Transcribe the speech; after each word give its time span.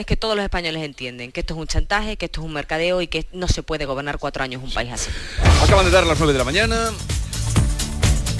es 0.00 0.06
que 0.06 0.16
todos 0.16 0.36
los 0.36 0.42
españoles 0.42 0.82
entienden 0.82 1.32
que 1.32 1.40
esto 1.40 1.54
es 1.54 1.60
un 1.60 1.66
chantaje, 1.66 2.16
que 2.16 2.26
esto 2.26 2.40
es 2.40 2.46
un 2.46 2.52
mercadeo 2.52 3.00
y 3.00 3.06
que 3.06 3.26
no 3.32 3.48
se 3.48 3.62
puede 3.62 3.84
gobernar 3.84 4.18
cuatro 4.18 4.42
años 4.42 4.62
un 4.62 4.72
país 4.72 4.90
así. 4.92 5.10
Acaban 5.62 5.84
de 5.84 5.90
dar 5.90 6.06
las 6.06 6.18
9 6.18 6.32
de 6.32 6.38
la 6.38 6.44
mañana. 6.44 6.90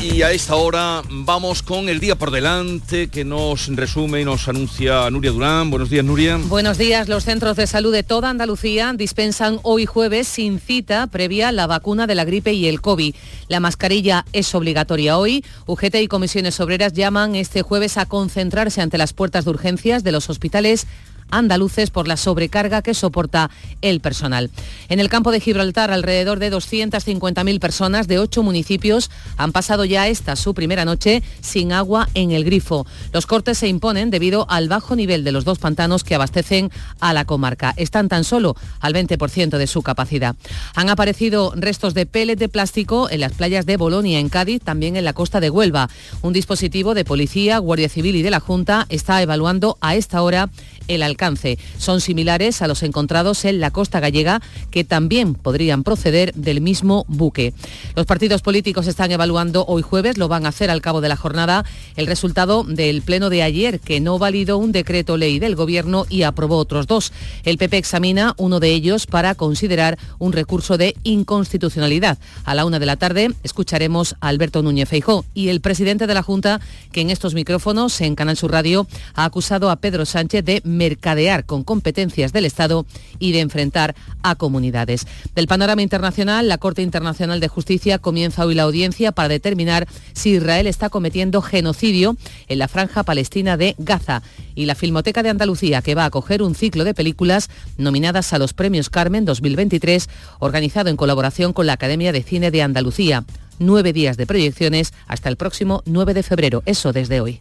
Y 0.03 0.23
a 0.23 0.33
esta 0.33 0.57
hora 0.57 1.03
vamos 1.11 1.63
con 1.63 1.91
el 1.91 2.01
día 2.01 2.17
por 2.17 2.31
delante 2.31 3.09
que 3.09 3.23
nos 3.23 3.67
resume 3.77 4.23
y 4.23 4.25
nos 4.25 4.49
anuncia 4.49 5.11
Nuria 5.11 5.31
Durán. 5.31 5.69
Buenos 5.69 5.91
días, 5.91 6.03
Nuria. 6.07 6.39
Buenos 6.39 6.79
días. 6.79 7.07
Los 7.07 7.25
centros 7.25 7.55
de 7.57 7.67
salud 7.67 7.93
de 7.93 8.03
toda 8.03 8.31
Andalucía 8.31 8.95
dispensan 8.97 9.61
hoy 9.63 9.85
jueves 9.85 10.27
sin 10.27 10.59
cita 10.59 11.07
previa 11.07 11.53
la 11.53 11.67
vacuna 11.67 12.07
de 12.07 12.15
la 12.15 12.25
gripe 12.25 12.55
y 12.55 12.67
el 12.67 12.81
COVID. 12.81 13.15
La 13.49 13.61
mascarilla 13.61 14.25
es 14.33 14.55
obligatoria 14.55 15.19
hoy. 15.19 15.45
UGT 15.67 15.97
y 15.97 16.09
comisiones 16.09 16.59
obreras 16.61 16.95
llaman 16.95 17.35
este 17.35 17.61
jueves 17.61 17.99
a 17.99 18.07
concentrarse 18.07 18.81
ante 18.81 18.97
las 18.97 19.13
puertas 19.13 19.45
de 19.45 19.51
urgencias 19.51 20.03
de 20.03 20.13
los 20.13 20.31
hospitales 20.31 20.87
andaluces 21.31 21.91
por 21.91 22.09
la 22.09 22.17
sobrecarga 22.17 22.83
que 22.83 22.95
soporta 22.95 23.51
el 23.83 24.01
personal. 24.01 24.51
En 24.89 25.01
el 25.01 25.09
campo 25.09 25.31
de 25.31 25.41
Gibraltar, 25.41 25.91
alrededor 25.91 26.39
de 26.39 26.53
250.000 26.53 27.61
personas 27.61 28.09
de 28.09 28.19
ocho 28.19 28.43
municipios 28.43 29.11
han 29.37 29.53
pasado 29.53 29.85
ya 29.85 30.09
esta 30.09 30.37
su 30.37 30.55
primera 30.55 30.85
noche 30.85 31.23
sin 31.41 31.73
agua 31.73 32.09
en 32.15 32.33
el 32.33 32.45
grifo. 32.45 32.87
Los 33.13 33.27
cortes 33.27 33.59
se 33.59 33.69
imponen 33.69 34.11
debido 34.11 34.47
al 34.51 34.69
bajo 34.69 34.97
nivel 34.97 35.25
de 35.25 35.33
los 35.33 35.45
dos 35.45 35.59
pantanos 35.59 36.05
que 36.05 36.15
abastecen 36.15 36.71
a 37.01 37.13
la 37.13 37.25
comarca. 37.25 37.75
Están 37.77 38.09
tan 38.09 38.25
solo 38.25 38.57
al 38.81 38.95
20% 38.95 39.59
de 39.59 39.67
su 39.67 39.83
capacidad. 39.83 40.37
Han 40.75 40.91
aparecido 40.91 41.53
restos 41.57 41.95
de 41.95 42.07
pellet 42.07 42.37
de 42.37 42.49
plástico 42.49 43.09
en 43.11 43.21
las 43.21 43.33
playas 43.33 43.67
de 43.67 43.77
Bolonia, 43.77 44.19
en 44.19 44.29
Cádiz, 44.29 44.63
también 44.63 44.97
en 44.97 45.05
la 45.05 45.13
costa 45.13 45.41
de 45.41 45.51
Huelva. 45.51 45.89
Un 46.23 46.33
dispositivo 46.33 46.95
de 46.95 47.05
policía, 47.05 47.59
Guardia 47.59 47.89
Civil 47.89 48.17
y 48.17 48.23
de 48.23 48.31
la 48.31 48.41
Junta 48.41 48.87
está 48.89 49.23
evaluando 49.23 49.79
a 49.81 49.95
esta 49.95 50.23
hora 50.23 50.51
el 50.91 51.03
alcance. 51.03 51.59
Son 51.79 52.01
similares 52.01 52.63
a 52.63 52.69
los 52.69 52.83
encontrados 52.83 53.45
en 53.45 53.61
la 53.61 53.71
costa 53.71 54.01
gallega, 54.01 54.43
que 54.71 54.85
también 54.85 55.35
podrían 55.35 55.85
proceder 55.85 56.35
del 56.35 56.61
mismo 56.61 57.05
buque. 57.09 57.55
Los 57.95 58.07
partidos 58.07 58.43
políticos 58.43 58.87
están 58.87 59.13
evaluando 59.13 59.65
hoy 59.67 59.83
jueves, 59.83 60.19
lo 60.19 60.29
van 60.29 60.47
a 60.47 60.51
hacer 60.51 60.71
al 60.71 60.83
cabo 60.83 61.01
de 61.01 61.09
la 61.09 61.17
jornada, 61.17 61.65
el 61.97 62.07
resultado 62.07 62.65
del 62.65 63.03
pleno 63.03 63.31
de 63.31 63.43
ayer, 63.43 63.81
que 63.81 64.01
no 64.01 64.19
validó 64.19 64.59
un 64.59 64.73
decreto 64.73 65.17
ley 65.17 65.39
del 65.39 65.57
Gobierno 65.57 66.07
y 66.09 66.23
aprobó 66.23 66.57
otros 66.57 66.87
dos. 66.87 67.13
El 67.45 67.59
PP 67.59 67.79
examina 67.79 68.35
uno 68.37 68.61
de 68.61 68.71
ellos 68.71 69.07
para 69.07 69.35
considerar 69.35 69.99
un 70.19 70.33
recurso 70.33 70.77
de 70.77 70.97
inconstitucionalidad. 71.05 72.19
A 72.45 72.55
la 72.55 72.65
una 72.65 72.79
de 72.79 72.87
la 72.87 72.97
tarde 72.97 73.31
escucharemos 73.43 74.17
a 74.21 74.29
Alberto 74.29 74.63
Núñez 74.63 74.89
Feijó 74.89 75.25
y 75.35 75.49
el 75.49 75.61
presidente 75.61 76.07
de 76.07 76.15
la 76.15 76.23
Junta, 76.23 76.61
que 76.93 77.01
en 77.01 77.11
estos 77.11 77.35
micrófonos, 77.35 78.01
en 78.01 78.15
Canal 78.15 78.37
Sur 78.37 78.53
Radio, 78.53 78.87
ha 79.15 79.25
acusado 79.25 79.71
a 79.71 79.77
Pedro 79.77 80.05
Sánchez 80.05 80.45
de 80.45 80.63
mercadear 80.81 81.45
con 81.45 81.63
competencias 81.63 82.33
del 82.33 82.47
Estado 82.47 82.87
y 83.19 83.33
de 83.33 83.41
enfrentar 83.41 83.95
a 84.23 84.35
comunidades. 84.35 85.07
Del 85.35 85.47
panorama 85.47 85.83
internacional, 85.83 86.49
la 86.49 86.57
Corte 86.57 86.81
Internacional 86.81 87.39
de 87.39 87.49
Justicia 87.49 87.99
comienza 87.99 88.47
hoy 88.47 88.55
la 88.55 88.63
audiencia 88.63 89.13
para 89.13 89.29
determinar 89.29 89.87
si 90.15 90.31
Israel 90.31 90.67
está 90.67 90.89
cometiendo 90.89 91.43
genocidio 91.43 92.17
en 92.49 92.59
la 92.59 92.67
franja 92.67 93.03
palestina 93.03 93.59
de 93.59 93.75
Gaza. 93.77 94.23
Y 94.55 94.65
la 94.65 94.75
Filmoteca 94.75 95.23
de 95.23 95.29
Andalucía, 95.29 95.83
que 95.83 95.95
va 95.95 96.05
a 96.05 96.07
acoger 96.07 96.43
un 96.43 96.55
ciclo 96.55 96.85
de 96.85 96.95
películas 96.95 97.51
nominadas 97.77 98.33
a 98.33 98.39
los 98.39 98.55
Premios 98.55 98.89
Carmen 98.89 99.27
2023, 99.27 100.09
organizado 100.39 100.89
en 100.89 100.97
colaboración 100.97 101.53
con 101.53 101.67
la 101.67 101.75
Academia 101.75 102.13
de 102.13 102.23
Cine 102.23 102.51
de 102.51 102.63
Andalucía. 102.63 103.25
Nueve 103.59 103.93
días 103.93 104.17
de 104.17 104.27
proyecciones 104.27 104.95
hasta 105.07 105.29
el 105.29 105.37
próximo 105.37 105.83
9 105.85 106.15
de 106.15 106.23
febrero. 106.23 106.63
Eso 106.65 106.95
desde 106.95 107.21
hoy. 107.21 107.41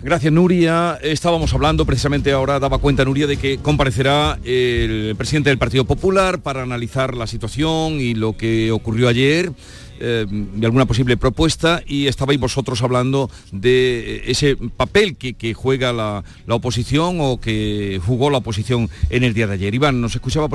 Gracias, 0.00 0.32
Nuria. 0.32 0.98
Estábamos 1.02 1.54
hablando 1.54 1.86
precisamente 1.86 2.30
ahora, 2.30 2.60
daba 2.60 2.78
cuenta 2.78 3.04
Nuria 3.04 3.26
de 3.26 3.38
que 3.38 3.58
comparecerá 3.58 4.38
el 4.44 5.14
presidente 5.16 5.50
del 5.50 5.58
Partido 5.58 5.84
Popular 5.84 6.42
para 6.42 6.62
analizar 6.62 7.14
la 7.14 7.26
situación 7.26 8.00
y 8.00 8.14
lo 8.14 8.36
que 8.36 8.70
ocurrió 8.72 9.08
ayer. 9.08 9.52
Eh, 9.98 10.26
de 10.28 10.66
alguna 10.66 10.84
posible 10.84 11.16
propuesta 11.16 11.82
y 11.86 12.06
estabais 12.06 12.38
vosotros 12.38 12.82
hablando 12.82 13.30
de 13.50 14.24
ese 14.26 14.54
papel 14.54 15.16
que, 15.16 15.54
juega 15.54 15.90
la, 15.94 16.22
oposición 16.48 17.16
o 17.20 17.40
que 17.40 17.98
jugó 18.04 18.28
la 18.28 18.38
oposición 18.38 18.90
en 19.08 19.24
el 19.24 19.32
día 19.32 19.46
de 19.46 19.54
ayer. 19.54 19.74
Iván, 19.74 20.02
nos 20.02 20.14
escuchaba 20.14 20.48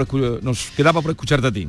nos 0.44 0.70
quedaba 0.78 1.02
por 1.02 1.10
escucharte 1.10 1.48
a 1.48 1.52
ti. 1.52 1.68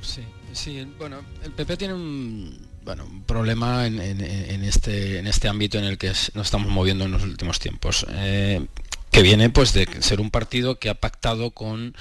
Sí, 0.00 0.22
sí, 0.52 0.84
bueno, 0.98 1.18
el 1.44 1.52
PP 1.52 1.76
tiene 1.76 1.94
un 1.94 2.58
bueno, 2.84 3.04
un 3.04 3.22
problema 3.24 3.86
en, 3.86 3.98
este, 4.00 5.18
en 5.18 5.26
este 5.26 5.48
ámbito 5.48 5.78
en 5.78 5.84
el 5.84 5.98
que 5.98 6.08
nos 6.08 6.46
estamos 6.46 6.68
moviendo 6.68 7.04
en 7.04 7.12
los 7.12 7.22
últimos 7.22 7.58
tiempos, 7.58 8.06
eh, 8.10 8.66
que 9.10 9.22
viene 9.22 9.48
pues 9.50 9.72
de 9.72 9.88
ser 10.00 10.20
un 10.20 10.30
partido 10.30 10.78
que 10.78 10.90
ha 10.90 10.94
pactado 10.94 11.50
con 11.52 11.96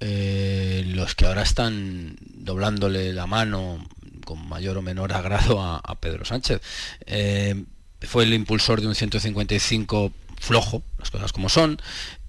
eh, 0.00 0.84
los 0.88 1.14
que 1.14 1.26
ahora 1.26 1.42
están 1.42 2.16
doblándole 2.20 3.12
la 3.12 3.26
mano 3.26 3.86
con 4.24 4.46
mayor 4.46 4.76
o 4.76 4.82
menor 4.82 5.12
agrado 5.12 5.62
a, 5.62 6.00
Pedro 6.00 6.24
Sánchez. 6.24 6.60
Eh, 7.06 7.64
fue 8.02 8.24
el 8.24 8.34
impulsor 8.34 8.80
de 8.80 8.88
un 8.88 8.94
155 8.94 10.12
flojo, 10.38 10.82
las 10.98 11.10
cosas 11.10 11.32
como 11.32 11.48
son. 11.48 11.80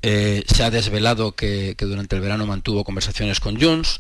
se 0.02 0.64
ha 0.64 0.70
desvelado 0.70 1.34
que, 1.34 1.76
que, 1.78 1.86
durante 1.86 2.16
el 2.16 2.22
verano 2.22 2.46
mantuvo 2.46 2.86
conversaciones 2.86 3.42
con 3.42 3.60
Junts. 3.60 4.00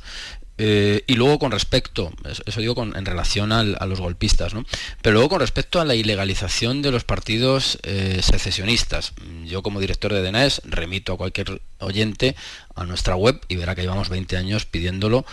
Eh, 0.58 1.04
y 1.06 1.14
luego 1.14 1.38
con 1.38 1.52
respecto, 1.52 2.12
eso 2.46 2.60
digo 2.62 2.82
en 2.84 3.06
relación 3.06 3.52
a 3.52 3.64
los 3.64 4.00
golpistas, 4.00 4.54
¿no? 4.54 4.66
pero 5.02 5.14
luego 5.14 5.30
con 5.30 5.40
respecto 5.40 5.80
a 5.80 5.86
la 5.86 5.94
ilegalización 5.94 6.82
de 6.82 6.92
los 6.92 7.04
partidos 7.04 7.78
eh, 7.84 8.22
secesionistas, 8.24 9.14
yo 9.46 9.62
como 9.62 9.80
director 9.80 10.12
de 10.12 10.24
DNES 10.24 10.64
remito 10.66 11.14
a 11.14 11.18
cualquier 11.18 11.62
oyente 11.80 12.36
a 12.76 12.86
nuestra 12.86 13.16
web 13.16 13.40
y 13.48 13.56
verá 13.56 13.76
que 13.76 13.84
llevamos 13.84 14.10
20 14.10 14.36
años 14.36 14.66
pidiéndolo 14.66 15.26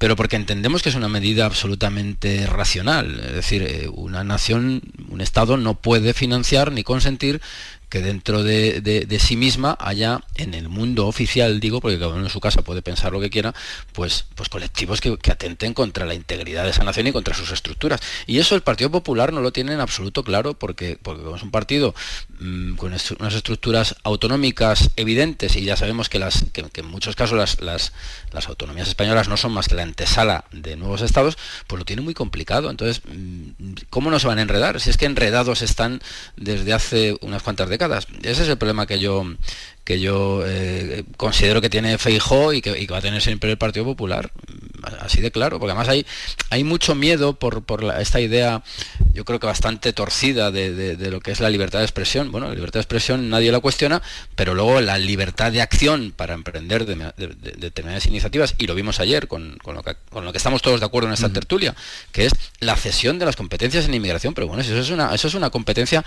pero 0.00 0.16
porque 0.16 0.36
entendemos 0.36 0.82
que 0.82 0.88
es 0.88 0.94
una 0.94 1.10
medida 1.10 1.44
absolutamente 1.44 2.46
racional. 2.46 3.20
Es 3.20 3.34
decir, 3.34 3.62
eh, 3.62 3.86
una 3.92 4.24
nación, 4.24 4.80
un 5.10 5.20
Estado 5.20 5.58
no 5.58 5.74
puede 5.74 6.14
financiar 6.14 6.72
ni 6.72 6.82
consentir 6.82 7.42
que 7.90 8.00
dentro 8.00 8.42
de, 8.44 9.18
sí 9.20 9.36
misma 9.36 9.76
haya 9.80 10.20
en 10.36 10.54
el 10.54 10.68
mundo 10.68 11.06
oficial, 11.06 11.60
digo, 11.60 11.80
porque 11.80 11.98
cada 11.98 12.12
uno 12.12 12.22
en 12.22 12.30
su 12.30 12.40
casa 12.40 12.62
puede 12.62 12.82
pensar 12.82 13.12
lo 13.12 13.20
que 13.20 13.30
quiera, 13.30 13.52
pues, 13.92 14.26
pues 14.36 14.48
colectivos 14.48 15.00
que, 15.00 15.18
atenten 15.30 15.74
contra 15.74 16.06
la 16.06 16.14
integridad 16.14 16.64
de 16.64 16.70
esa 16.70 16.84
nación 16.84 17.08
y 17.08 17.12
contra 17.12 17.34
sus 17.34 17.50
estructuras. 17.50 18.00
Y 18.26 18.38
eso 18.38 18.54
el 18.54 18.62
Partido 18.62 18.90
Popular 18.90 19.32
no 19.32 19.40
lo 19.40 19.52
tiene 19.52 19.74
en 19.74 19.80
absoluto 19.80 20.22
claro, 20.22 20.54
porque, 20.54 20.98
porque 21.02 21.22
es 21.34 21.42
un 21.42 21.50
partido 21.50 21.94
con 22.76 22.92
unas 22.92 23.34
estructuras 23.34 23.96
autonómicas 24.02 24.90
evidentes, 24.96 25.56
y 25.56 25.64
ya 25.64 25.76
sabemos 25.76 26.08
que, 26.08 26.18
las, 26.18 26.46
que, 26.52 26.64
en 26.74 26.86
muchos 26.86 27.16
casos 27.16 27.36
las, 27.36 27.60
las, 27.60 27.92
las, 28.32 28.48
autonomías 28.48 28.88
españolas 28.88 29.28
no 29.28 29.36
son 29.36 29.52
más 29.52 29.68
que 29.68 29.74
la 29.74 29.82
antesala 29.82 30.44
de 30.50 30.76
nuevos 30.76 31.02
estados, 31.02 31.36
pues 31.66 31.78
lo 31.78 31.84
tiene 31.84 32.02
muy 32.02 32.14
complicado. 32.14 32.70
Entonces, 32.70 33.02
mm, 33.04 33.72
¿cómo 33.90 34.10
no 34.10 34.18
se 34.18 34.26
van 34.26 34.38
a 34.38 34.42
enredar? 34.42 34.80
Si 34.80 34.90
es 34.90 34.96
que 34.96 35.06
enredados 35.06 35.62
están 35.62 36.00
desde 36.36 36.72
hace 36.72 37.16
unas 37.20 37.42
cuantas 37.42 37.68
décadas 37.68 38.06
ese 38.22 38.42
es 38.42 38.48
el 38.48 38.58
problema 38.58 38.86
que 38.86 38.98
yo 38.98 39.24
que 39.84 39.98
yo 39.98 40.42
eh, 40.46 41.04
considero 41.16 41.60
que 41.60 41.70
tiene 41.70 41.98
Feijó 41.98 42.52
y 42.52 42.60
que, 42.60 42.86
va 42.86 42.98
a 42.98 43.00
tener 43.00 43.20
siempre 43.22 43.50
el 43.50 43.58
Partido 43.58 43.84
Popular, 43.84 44.30
así 45.00 45.20
de 45.20 45.30
claro, 45.30 45.58
porque 45.58 45.72
además 45.72 45.88
hay, 45.88 46.06
hay 46.50 46.64
mucho 46.64 46.94
miedo 46.94 47.34
por, 47.34 47.64
esta 47.98 48.20
idea, 48.20 48.62
yo 49.12 49.24
creo 49.24 49.40
que 49.40 49.46
bastante 49.46 49.92
torcida 49.92 50.50
de, 50.50 50.96
lo 51.10 51.20
que 51.20 51.30
es 51.30 51.40
la 51.40 51.50
libertad 51.50 51.80
de 51.80 51.84
expresión. 51.84 52.30
Bueno, 52.32 52.48
la 52.48 52.54
libertad 52.54 52.78
de 52.78 52.82
expresión 52.82 53.30
nadie 53.30 53.52
la 53.52 53.60
cuestiona, 53.60 54.02
pero 54.34 54.54
luego 54.54 54.80
la 54.80 54.98
libertad 54.98 55.52
de 55.52 55.62
acción 55.62 56.12
para 56.16 56.34
emprender 56.34 56.86
determinadas 56.86 58.06
iniciativas, 58.06 58.54
y 58.58 58.66
lo 58.66 58.74
vimos 58.74 59.00
ayer 59.00 59.28
con, 59.28 59.58
lo 59.64 59.82
que, 59.82 59.96
con, 60.10 60.24
lo 60.24 60.32
que, 60.32 60.38
estamos 60.38 60.62
todos 60.62 60.80
de 60.80 60.86
acuerdo 60.86 61.08
en 61.08 61.14
esta 61.14 61.28
tertulia, 61.28 61.74
que 62.12 62.26
es 62.26 62.32
la 62.60 62.76
cesión 62.76 63.18
de 63.18 63.26
las 63.26 63.36
competencias 63.36 63.84
en 63.84 63.94
inmigración, 63.94 64.34
pero 64.34 64.46
bueno, 64.46 64.62
eso 64.62 64.76
es 64.76 64.90
una, 64.90 65.14
eso 65.14 65.28
es 65.28 65.34
una 65.34 65.50
competencia 65.50 66.04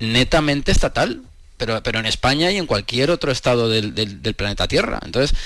netamente 0.00 0.72
estatal 0.72 1.22
pero, 1.56 1.82
pero 1.82 1.98
en 1.98 2.06
España 2.06 2.50
y 2.50 2.56
en 2.56 2.66
cualquier 2.66 3.10
otro 3.10 3.32
estado 3.32 3.68
del, 3.68 3.92
planeta 4.34 4.68
Tierra. 4.68 5.00
Entonces, 5.04 5.36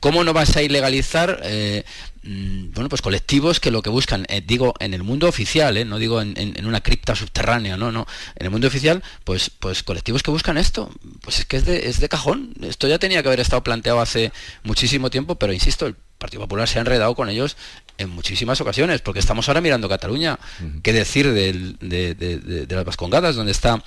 ¿cómo 0.00 0.24
no 0.24 0.32
vas 0.32 0.56
a 0.56 0.62
ilegalizar 0.62 1.40
eh, 1.44 1.84
mm, 2.22 2.72
bueno, 2.72 2.88
pues 2.88 3.02
colectivos 3.02 3.60
que 3.60 3.70
lo 3.70 3.82
que 3.82 3.90
buscan, 3.90 4.26
eh, 4.28 4.42
digo, 4.44 4.74
en 4.80 4.94
el 4.94 5.02
mundo 5.02 5.28
oficial, 5.28 5.76
eh, 5.76 5.84
no 5.84 5.98
digo 5.98 6.20
en, 6.20 6.66
una 6.66 6.80
cripta 6.80 7.14
subterránea, 7.14 7.76
no, 7.76 7.92
no, 7.92 8.06
en 8.36 8.46
el 8.46 8.50
mundo 8.50 8.68
oficial, 8.68 9.02
pues, 9.24 9.50
pues 9.50 9.82
colectivos 9.82 10.22
que 10.22 10.30
buscan 10.30 10.58
esto, 10.58 10.90
pues 11.22 11.40
es 11.40 11.44
que 11.46 11.56
es 11.56 11.64
de, 11.64 11.88
es 11.88 12.00
de 12.00 12.08
cajón. 12.08 12.54
Esto 12.62 12.88
ya 12.88 12.98
tenía 12.98 13.22
que 13.22 13.28
haber 13.28 13.40
estado 13.40 13.62
planteado 13.62 14.00
hace 14.00 14.32
muchísimo 14.62 15.10
tiempo, 15.10 15.36
pero 15.36 15.52
insisto, 15.52 15.86
el 15.86 15.96
Partido 16.18 16.42
Popular 16.42 16.68
se 16.68 16.78
ha 16.78 16.80
enredado 16.80 17.14
con 17.14 17.28
ellos 17.28 17.56
en 17.98 18.10
muchísimas 18.10 18.60
ocasiones, 18.60 19.00
porque 19.00 19.20
estamos 19.20 19.48
ahora 19.48 19.60
mirando 19.60 19.88
Cataluña. 19.88 20.38
¿Qué 20.82 20.92
decir 20.92 21.32
de, 21.32 21.74
de, 21.80 22.66
las 22.68 22.84
Vascongadas, 22.84 23.36
donde 23.36 23.52
está 23.52 23.82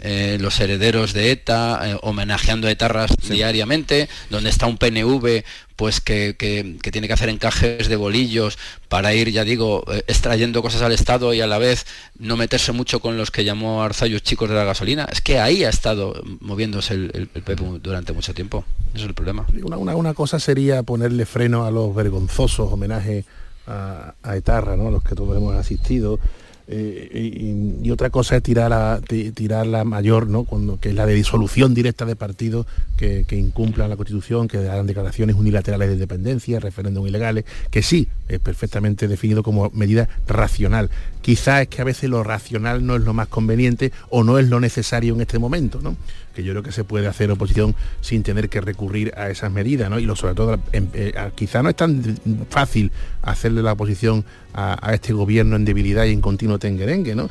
eh, 0.00 0.38
los 0.40 0.60
herederos 0.60 1.12
de 1.12 1.32
ETA, 1.32 1.90
eh, 1.90 1.96
homenajeando 2.02 2.68
a 2.68 2.70
etarras 2.70 3.10
diariamente, 3.28 4.08
donde 4.30 4.50
está 4.50 4.66
un 4.66 4.78
PNV 4.78 5.42
pues 5.74 6.00
que, 6.00 6.34
tiene 6.92 7.06
que 7.06 7.12
hacer 7.12 7.28
encajes 7.28 7.88
de 7.88 7.96
bolillos 7.96 8.58
para 8.88 9.14
ir, 9.14 9.30
ya 9.30 9.44
digo, 9.44 9.84
eh, 9.92 10.04
extrayendo 10.06 10.62
cosas 10.62 10.82
al 10.82 10.92
Estado 10.92 11.34
y 11.34 11.40
a 11.40 11.46
la 11.46 11.58
vez 11.58 11.86
no 12.18 12.36
meterse 12.36 12.72
mucho 12.72 13.00
con 13.00 13.16
los 13.16 13.30
que 13.30 13.44
llamó 13.44 13.82
Arzayus 13.82 14.22
chicos 14.22 14.48
de 14.48 14.54
la 14.54 14.64
gasolina. 14.64 15.08
Es 15.10 15.20
que 15.20 15.40
ahí 15.40 15.64
ha 15.64 15.68
estado 15.68 16.20
moviéndose 16.40 16.94
el, 16.94 17.28
PP 17.32 17.56
durante 17.80 18.12
mucho 18.12 18.34
tiempo. 18.34 18.64
Eso 18.94 19.04
es 19.04 19.08
el 19.08 19.14
problema. 19.14 19.46
Una, 19.62 19.94
una, 19.94 20.14
cosa 20.14 20.40
sería 20.40 20.82
ponerle 20.82 21.26
freno 21.26 21.64
a 21.64 21.70
los 21.70 21.94
vergonzosos 21.94 22.72
homenajes 22.72 23.24
a, 23.68 24.36
Etarra, 24.36 24.76
¿no? 24.76 24.90
los 24.90 25.02
que 25.02 25.14
todos 25.14 25.36
hemos 25.36 25.54
asistido 25.54 26.18
eh, 26.70 27.78
y, 27.82 27.90
otra 27.90 28.10
cosa 28.10 28.36
es 28.36 28.42
tirar, 28.42 28.74
a, 28.74 29.00
tirar 29.00 29.66
la 29.66 29.84
mayor, 29.84 30.28
¿no? 30.28 30.44
Cuando, 30.44 30.78
que 30.78 30.90
es 30.90 30.94
la 30.94 31.06
de 31.06 31.14
disolución 31.14 31.72
directa 31.72 32.04
de 32.04 32.14
partidos 32.14 32.66
que, 32.98 33.24
incumplan 33.30 33.88
la 33.88 33.96
Constitución, 33.96 34.48
que 34.48 34.58
hagan 34.58 34.86
declaraciones 34.86 35.36
unilaterales 35.36 35.88
de 35.88 35.94
independencia, 35.94 36.60
referéndum 36.60 37.06
ilegales, 37.06 37.46
que 37.70 37.82
sí, 37.82 38.08
es 38.28 38.38
perfectamente 38.40 39.08
definido 39.08 39.42
como 39.42 39.70
medida 39.70 40.10
racional. 40.26 40.90
Quizás 41.22 41.62
es 41.62 41.68
que 41.68 41.80
a 41.80 41.84
veces 41.84 42.10
lo 42.10 42.22
racional 42.22 42.84
no 42.84 42.96
es 42.96 43.02
lo 43.02 43.14
más 43.14 43.28
conveniente 43.28 43.90
o 44.10 44.22
no 44.22 44.38
es 44.38 44.48
lo 44.48 44.60
necesario 44.60 45.14
en 45.14 45.22
este 45.22 45.38
momento, 45.38 45.80
¿no? 45.80 45.96
Que 46.38 46.44
yo 46.44 46.52
creo 46.52 46.62
que 46.62 46.70
se 46.70 46.84
puede 46.84 47.08
hacer 47.08 47.32
oposición 47.32 47.74
sin 48.00 48.22
tener 48.22 48.48
que 48.48 48.60
recurrir 48.60 49.12
a 49.16 49.28
esas 49.28 49.50
medidas, 49.50 49.90
¿no? 49.90 49.98
Y 49.98 50.04
lo, 50.04 50.14
sobre 50.14 50.36
todo, 50.36 50.60
em, 50.70 50.86
eh, 50.94 51.12
quizá 51.34 51.64
no 51.64 51.68
es 51.68 51.74
tan 51.74 52.16
fácil 52.48 52.92
hacerle 53.22 53.60
la 53.60 53.72
oposición 53.72 54.24
a, 54.54 54.94
este 54.94 55.12
gobierno 55.12 55.56
en 55.56 55.64
debilidad 55.64 56.04
y 56.04 56.12
en 56.12 56.20
continuo 56.20 56.60
tenguerengue, 56.60 57.16
¿no? 57.16 57.28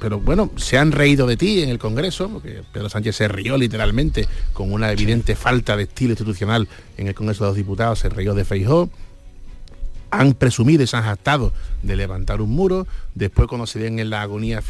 Pero 0.00 0.20
bueno, 0.20 0.52
se 0.56 0.78
han 0.78 0.90
reído 0.90 1.26
de 1.26 1.36
ti 1.36 1.62
en 1.62 1.68
el 1.68 1.78
Congreso, 1.78 2.30
porque 2.30 2.62
Pedro 2.72 2.88
Sánchez 2.88 3.16
se 3.16 3.28
rió 3.28 3.58
literalmente 3.58 4.26
con 4.54 4.72
una 4.72 4.90
evidente 4.90 5.36
falta 5.36 5.76
de 5.76 5.82
estilo 5.82 6.12
institucional 6.12 6.66
en 6.96 7.08
el 7.08 7.14
Congreso 7.14 7.44
de 7.44 7.50
los 7.50 7.56
Diputados, 7.56 7.98
se 7.98 8.08
rió 8.08 8.32
de 8.32 8.46
Feijó, 8.46 8.88
han 10.10 10.34
presumido 10.34 10.82
y 10.82 10.86
se 10.86 10.96
han 10.96 11.04
jactado 11.04 11.52
de 11.82 11.96
levantar 11.96 12.40
un 12.40 12.50
muro, 12.50 12.86
después 13.14 13.48
cuando 13.48 13.66
se 13.66 13.78
ven 13.78 13.98
en 13.98 14.10
la 14.10 14.22
agonía 14.22 14.62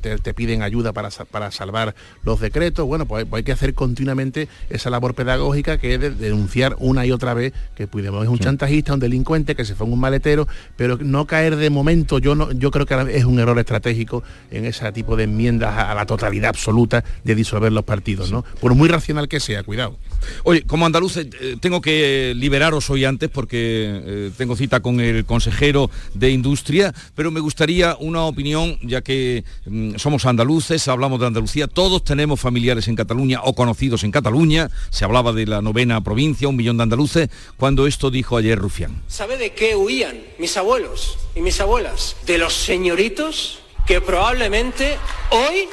te, 0.00 0.34
piden 0.34 0.62
ayuda 0.62 0.92
para, 0.92 1.08
para, 1.10 1.50
salvar 1.50 1.94
los 2.24 2.40
decretos, 2.40 2.86
bueno, 2.86 3.06
pues, 3.06 3.26
hay 3.32 3.42
que 3.42 3.52
hacer 3.52 3.74
continuamente 3.74 4.48
esa 4.68 4.90
labor 4.90 5.14
pedagógica 5.14 5.78
que 5.78 5.94
es 5.94 6.18
denunciar 6.18 6.76
una 6.78 7.06
y 7.06 7.12
otra 7.12 7.34
vez 7.34 7.52
que 7.74 7.86
Puigdemont 7.86 8.24
es 8.24 8.30
un 8.30 8.38
chantajista, 8.38 8.94
un 8.94 9.00
delincuente, 9.00 9.54
que 9.54 9.64
se 9.64 9.74
fue 9.74 9.86
en 9.86 9.92
un 9.92 10.00
maletero, 10.00 10.46
pero 10.76 10.98
no 10.98 11.26
caer 11.26 11.56
de 11.56 11.70
momento, 11.70 12.18
yo, 12.18 12.34
no, 12.34 12.52
yo 12.52 12.70
creo 12.70 12.86
que 12.86 13.16
es 13.16 13.24
un 13.24 13.38
error 13.38 13.58
estratégico 13.58 14.22
en 14.50 14.64
ese 14.64 14.90
tipo 14.92 15.16
de 15.16 15.24
enmiendas 15.24 15.76
a, 15.76 15.94
la 15.94 16.06
totalidad 16.06 16.50
absoluta 16.50 17.04
de 17.24 17.34
disolver 17.34 17.72
los 17.72 17.84
partidos, 17.84 18.30
¿no? 18.30 18.44
Por 18.60 18.74
muy 18.74 18.88
racional 18.88 19.28
que 19.28 19.40
sea, 19.40 19.62
cuidado. 19.62 19.98
Oye, 20.44 20.62
como 20.62 20.86
andaluz 20.86 21.16
eh, 21.16 21.56
tengo 21.60 21.80
que 21.80 22.32
liberaros 22.36 22.90
hoy 22.90 23.04
antes 23.04 23.28
porque 23.28 23.58
eh, 23.58 24.30
tengo 24.36 24.56
cita 24.56 24.80
con 24.80 25.00
el 25.00 25.24
consejero 25.24 25.90
de 26.14 26.30
Industria, 26.30 26.94
pero 27.14 27.30
me 27.30 27.40
gustaría 27.40 27.96
una 27.98 28.24
opinión, 28.24 28.78
ya 28.82 29.02
que 29.02 29.44
mm, 29.66 29.96
somos 29.96 30.26
andaluces, 30.26 30.88
hablamos 30.88 31.20
de 31.20 31.26
Andalucía, 31.26 31.66
todos 31.66 32.04
tenemos 32.04 32.40
familiares 32.40 32.88
en 32.88 32.96
Cataluña 32.96 33.40
o 33.42 33.54
conocidos 33.54 34.04
en 34.04 34.10
Cataluña, 34.10 34.70
se 34.90 35.04
hablaba 35.04 35.32
de 35.32 35.46
la 35.46 35.62
novena 35.62 36.02
provincia, 36.02 36.48
un 36.48 36.56
millón 36.56 36.76
de 36.76 36.84
andaluces, 36.84 37.28
cuando 37.56 37.86
esto 37.86 38.10
dijo 38.10 38.36
ayer 38.36 38.58
Rufián. 38.58 39.02
¿Sabe 39.08 39.36
de 39.38 39.52
qué 39.52 39.76
huían 39.76 40.18
mis 40.38 40.56
abuelos 40.56 41.18
y 41.34 41.40
mis 41.40 41.60
abuelas? 41.60 42.16
De 42.26 42.38
los 42.38 42.54
señoritos 42.54 43.60
que 43.86 44.00
probablemente 44.00 44.98
hoy, 45.30 45.68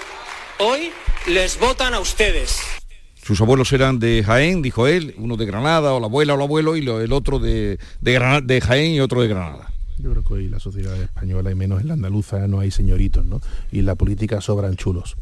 hoy 0.59 0.91
les 1.27 1.59
votan 1.59 1.93
a 1.93 1.99
ustedes. 1.99 2.61
Sus 3.25 3.41
abuelos 3.41 3.73
eran 3.73 3.97
de 3.97 4.23
Jaén, 4.23 4.61
dijo 4.61 4.85
él, 4.85 5.15
uno 5.17 5.35
de 5.35 5.47
Granada, 5.47 5.93
o 5.93 5.99
la 5.99 6.05
abuela 6.05 6.33
o 6.33 6.35
el 6.35 6.43
abuelo, 6.43 6.77
y 6.77 6.87
el 6.87 7.11
otro 7.11 7.39
de, 7.39 7.79
de, 7.99 8.61
Jaén 8.61 8.91
y 8.91 8.99
otro 8.99 9.23
de 9.23 9.27
Granada. 9.27 9.71
Yo 9.97 10.11
creo 10.11 10.23
que 10.23 10.33
hoy 10.35 10.47
la 10.47 10.59
sociedad 10.59 10.95
española, 11.01 11.49
y 11.49 11.55
menos 11.55 11.81
en 11.81 11.87
la 11.87 11.95
andaluza, 11.95 12.47
no 12.47 12.59
hay 12.59 12.69
señoritos, 12.69 13.25
¿no? 13.25 13.41
Y 13.71 13.79
en 13.79 13.87
la 13.87 13.95
política 13.95 14.41
sobran 14.41 14.75
chulos. 14.75 15.17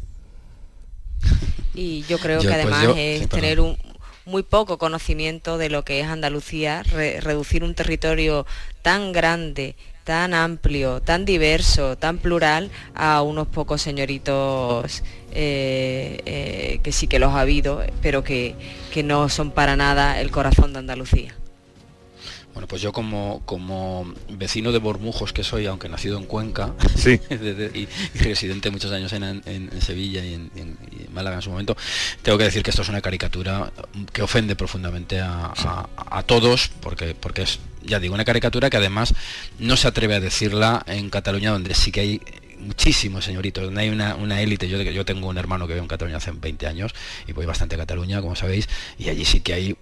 Y 1.72 2.02
yo 2.02 2.18
creo 2.18 2.40
que 2.40 2.48
pues 2.48 2.56
además 2.56 2.88
es 2.94 3.26
tener 3.30 3.58
un, 3.58 3.78
muy 4.26 4.42
poco 4.42 4.76
conocimiento 4.76 5.56
de 5.56 5.70
lo 5.70 5.82
que 5.82 6.00
es 6.00 6.06
Andalucía, 6.06 6.82
reducir 6.82 7.64
un 7.64 7.74
territorio 7.74 8.44
tan 8.82 9.12
grande, 9.12 9.76
tan 10.04 10.34
amplio, 10.34 11.00
tan 11.00 11.24
diverso, 11.24 11.96
tan 11.96 12.18
plural 12.18 12.70
a 12.94 13.22
unos 13.22 13.48
pocos 13.48 13.80
señoritos 13.80 15.02
eh, 15.34 16.20
eh, 16.26 16.80
que 16.82 16.92
sí 16.92 17.06
que 17.06 17.18
los 17.18 17.32
ha 17.32 17.40
habido, 17.40 17.82
pero 18.00 18.24
que, 18.24 18.54
que 18.92 19.02
no 19.02 19.28
son 19.28 19.50
para 19.50 19.76
nada 19.76 20.20
el 20.20 20.30
corazón 20.30 20.72
de 20.72 20.78
Andalucía. 20.78 21.34
Bueno, 22.54 22.68
pues 22.68 22.80
yo 22.80 22.92
como, 22.92 23.42
como 23.44 24.14
vecino 24.28 24.70
de 24.70 24.78
Bormujos 24.78 25.32
que 25.32 25.42
soy, 25.42 25.66
aunque 25.66 25.88
nacido 25.88 26.18
en 26.18 26.24
Cuenca, 26.24 26.72
y, 27.74 27.88
residente 28.16 28.70
muchos 28.70 28.92
años 28.92 29.12
en, 29.12 29.42
Sevilla 29.82 30.24
y 30.24 30.34
en, 30.34 30.78
Málaga 31.12 31.36
en 31.36 31.42
su 31.42 31.50
momento, 31.50 31.76
tengo 32.22 32.38
que 32.38 32.44
decir 32.44 32.62
que 32.62 32.70
esto 32.70 32.82
es 32.82 32.88
una 32.88 33.00
caricatura 33.00 33.72
que 34.12 34.22
ofende 34.22 34.54
profundamente 34.54 35.20
a, 35.20 35.52
a 35.96 36.22
todos, 36.22 36.70
porque, 36.80 37.16
porque 37.16 37.42
es, 37.42 37.58
ya 37.82 37.98
digo, 37.98 38.14
una 38.14 38.24
caricatura 38.24 38.70
que 38.70 38.76
además 38.76 39.14
no 39.58 39.76
se 39.76 39.88
atreve 39.88 40.14
a 40.14 40.20
decirla 40.20 40.84
en 40.86 41.10
Cataluña, 41.10 41.50
donde 41.50 41.74
sí 41.74 41.90
que 41.90 42.00
hay 42.00 42.20
muchísimos 42.58 43.24
señoritos, 43.24 43.64
donde 43.64 43.82
hay 43.82 43.90
una, 43.90 44.40
élite, 44.40 44.68
yo, 44.68 44.80
yo 44.80 45.04
tengo 45.04 45.28
un 45.28 45.38
hermano 45.38 45.66
que 45.66 45.74
vive 45.74 45.82
en 45.82 45.88
Cataluña 45.88 46.18
hace 46.18 46.30
20 46.32 46.66
años 46.66 46.94
y 47.26 47.32
voy 47.32 47.46
bastante 47.46 47.74
a 47.74 47.78
Cataluña, 47.78 48.20
como 48.20 48.36
sabéis, 48.36 48.68
y 48.98 49.08
allí 49.08 49.24
sí 49.24 49.40
que 49.40 49.54
hay 49.54 49.76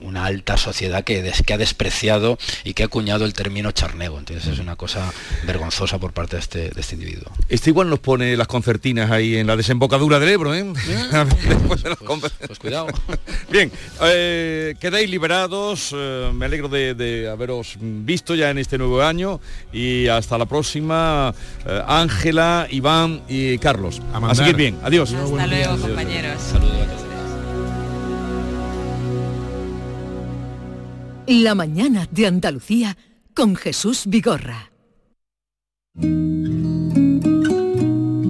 una 0.00 0.24
alta 0.24 0.56
sociedad 0.56 1.04
que, 1.04 1.32
que 1.44 1.54
ha 1.54 1.58
despreciado 1.58 2.38
y 2.64 2.74
que 2.74 2.82
ha 2.82 2.86
acuñado 2.86 3.24
el 3.24 3.32
término 3.32 3.72
charnego, 3.72 4.18
entonces 4.18 4.46
es 4.46 4.58
una 4.58 4.76
cosa 4.76 5.12
vergonzosa 5.44 5.98
por 5.98 6.12
parte 6.12 6.36
de 6.36 6.40
este, 6.40 6.70
de 6.70 6.80
este 6.80 6.94
individuo. 6.94 7.30
Este 7.48 7.70
igual 7.70 7.88
nos 7.88 7.98
pone 7.98 8.36
las 8.36 8.46
concertinas 8.46 9.10
ahí 9.10 9.36
en 9.36 9.46
la 9.46 9.56
desembocadura 9.56 10.18
del 10.18 10.30
Ebro, 10.30 10.54
¿eh? 10.54 10.64
pues, 11.66 11.82
pues, 12.46 12.58
cuidado. 12.58 12.86
Bien, 13.50 13.70
eh, 14.02 14.74
quedáis 14.80 15.10
liberados, 15.10 15.94
eh, 15.94 16.30
me 16.34 16.46
alegro 16.46 16.68
de, 16.68 17.28
haberos 17.30 17.76
visto 17.80 18.34
ya 18.34 18.50
en 18.50 18.58
este 18.58 18.78
nuevo 18.78 19.02
año 19.02 19.40
y 19.72 20.08
hasta 20.08 20.38
la 20.38 20.46
próxima. 20.46 21.34
Eh, 21.66 21.82
Ángela, 21.90 22.68
Iván 22.70 23.22
y 23.28 23.58
Carlos. 23.58 24.00
A, 24.12 24.32
seguir 24.36 24.54
bien. 24.54 24.78
Adiós. 24.84 25.12
Hasta 25.12 25.46
luego, 25.48 25.76
compañeros. 25.76 26.40
Saludos 26.40 26.72
a 26.72 26.86
todos. 26.86 27.00
La 31.26 31.56
mañana 31.56 32.06
de 32.12 32.28
Andalucía 32.28 32.96
con 33.34 33.56
Jesús 33.56 34.04
Vigorra. 34.06 34.70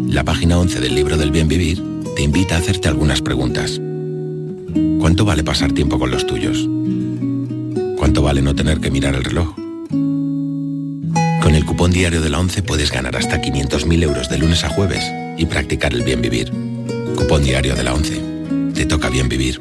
La 0.08 0.24
página 0.24 0.58
11 0.58 0.80
del 0.80 0.94
libro 0.94 1.18
del 1.18 1.30
bien 1.30 1.46
vivir 1.46 1.84
te 2.16 2.22
invita 2.22 2.54
a 2.54 2.60
hacerte 2.60 2.88
algunas 2.88 3.20
preguntas. 3.20 3.78
¿Cuánto 4.98 5.26
vale 5.26 5.44
pasar 5.44 5.72
tiempo 5.72 5.98
con 5.98 6.10
los 6.10 6.26
tuyos? 6.26 6.66
¿Cuánto 7.98 8.22
vale 8.22 8.40
no 8.40 8.54
tener 8.54 8.80
que 8.80 8.90
mirar 8.90 9.14
el 9.14 9.24
reloj? 9.24 9.69
Con 11.42 11.54
el 11.54 11.64
cupón 11.64 11.90
diario 11.90 12.20
de 12.20 12.28
la 12.28 12.38
11 12.38 12.62
puedes 12.62 12.92
ganar 12.92 13.16
hasta 13.16 13.40
500.000 13.40 14.02
euros 14.02 14.28
de 14.28 14.38
lunes 14.38 14.62
a 14.62 14.68
jueves 14.68 15.02
y 15.38 15.46
practicar 15.46 15.94
el 15.94 16.02
bien 16.02 16.20
vivir. 16.20 16.50
Cupón 17.16 17.42
diario 17.42 17.74
de 17.74 17.82
la 17.82 17.94
11. 17.94 18.72
Te 18.74 18.84
toca 18.84 19.08
bien 19.08 19.28
vivir. 19.28 19.60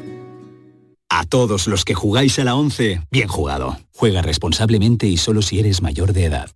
A 1.08 1.24
todos 1.24 1.66
los 1.66 1.84
que 1.84 1.94
jugáis 1.94 2.38
a 2.38 2.44
la 2.44 2.54
11, 2.54 3.02
bien 3.10 3.28
jugado. 3.28 3.78
Juega 3.92 4.20
responsablemente 4.22 5.06
y 5.06 5.16
solo 5.16 5.40
si 5.42 5.58
eres 5.58 5.80
mayor 5.80 6.12
de 6.12 6.26
edad. 6.26 6.50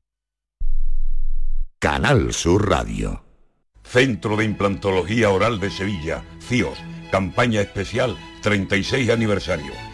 Canal 1.79 2.33
Sur 2.33 2.69
Radio. 2.69 3.25
Centro 3.83 4.37
de 4.37 4.45
Implantología 4.45 5.31
Oral 5.31 5.59
de 5.59 5.71
Sevilla, 5.71 6.23
CIOS. 6.41 6.79
Campaña 7.11 7.61
especial 7.61 8.17
36 8.43 9.11
aniversario 9.11 9.73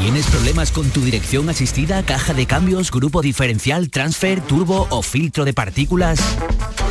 ¿Tienes 0.00 0.26
problemas 0.26 0.72
con 0.72 0.90
tu 0.90 1.00
dirección 1.00 1.48
asistida, 1.48 2.04
caja 2.04 2.34
de 2.34 2.44
cambios, 2.46 2.90
grupo 2.90 3.22
diferencial, 3.22 3.88
transfer, 3.90 4.42
turbo 4.42 4.86
o 4.90 5.00
filtro 5.02 5.46
de 5.46 5.54
partículas? 5.54 6.20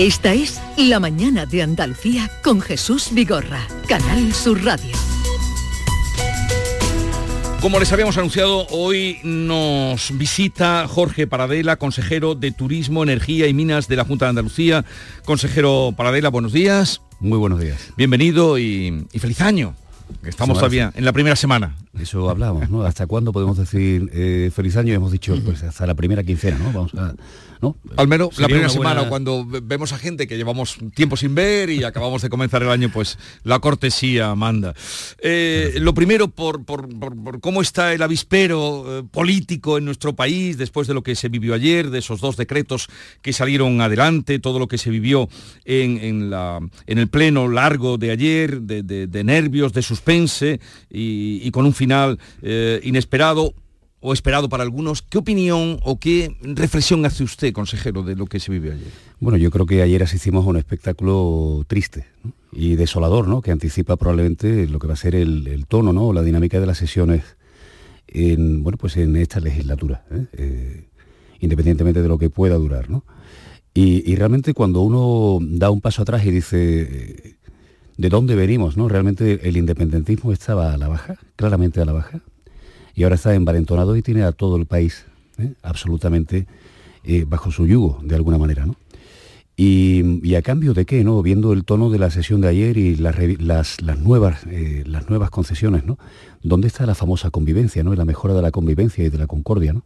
Esta 0.00 0.32
es 0.32 0.62
La 0.78 0.98
Mañana 0.98 1.44
de 1.44 1.60
Andalucía 1.60 2.30
con 2.42 2.62
Jesús 2.62 3.10
Vigorra, 3.12 3.66
Canal 3.86 4.32
Sur 4.32 4.64
Radio. 4.64 4.96
Como 7.60 7.78
les 7.78 7.92
habíamos 7.92 8.16
anunciado, 8.16 8.66
hoy 8.68 9.18
nos 9.24 10.16
visita 10.16 10.88
Jorge 10.88 11.26
Paradela, 11.26 11.76
consejero 11.76 12.34
de 12.34 12.50
Turismo, 12.50 13.02
Energía 13.02 13.46
y 13.46 13.52
Minas 13.52 13.88
de 13.88 13.96
la 13.96 14.06
Junta 14.06 14.24
de 14.24 14.30
Andalucía. 14.30 14.86
Consejero 15.26 15.92
Paradela, 15.94 16.30
buenos 16.30 16.54
días. 16.54 17.02
Muy 17.20 17.36
buenos 17.36 17.60
días. 17.60 17.92
Bienvenido 17.98 18.56
y, 18.56 19.06
feliz 19.18 19.42
año. 19.42 19.74
Estamos 20.24 20.56
todavía 20.56 20.92
en 20.94 21.04
la 21.04 21.12
primera 21.12 21.36
semana. 21.36 21.76
Eso 22.00 22.30
hablamos, 22.30 22.70
¿no? 22.70 22.84
¿Hasta 22.84 23.06
cuándo 23.06 23.32
podemos 23.32 23.58
decir 23.58 24.10
eh, 24.14 24.50
feliz 24.50 24.78
año? 24.78 24.94
Hemos 24.94 25.12
dicho, 25.12 25.38
pues 25.44 25.62
hasta 25.62 25.86
la 25.86 25.94
primera 25.94 26.24
quincena, 26.24 26.56
¿no? 26.56 26.72
Vamos 26.72 26.94
a 26.94 27.14
al 27.96 28.08
menos 28.08 28.38
la 28.38 28.46
primera 28.46 28.68
semana, 28.68 29.08
cuando 29.08 29.44
vemos 29.46 29.92
a 29.92 29.98
gente 29.98 30.26
que 30.26 30.36
llevamos 30.36 30.78
tiempo 30.94 31.16
sin 31.16 31.34
ver 31.34 31.70
y 31.70 31.84
acabamos 31.84 32.22
de 32.22 32.30
comenzar 32.30 32.62
el 32.62 32.70
año, 32.70 32.90
pues 32.92 33.18
la 33.44 33.58
cortesía 33.58 34.34
manda. 34.34 34.74
Eh, 35.22 35.74
lo 35.80 35.94
primero, 35.94 36.28
por, 36.28 36.64
cómo 37.40 37.62
está 37.62 37.92
el 37.92 38.02
avispero 38.02 39.00
eh, 39.00 39.02
político 39.10 39.78
en 39.78 39.84
nuestro 39.84 40.14
país 40.14 40.56
después 40.56 40.86
de 40.88 40.94
lo 40.94 41.02
que 41.02 41.14
se 41.14 41.28
vivió 41.28 41.54
ayer, 41.54 41.90
de 41.90 41.98
esos 41.98 42.20
dos 42.20 42.36
decretos 42.36 42.88
que 43.22 43.32
salieron 43.32 43.80
adelante, 43.80 44.38
todo 44.38 44.58
lo 44.58 44.68
que 44.68 44.78
se 44.78 44.90
vivió 44.90 45.28
en, 45.64 46.30
la, 46.30 46.60
en 46.86 46.98
el 46.98 47.08
pleno 47.08 47.48
largo 47.48 47.98
de 47.98 48.10
ayer, 48.10 48.62
de, 48.62 49.24
nervios, 49.24 49.72
de 49.72 49.82
suspense 49.82 50.60
y, 50.88 51.50
con 51.50 51.66
un 51.66 51.74
final 51.74 52.18
eh, 52.42 52.80
inesperado 52.84 53.54
o 54.00 54.12
esperado 54.12 54.48
para 54.48 54.62
algunos. 54.62 55.02
¿Qué 55.02 55.18
opinión 55.18 55.78
o 55.82 55.98
qué 55.98 56.36
reflexión 56.42 57.04
hace 57.04 57.22
usted, 57.22 57.52
consejero, 57.52 58.02
de 58.02 58.16
lo 58.16 58.26
que 58.26 58.40
se 58.40 58.50
vivió 58.50 58.72
ayer? 58.72 58.88
Bueno, 59.20 59.36
yo 59.36 59.50
creo 59.50 59.66
que 59.66 59.82
ayer 59.82 60.02
asistimos 60.02 60.44
a 60.44 60.48
un 60.48 60.56
espectáculo 60.56 61.64
triste 61.66 62.06
y 62.52 62.76
desolador, 62.76 63.28
¿no? 63.28 63.42
que 63.42 63.52
anticipa 63.52 63.96
probablemente 63.96 64.66
lo 64.66 64.78
que 64.78 64.86
va 64.86 64.94
a 64.94 64.96
ser 64.96 65.14
el, 65.14 65.66
tono 65.68 65.92
¿no? 65.92 66.12
la 66.12 66.22
dinámica 66.22 66.58
de 66.58 66.66
las 66.66 66.78
sesiones 66.78 67.22
en, 68.08 68.62
bueno, 68.62 68.78
pues 68.78 68.96
en 68.96 69.14
esta 69.16 69.38
legislatura, 69.38 70.04
¿eh? 70.10 70.26
Eh, 70.32 70.84
independientemente 71.40 72.02
de 72.02 72.08
lo 72.08 72.18
que 72.18 72.28
pueda 72.28 72.56
durar. 72.56 72.90
¿no? 72.90 73.04
Y, 73.72 74.14
realmente 74.16 74.52
cuando 74.52 74.80
uno 74.80 75.38
da 75.40 75.70
un 75.70 75.80
paso 75.80 76.02
atrás 76.02 76.24
y 76.24 76.30
dice... 76.30 77.36
¿De 77.96 78.08
dónde 78.08 78.34
venimos? 78.34 78.78
¿no? 78.78 78.88
Realmente 78.88 79.46
el 79.46 79.58
independentismo 79.58 80.32
estaba 80.32 80.72
a 80.72 80.78
la 80.78 80.88
baja, 80.88 81.18
claramente 81.36 81.82
a 81.82 81.84
la 81.84 81.92
baja 81.92 82.22
y 82.94 83.04
ahora 83.04 83.16
está 83.16 83.34
envalentonado 83.34 83.96
y 83.96 84.02
tiene 84.02 84.22
a 84.22 84.32
todo 84.32 84.56
el 84.56 84.66
país 84.66 85.06
¿eh? 85.38 85.54
absolutamente 85.62 86.46
eh, 87.04 87.24
bajo 87.26 87.50
su 87.50 87.66
yugo, 87.66 88.00
de 88.02 88.14
alguna 88.14 88.38
manera. 88.38 88.66
¿no? 88.66 88.76
Y, 89.56 90.34
a 90.34 90.42
cambio 90.42 90.74
de 90.74 90.86
qué, 90.86 91.04
¿no? 91.04 91.22
viendo 91.22 91.52
el 91.52 91.64
tono 91.64 91.90
de 91.90 91.98
la 91.98 92.10
sesión 92.10 92.40
de 92.40 92.48
ayer 92.48 92.78
y 92.78 92.96
las, 92.96 93.16
nuevas, 93.98 94.46
eh, 94.46 94.84
las 94.86 95.08
nuevas 95.08 95.30
concesiones, 95.30 95.84
¿no? 95.84 95.98
¿dónde 96.42 96.68
está 96.68 96.86
la 96.86 96.94
famosa 96.94 97.30
convivencia 97.30 97.84
¿no? 97.84 97.94
la 97.94 98.06
mejora 98.06 98.32
de 98.32 98.42
la 98.42 98.50
convivencia 98.50 99.04
y 99.04 99.10
de 99.10 99.18
la 99.18 99.26
concordia? 99.26 99.72
¿no? 99.72 99.84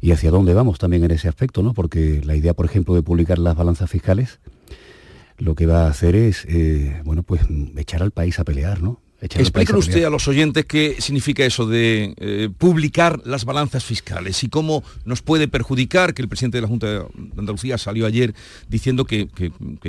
Y 0.00 0.12
hacia 0.12 0.30
dónde 0.30 0.54
vamos 0.54 0.78
también 0.78 1.04
en 1.04 1.10
ese 1.10 1.28
aspecto, 1.28 1.62
¿no? 1.62 1.74
porque 1.74 2.22
la 2.24 2.34
idea, 2.34 2.54
por 2.54 2.66
ejemplo, 2.66 2.94
de 2.94 3.02
publicar 3.02 3.38
las 3.38 3.56
balanzas 3.56 3.90
fiscales, 3.90 4.38
lo 5.38 5.54
que 5.54 5.66
va 5.66 5.86
a 5.86 5.90
hacer 5.90 6.16
es, 6.16 6.46
bueno, 7.04 7.22
pues 7.22 7.42
echar 7.76 8.02
al 8.02 8.10
país 8.10 8.38
a 8.40 8.44
pelear, 8.44 8.82
¿no? 8.82 9.00
Explíquenos 9.20 9.88
usted 9.88 10.04
a 10.04 10.10
los 10.10 10.28
oyentes 10.28 10.64
qué 10.64 10.96
significa 11.00 11.44
eso 11.44 11.66
de 11.66 12.14
eh, 12.18 12.48
publicar 12.56 13.20
las 13.24 13.44
balanzas 13.44 13.84
fiscales 13.84 14.44
y 14.44 14.48
cómo 14.48 14.84
nos 15.04 15.22
puede 15.22 15.48
perjudicar 15.48 16.14
que 16.14 16.22
el 16.22 16.28
presidente 16.28 16.58
de 16.58 16.62
la 16.62 16.68
Junta 16.68 16.86
de 16.86 17.04
Andalucía 17.36 17.78
salió 17.78 18.06
ayer 18.06 18.32
diciendo 18.68 19.04
que, 19.04 19.28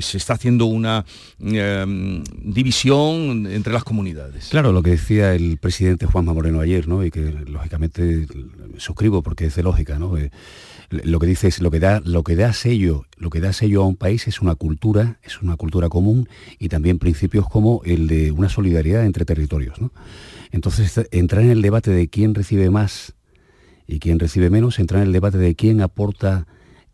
se 0.02 0.18
está 0.18 0.34
haciendo 0.34 0.66
una 0.66 1.06
em, 1.40 2.24
división 2.42 3.46
entre 3.46 3.72
las 3.72 3.84
comunidades. 3.84 4.48
Claro, 4.50 4.72
lo 4.72 4.82
que 4.82 4.92
decía 4.92 5.36
el 5.36 5.58
presidente 5.58 6.08
Juanma 6.08 6.34
Moreno 6.34 6.60
ayer, 6.60 6.88
¿no? 6.88 7.06
Y 7.06 7.12
que 7.12 7.22
lógicamente 7.22 8.26
suscribo 8.78 9.22
porque 9.22 9.46
es 9.46 9.56
de 9.56 9.62
lógica, 9.62 10.00
¿no? 10.00 10.18
Eh, 10.18 10.32
lo 10.90 11.20
que 11.20 11.28
dice 11.28 11.48
es 11.48 11.62
lo 11.62 11.72
que 11.72 11.80
da 11.80 12.02
lo 12.04 12.24
que 12.24 12.36
da 12.36 12.54
sello 12.54 13.06
lo 13.18 13.30
que 13.30 13.40
da 13.40 13.54
sello 13.54 13.84
a 13.84 13.88
un 13.88 13.96
país 13.96 14.28
es 14.28 14.42
una 14.42 14.56
cultura 14.56 15.20
es 15.24 15.42
una 15.42 15.56
cultura 15.56 15.90
común 15.90 16.28
y 16.58 16.70
también 16.70 17.00
principios 17.00 17.48
como 17.48 17.82
el 17.86 18.08
de 18.08 18.32
una 18.32 18.50
solidaridad 18.50 19.06
entre 19.06 19.26
territorios 19.26 19.78
entonces 20.52 21.08
entrar 21.12 21.44
en 21.44 21.52
el 21.52 21.62
debate 21.62 21.92
de 21.92 22.08
quién 22.08 22.34
recibe 22.34 22.70
más 22.70 23.14
y 23.88 24.00
quién 24.00 24.20
recibe 24.20 24.50
menos 24.50 24.80
entrar 24.80 25.02
en 25.02 25.08
el 25.08 25.14
debate 25.14 25.38
de 25.38 25.56
quién 25.56 25.82
aporta 25.82 26.48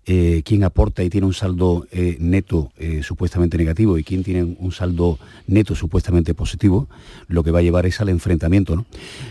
eh, 0.08 0.44
quién 0.46 0.64
aporta 0.64 1.04
y 1.04 1.10
tiene 1.10 1.26
un 1.26 1.34
saldo 1.34 1.88
eh, 1.92 2.18
neto 2.20 2.72
eh, 2.78 3.02
supuestamente 3.02 3.58
negativo 3.58 3.98
y 3.98 4.04
quién 4.04 4.24
tiene 4.24 4.44
un 4.44 4.72
saldo 4.72 5.18
neto 5.48 5.74
supuestamente 5.74 6.36
positivo, 6.36 6.88
lo 7.28 7.44
que 7.44 7.50
va 7.50 7.60
a 7.60 7.62
llevar 7.64 7.88
es 7.88 8.00
al 8.02 8.10
enfrentamiento. 8.10 8.76
¿no? 8.76 8.86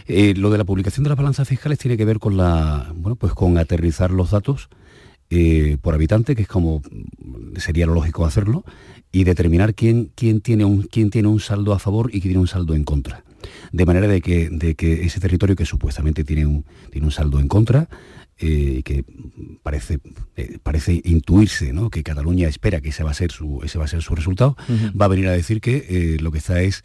lo 0.09 0.51
de 0.51 0.59
la 0.59 0.65
publicación 0.65 1.05
de 1.05 1.11
las 1.11 1.19
balanzas 1.19 1.47
fiscales 1.47 1.79
tiene 1.79 1.97
que 1.97 2.05
ver 2.05 2.19
con 2.19 2.37
la, 2.37 2.93
bueno, 2.97 3.15
pues 3.15 3.33
con 3.35 3.57
aterrizar 3.59 4.11
los 4.11 4.33
datos 4.33 4.69
por 5.81 5.95
habitante, 5.95 6.37
que 6.37 6.43
es 6.43 6.49
como 6.49 6.83
sería 7.57 7.87
lo 7.87 7.95
lógico 7.95 8.25
hacerlo, 8.25 8.65
y 9.11 9.25
determinar 9.25 9.75
quién, 9.75 10.11
quién, 10.15 10.41
tiene 10.41 10.65
un, 10.65 10.83
quién 10.83 11.11
tiene 11.11 11.29
un 11.29 11.41
saldo 11.41 11.73
a 11.73 11.79
favor 11.79 12.09
y 12.09 12.21
quién 12.21 12.33
tiene 12.33 12.39
un 12.39 12.49
saldo 12.49 12.75
en 12.75 12.85
contra. 12.85 13.25
De 13.73 13.87
manera 13.87 14.09
de 14.09 14.21
que, 14.21 14.49
de 14.51 14.75
que 14.75 15.05
ese 15.05 15.21
territorio 15.21 15.57
que 15.57 15.67
supuestamente 15.67 16.25
tiene 16.25 16.47
un, 16.47 16.65
tiene 16.91 17.07
un 17.07 17.13
saldo 17.13 17.39
en 17.39 17.49
contra, 17.49 17.89
eh, 18.37 18.83
que 18.85 19.05
parece, 19.63 20.01
eh, 20.37 20.59
parece 20.61 21.01
intuirse 21.05 21.73
que 21.93 22.03
Cataluña 22.03 22.49
espera 22.49 22.81
que 22.81 22.89
ese 22.89 23.05
va 23.05 23.13
a 23.13 23.15
ser 23.15 23.31
su, 23.31 23.61
ese 23.63 23.79
va 23.79 23.85
a 23.85 23.89
ser 23.89 24.03
su 24.03 24.17
resultado, 24.17 24.57
va 25.01 25.05
a 25.05 25.09
venir 25.09 25.29
a 25.29 25.33
decir 25.33 25.61
que 25.61 25.87
eh, 25.89 26.17
lo 26.21 26.33
que 26.33 26.39
está 26.39 26.61
es, 26.61 26.83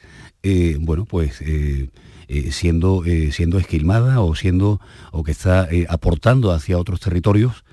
bueno, 0.80 1.06
pues 1.06 1.42
siendo, 2.52 3.04
siendo 3.32 3.58
esquilmada 3.58 4.22
o, 4.22 4.36
siendo, 4.36 4.80
o 5.12 5.24
que 5.24 5.32
está 5.32 5.68
aportando 5.88 6.52
hacia 6.52 6.78
otros 6.78 7.00
territorios 7.00 7.64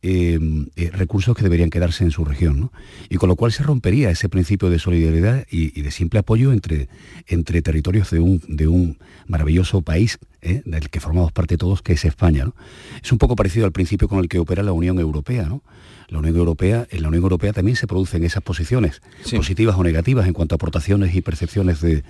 recursos 0.00 1.36
que 1.36 1.42
deberían 1.42 1.70
quedarse 1.70 2.04
en 2.04 2.10
su 2.10 2.24
región. 2.24 2.70
Y 3.10 3.16
con 3.16 3.28
lo 3.28 3.36
cual 3.36 3.52
se 3.52 3.62
rompería 3.62 4.10
ese 4.10 4.30
principio 4.30 4.70
de 4.70 4.78
solidaridad 4.78 5.46
y, 5.50 5.82
de 5.82 5.90
simple 5.90 6.20
apoyo 6.20 6.52
entre, 6.52 6.88
entre 7.26 7.60
territorios 7.60 8.10
de 8.10 8.20
un, 8.20 8.42
de 8.48 8.68
un 8.68 8.98
maravilloso 9.26 9.82
país 9.82 10.18
¿eh? 10.42 10.62
del 10.64 10.90
que 10.90 11.00
formamos 11.00 11.32
parte 11.32 11.56
todos, 11.56 11.82
que 11.82 11.94
es 11.94 12.04
España. 12.04 12.44
¿no? 12.44 12.54
Es 13.02 13.12
un 13.12 13.18
poco 13.18 13.36
parecido 13.36 13.66
al 13.66 13.72
principio 13.72 14.08
con 14.08 14.18
el 14.18 14.28
que 14.28 14.38
opera 14.38 14.62
la 14.62 14.72
Unión 14.72 14.98
Europea. 14.98 15.44
¿no? 15.44 15.62
La 16.08 16.20
Unión 16.20 16.36
Europea, 16.36 16.86
en 16.90 17.02
la 17.02 17.08
Unión 17.08 17.22
Europea 17.22 17.52
también 17.52 17.76
se 17.76 17.86
producen 17.86 18.24
esas 18.24 18.42
posiciones, 18.42 19.02
positivas 19.36 19.76
o 19.76 19.82
negativas 19.82 20.26
en 20.26 20.32
cuanto 20.32 20.54
a 20.54 20.56
aportaciones 20.56 21.14
y 21.14 21.20
percepciones 21.20 21.82
de, 21.82 22.02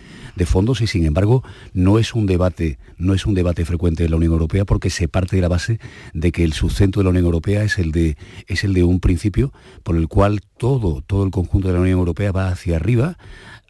fondos, 0.47 0.81
y 0.81 0.87
sin 0.87 1.05
embargo 1.05 1.43
no 1.75 1.99
es 1.99 2.15
un 2.15 2.27
debate, 2.27 2.79
no 2.97 3.13
es 3.13 3.27
un 3.27 3.35
debate 3.35 3.65
frecuente 3.65 4.05
en 4.05 4.13
la 4.13 4.17
Unión 4.17 4.33
Europea 4.33 4.65
porque 4.65 4.89
se 4.89 5.09
parte 5.09 5.35
de 5.35 5.43
la 5.43 5.49
base 5.49 5.81
de 6.15 6.31
que 6.31 6.45
el 6.45 6.53
sustento 6.53 7.01
de 7.01 7.05
la 7.05 7.11
Unión 7.11 7.25
Europea 7.25 7.65
es 7.65 7.79
el 7.79 7.91
de, 7.91 8.17
es 8.47 8.63
el 8.63 8.73
de 8.73 8.85
un 8.85 9.01
principio 9.01 9.53
por 9.83 9.97
el 9.97 10.07
cual 10.07 10.43
todo, 10.59 11.03
todo 11.03 11.25
el 11.25 11.33
conjunto 11.33 11.67
de 11.67 11.75
la 11.75 11.81
Unión 11.81 11.99
Europea 11.99 12.31
va 12.31 12.49
hacia 12.51 12.77
arriba 12.77 13.19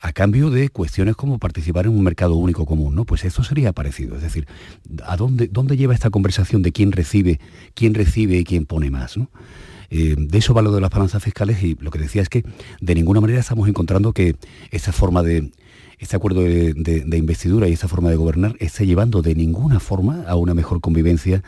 a 0.01 0.13
cambio 0.13 0.51
de 0.51 0.69
cuestiones 0.69 1.17
como 1.17 1.39
participar 1.39 1.87
en 1.87 1.93
un 1.93 2.03
mercado 2.03 2.37
único 2.37 2.67
común, 2.67 2.95
¿no? 2.95 3.05
Pues 3.05 3.25
esto 3.25 3.43
sería 3.43 3.73
parecido. 3.73 4.17
Es 4.17 4.23
decir, 4.23 4.47
¿a 5.05 5.17
dónde, 5.17 5.49
dónde 5.49 5.77
lleva 5.77 5.95
esta 5.95 6.11
conversación 6.11 6.63
de 6.63 6.73
quién 6.73 6.93
recibe, 6.93 7.41
quién 7.75 7.95
recibe 7.95 8.39
y 8.39 8.45
quién 8.45 8.67
pone 8.67 8.91
más? 8.91 9.17
Eh, 9.91 10.15
de 10.19 10.39
eso 10.39 10.55
va 10.55 10.63
lo 10.63 10.73
de 10.73 10.81
las 10.81 10.91
balanzas 10.91 11.23
fiscales 11.23 11.63
y 11.63 11.77
lo 11.81 11.91
que 11.91 11.99
decía 11.99 12.23
es 12.23 12.29
que 12.29 12.45
de 12.81 12.95
ninguna 12.95 13.21
manera 13.21 13.41
estamos 13.41 13.69
encontrando 13.69 14.13
que 14.13 14.37
esta 14.71 14.93
forma 14.93 15.23
de, 15.23 15.51
este 15.99 16.15
acuerdo 16.15 16.43
de, 16.43 17.17
investidura 17.17 17.69
y 17.69 17.73
esta 17.73 17.89
forma 17.89 18.11
de 18.11 18.17
gobernar 18.17 18.55
esté 18.61 18.87
llevando 18.87 19.23
de 19.23 19.35
ninguna 19.35 19.81
forma 19.81 20.25
a 20.29 20.37
una 20.37 20.55
mejor 20.55 20.81
convivencia 20.81 21.43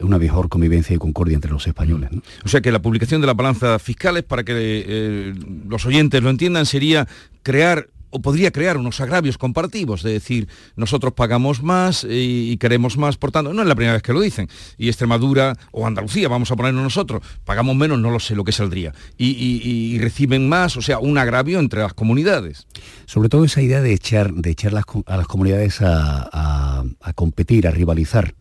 una 0.00 0.18
mejor 0.18 0.48
convivencia 0.48 0.94
y 0.94 0.98
concordia 0.98 1.36
entre 1.36 1.52
los 1.52 1.66
españoles. 1.66 2.10
O 2.44 2.48
sea 2.48 2.60
que 2.60 2.72
la 2.72 2.82
publicación 2.82 3.20
de 3.20 3.28
las 3.28 3.36
balanzas 3.36 3.80
fiscales, 3.80 4.24
para 4.24 4.42
que 4.42 4.52
eh, 4.54 5.34
los 5.68 5.86
oyentes 5.86 6.20
lo 6.20 6.30
entiendan, 6.30 6.66
sería 6.66 7.06
crear 7.42 7.88
o 8.14 8.20
podría 8.22 8.52
crear 8.52 8.76
unos 8.76 9.00
agravios 9.00 9.38
comparativos, 9.38 10.04
de 10.04 10.12
decir, 10.12 10.48
nosotros 10.76 11.14
pagamos 11.14 11.64
más 11.64 12.06
y, 12.08 12.56
queremos 12.58 12.96
más, 12.96 13.16
por 13.16 13.32
tanto, 13.32 13.52
no 13.52 13.62
es 13.62 13.66
la 13.66 13.74
primera 13.74 13.94
vez 13.94 14.02
que 14.02 14.12
lo 14.12 14.20
dicen, 14.20 14.48
y 14.78 14.86
Extremadura 14.86 15.56
o 15.72 15.84
Andalucía, 15.84 16.28
vamos 16.28 16.52
a 16.52 16.56
ponernos 16.56 16.84
nosotros, 16.84 17.22
pagamos 17.44 17.74
menos, 17.74 17.98
no 17.98 18.12
lo 18.12 18.20
sé 18.20 18.36
lo 18.36 18.44
que 18.44 18.52
saldría, 18.52 18.94
y, 19.18 19.98
reciben 19.98 20.48
más, 20.48 20.76
o 20.76 20.82
sea, 20.82 21.00
un 21.00 21.18
agravio 21.18 21.58
entre 21.58 21.80
las 21.80 21.92
comunidades. 21.92 22.68
Sobre 23.06 23.28
todo 23.28 23.44
esa 23.44 23.62
idea 23.62 23.80
de 23.80 23.92
echar, 23.92 24.32
de 24.32 24.50
echar 24.50 24.72
a 24.72 25.16
las 25.16 25.26
comunidades 25.26 25.78
a, 25.80 26.84
competir, 27.16 27.66
a 27.66 27.72
rivalizar, 27.72 28.36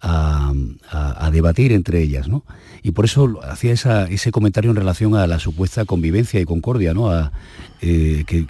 a, 0.00 0.52
debatir 1.32 1.72
entre 1.72 2.00
ellas, 2.00 2.28
¿no? 2.28 2.44
Y 2.82 2.92
por 2.92 3.06
eso 3.06 3.40
hacía 3.42 3.72
ese 3.72 4.30
comentario 4.30 4.70
en 4.70 4.76
relación 4.76 5.16
a 5.16 5.26
la 5.26 5.40
supuesta 5.40 5.84
convivencia 5.84 6.40
y 6.40 6.44
concordia, 6.44 6.94
¿no? 6.94 7.10
Eh, 7.82 8.24
que, 8.26 8.44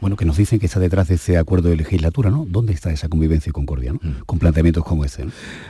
bueno, 0.00 0.16
que 0.16 0.24
nos 0.24 0.36
dicen 0.36 0.58
que 0.58 0.66
está 0.66 0.80
detrás 0.80 1.06
de 1.06 1.14
ese 1.14 1.38
acuerdo 1.38 1.68
de 1.68 1.76
legislatura, 1.76 2.30
¿no? 2.30 2.44
¿Dónde 2.48 2.72
está 2.72 2.90
esa 2.90 3.08
convivencia 3.08 3.50
y 3.50 3.52
concordia, 3.52 3.92
¿no? 3.92 4.00
Mm. 4.02 4.22
Con 4.26 4.40
planteamientos 4.40 4.84
como 4.84 5.04
este. 5.04 5.24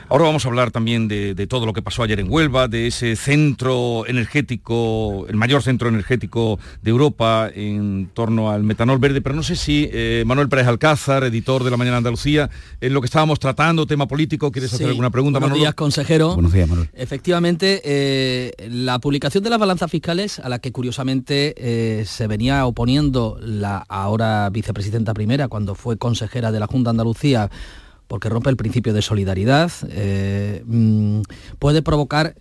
Ahora 0.09 0.23
vamos 0.23 0.43
a 0.45 0.47
hablar 0.47 0.71
también 0.71 1.07
de, 1.07 1.35
todo 1.47 1.67
lo 1.67 1.73
que 1.73 1.83
pasó 1.83 2.01
ayer 2.01 2.19
en 2.19 2.31
Huelva, 2.31 2.67
de 2.67 2.87
ese 2.87 3.15
centro 3.15 4.07
energético, 4.07 5.27
el 5.29 5.35
mayor 5.35 5.61
centro 5.61 5.87
energético 5.87 6.57
de 6.81 6.89
Europa 6.89 7.47
en 7.53 8.09
torno 8.11 8.49
al 8.49 8.63
metanol 8.63 8.97
verde, 8.97 9.21
pero 9.21 9.35
no 9.35 9.43
sé 9.43 9.55
si 9.55 9.87
eh, 9.93 10.23
Manuel 10.25 10.49
Pérez 10.49 10.65
Alcázar, 10.65 11.23
editor 11.25 11.63
de 11.63 11.69
La 11.69 11.77
Mañana 11.77 11.97
Andalucía, 11.97 12.49
en 12.81 12.91
lo 12.91 13.01
que 13.01 13.05
estábamos 13.05 13.39
tratando, 13.39 13.85
tema 13.85 14.07
político, 14.07 14.51
¿quieres 14.51 14.73
hacer 14.73 14.87
alguna 14.87 15.11
pregunta, 15.11 15.37
Buenos 15.37 15.59
días, 15.59 15.75
consejero. 15.75 16.33
Buenos 16.33 16.53
días, 16.53 16.67
Manuel. 16.67 16.89
Efectivamente, 16.95 17.81
eh, 17.85 18.51
la 18.67 18.97
publicación 18.97 19.43
de 19.43 19.51
las 19.51 19.59
balanzas 19.59 19.91
fiscales, 19.91 20.39
a 20.39 20.49
la 20.49 20.57
que 20.57 20.71
curiosamente 20.71 22.03
se 22.05 22.27
venía 22.27 22.65
oponiendo 22.65 22.94
la 23.41 23.85
ahora 23.89 24.49
vicepresidenta 24.49 25.13
primera, 25.13 25.47
cuando 25.47 25.75
fue 25.75 25.97
consejera 25.97 26.51
de 26.51 26.59
la 26.59 26.67
Junta 26.67 26.89
de 26.89 26.91
Andalucía, 26.91 27.49
porque 28.07 28.29
rompe 28.29 28.49
el 28.49 28.57
principio 28.57 28.93
de 28.93 29.01
solidaridad, 29.01 29.71
eh, 29.89 30.63
mm, 30.65 31.21
puede 31.59 31.81
provocar 31.81 32.35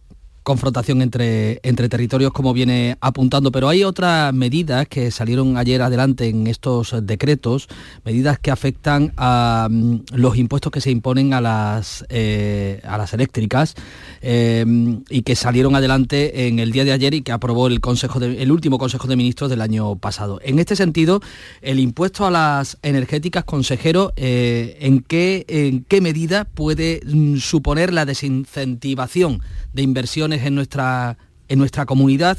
confrontación 0.45 1.03
entre, 1.03 1.59
entre 1.63 1.89
territorios 1.89 2.33
como 2.33 2.53
viene 2.53 2.97
apuntando, 3.01 3.51
pero 3.51 3.69
hay 3.69 3.83
otras 3.83 4.33
medidas 4.33 4.87
que 4.87 5.11
salieron 5.11 5.57
ayer 5.57 5.83
adelante 5.83 6.29
en 6.29 6.47
estos 6.47 6.95
decretos, 7.03 7.67
medidas 8.05 8.39
que 8.39 8.51
afectan 8.51 9.13
a 9.17 9.69
mm, 9.71 10.01
los 10.13 10.37
impuestos 10.37 10.71
que 10.71 10.83
se 10.83 10.91
imponen 10.91 11.33
a 11.33 11.41
las, 11.41 12.05
eh, 12.11 12.81
a 12.85 12.99
las 12.99 13.15
eléctricas 13.15 13.75
eh, 14.21 14.65
y 15.09 15.23
que 15.23 15.35
salieron 15.35 15.75
adelante 15.77 16.47
en 16.47 16.59
el 16.59 16.73
día 16.73 16.85
de 16.85 16.93
ayer 16.93 17.15
y 17.15 17.23
que 17.23 17.33
aprobó 17.33 17.67
el, 17.67 17.81
consejo 17.81 18.21
el 18.23 18.53
último 18.53 18.79
Consejo 18.79 19.09
de 19.09 19.17
Ministros 19.17 19.49
del 19.49 19.63
año 19.63 19.97
pasado. 19.97 20.41
En 20.43 20.59
este 20.59 20.77
sentido, 20.77 21.21
el 21.63 21.81
impuesto 21.81 22.27
a 22.27 22.31
las 22.31 22.77
energéticas, 22.83 23.45
consejero, 23.45 24.13
eh, 24.17 24.77
¿en, 24.81 25.01
qué, 25.01 25.47
¿en 25.49 25.85
qué 25.85 26.03
medida 26.03 26.45
puede 26.45 27.01
mm, 27.07 27.39
suponer 27.39 27.95
la 27.95 28.05
desincentivación 28.05 29.41
de 29.73 29.83
inversiones 29.83 30.34
en 30.43 30.55
nuestra, 30.55 31.17
en 31.49 31.59
nuestra 31.59 31.87
comunidad. 31.87 32.39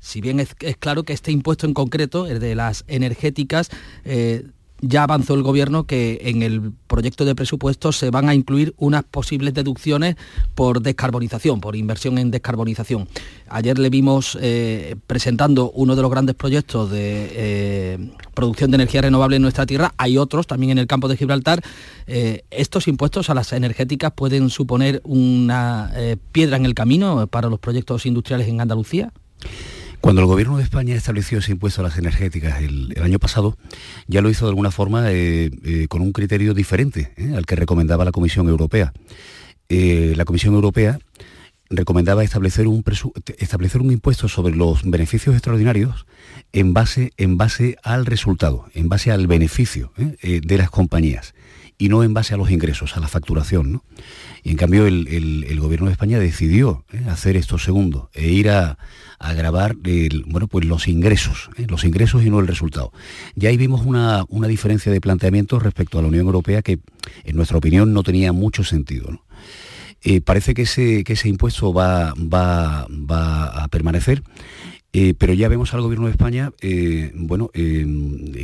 Si 0.00 0.20
bien 0.20 0.40
es, 0.40 0.54
claro 0.78 1.02
que 1.04 1.12
este 1.12 1.32
impuesto 1.32 1.66
en 1.66 1.74
concreto, 1.74 2.26
el 2.26 2.40
de 2.40 2.54
las 2.54 2.84
energéticas, 2.86 3.70
eh, 4.04 4.46
ya 4.80 5.02
avanzó 5.02 5.34
el 5.34 5.42
gobierno 5.42 5.84
que 5.84 6.18
en 6.22 6.42
el 6.42 6.72
proyecto 6.86 7.24
de 7.24 7.34
presupuesto 7.34 7.92
se 7.92 8.10
van 8.10 8.28
a 8.28 8.34
incluir 8.34 8.74
unas 8.76 9.04
posibles 9.04 9.54
deducciones 9.54 10.16
por 10.54 10.82
descarbonización, 10.82 11.60
por 11.60 11.76
inversión 11.76 12.18
en 12.18 12.30
descarbonización. 12.30 13.08
Ayer 13.48 13.78
le 13.78 13.90
vimos 13.90 14.36
eh, 14.40 14.96
presentando 15.06 15.70
uno 15.70 15.96
de 15.96 16.02
los 16.02 16.10
grandes 16.10 16.34
proyectos 16.34 16.90
de 16.90 17.30
eh, 17.32 18.10
producción 18.34 18.70
de 18.70 18.76
energía 18.76 19.02
renovable 19.02 19.36
en 19.36 19.42
nuestra 19.42 19.66
tierra. 19.66 19.94
Hay 19.96 20.18
otros 20.18 20.46
también 20.46 20.72
en 20.72 20.78
el 20.78 20.86
campo 20.86 21.08
de 21.08 21.16
Gibraltar. 21.16 21.62
Eh, 22.06 22.44
¿Estos 22.50 22.88
impuestos 22.88 23.30
a 23.30 23.34
las 23.34 23.52
energéticas 23.52 24.12
pueden 24.12 24.50
suponer 24.50 25.00
una 25.04 25.92
piedra 26.32 26.56
en 26.56 26.66
el 26.66 26.74
camino 26.74 27.26
para 27.26 27.48
los 27.48 27.58
proyectos 27.58 28.06
industriales 28.06 28.48
en 28.48 28.60
Andalucía? 28.60 29.12
Cuando 30.06 30.20
el 30.20 30.28
gobierno 30.28 30.56
de 30.56 30.62
España 30.62 30.94
estableció 30.94 31.38
ese 31.38 31.50
impuesto 31.50 31.80
a 31.80 31.84
las 31.84 31.98
energéticas 31.98 32.62
el, 32.62 32.94
año 33.02 33.18
pasado, 33.18 33.58
ya 34.06 34.20
lo 34.22 34.30
hizo 34.30 34.44
de 34.44 34.50
alguna 34.50 34.70
forma 34.70 35.10
eh, 35.10 35.50
eh, 35.64 35.88
con 35.88 36.00
un 36.00 36.12
criterio 36.12 36.54
diferente 36.54 37.12
eh, 37.16 37.34
al 37.36 37.44
que 37.44 37.56
recomendaba 37.56 38.04
la 38.04 38.12
Comisión 38.12 38.48
Europea. 38.48 38.92
la 39.68 40.24
Comisión 40.24 40.54
Europea 40.54 41.00
recomendaba 41.70 42.22
establecer 42.22 42.68
un, 42.68 42.84
impuesto 43.90 44.28
sobre 44.28 44.54
los 44.54 44.88
beneficios 44.88 45.34
extraordinarios 45.34 46.06
en 46.52 46.72
base 46.72 47.76
al 47.82 48.06
resultado, 48.06 48.66
en 48.74 48.88
base 48.88 49.10
al 49.10 49.26
beneficio 49.26 49.92
de 49.96 50.56
las 50.56 50.70
compañías 50.70 51.34
y 51.78 51.88
no 51.88 52.02
en 52.02 52.14
base 52.14 52.34
a 52.34 52.36
los 52.36 52.50
ingresos, 52.50 52.96
a 52.96 53.00
la 53.00 53.08
facturación. 53.08 53.82
Y 54.42 54.50
en 54.50 54.56
cambio 54.56 54.86
el, 54.86 55.60
gobierno 55.60 55.86
de 55.86 55.92
España 55.92 56.18
decidió 56.18 56.84
hacer 57.08 57.36
esto 57.36 57.58
segundo 57.58 58.10
e 58.14 58.28
ir 58.28 58.50
a, 58.50 58.78
a 59.18 59.32
grabar 59.32 59.76
bueno, 60.26 60.48
pues 60.48 60.64
los 60.64 60.88
ingresos, 60.88 61.50
¿eh? 61.56 61.66
los 61.68 61.84
ingresos 61.84 62.24
y 62.24 62.30
no 62.30 62.40
el 62.40 62.46
resultado. 62.46 62.92
Ya 63.34 63.48
ahí 63.48 63.56
vimos 63.56 63.84
una, 63.84 64.26
diferencia 64.46 64.92
de 64.92 65.00
planteamiento 65.00 65.58
respecto 65.58 65.98
a 65.98 66.02
la 66.02 66.08
Unión 66.08 66.26
Europea 66.26 66.62
que, 66.62 66.78
en 67.24 67.36
nuestra 67.36 67.58
opinión, 67.58 67.92
no 67.92 68.02
tenía 68.02 68.32
mucho 68.32 68.64
sentido. 68.64 69.20
Eh, 70.02 70.20
parece 70.20 70.54
que 70.54 70.62
ese, 70.62 71.02
que 71.04 71.14
ese 71.14 71.28
impuesto 71.28 71.72
va, 71.72 72.14
va, 72.14 72.86
va 72.88 73.46
a 73.46 73.68
permanecer. 73.68 74.22
Eh, 74.98 75.12
pero 75.18 75.34
ya 75.34 75.48
vemos 75.48 75.74
al 75.74 75.82
gobierno 75.82 76.06
de 76.06 76.12
España, 76.12 76.52
bueno, 77.12 77.50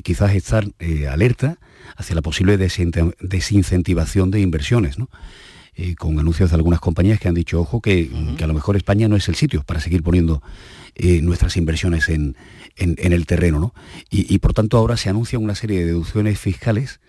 quizás 0.03 0.35
estar 0.35 0.67
alerta 1.09 1.59
hacia 1.97 2.15
la 2.15 2.21
posible 2.21 2.59
desincentivación 2.59 4.31
de 4.31 4.41
inversiones, 4.41 4.99
¿no? 4.99 5.09
Eh, 5.75 5.95
con 5.95 6.19
anuncios 6.19 6.51
de 6.51 6.57
algunas 6.57 6.81
compañías 6.81 7.19
que 7.19 7.29
han 7.29 7.35
dicho, 7.35 7.59
ojo, 7.59 7.81
que, 7.81 8.11
a 8.43 8.47
lo 8.47 8.53
mejor 8.53 8.77
España 8.77 9.09
no 9.09 9.17
es 9.17 9.27
el 9.29 9.37
sitio 9.37 9.63
para 9.63 9.81
seguir 9.81 10.03
poniendo 10.03 10.43
eh, 10.95 11.23
nuestras 11.23 11.57
inversiones 11.57 12.11
en, 12.11 12.37
el 12.77 13.27
terreno. 13.27 13.59
¿no? 13.59 13.75
Y, 14.11 14.39
por 14.41 14.53
tanto 14.53 14.77
ahora 14.77 14.99
se 14.99 15.09
anuncian 15.09 15.43
una 15.43 15.55
serie 15.55 15.81
de 15.81 15.87
deducciones 15.87 16.39
fiscales 16.39 17.01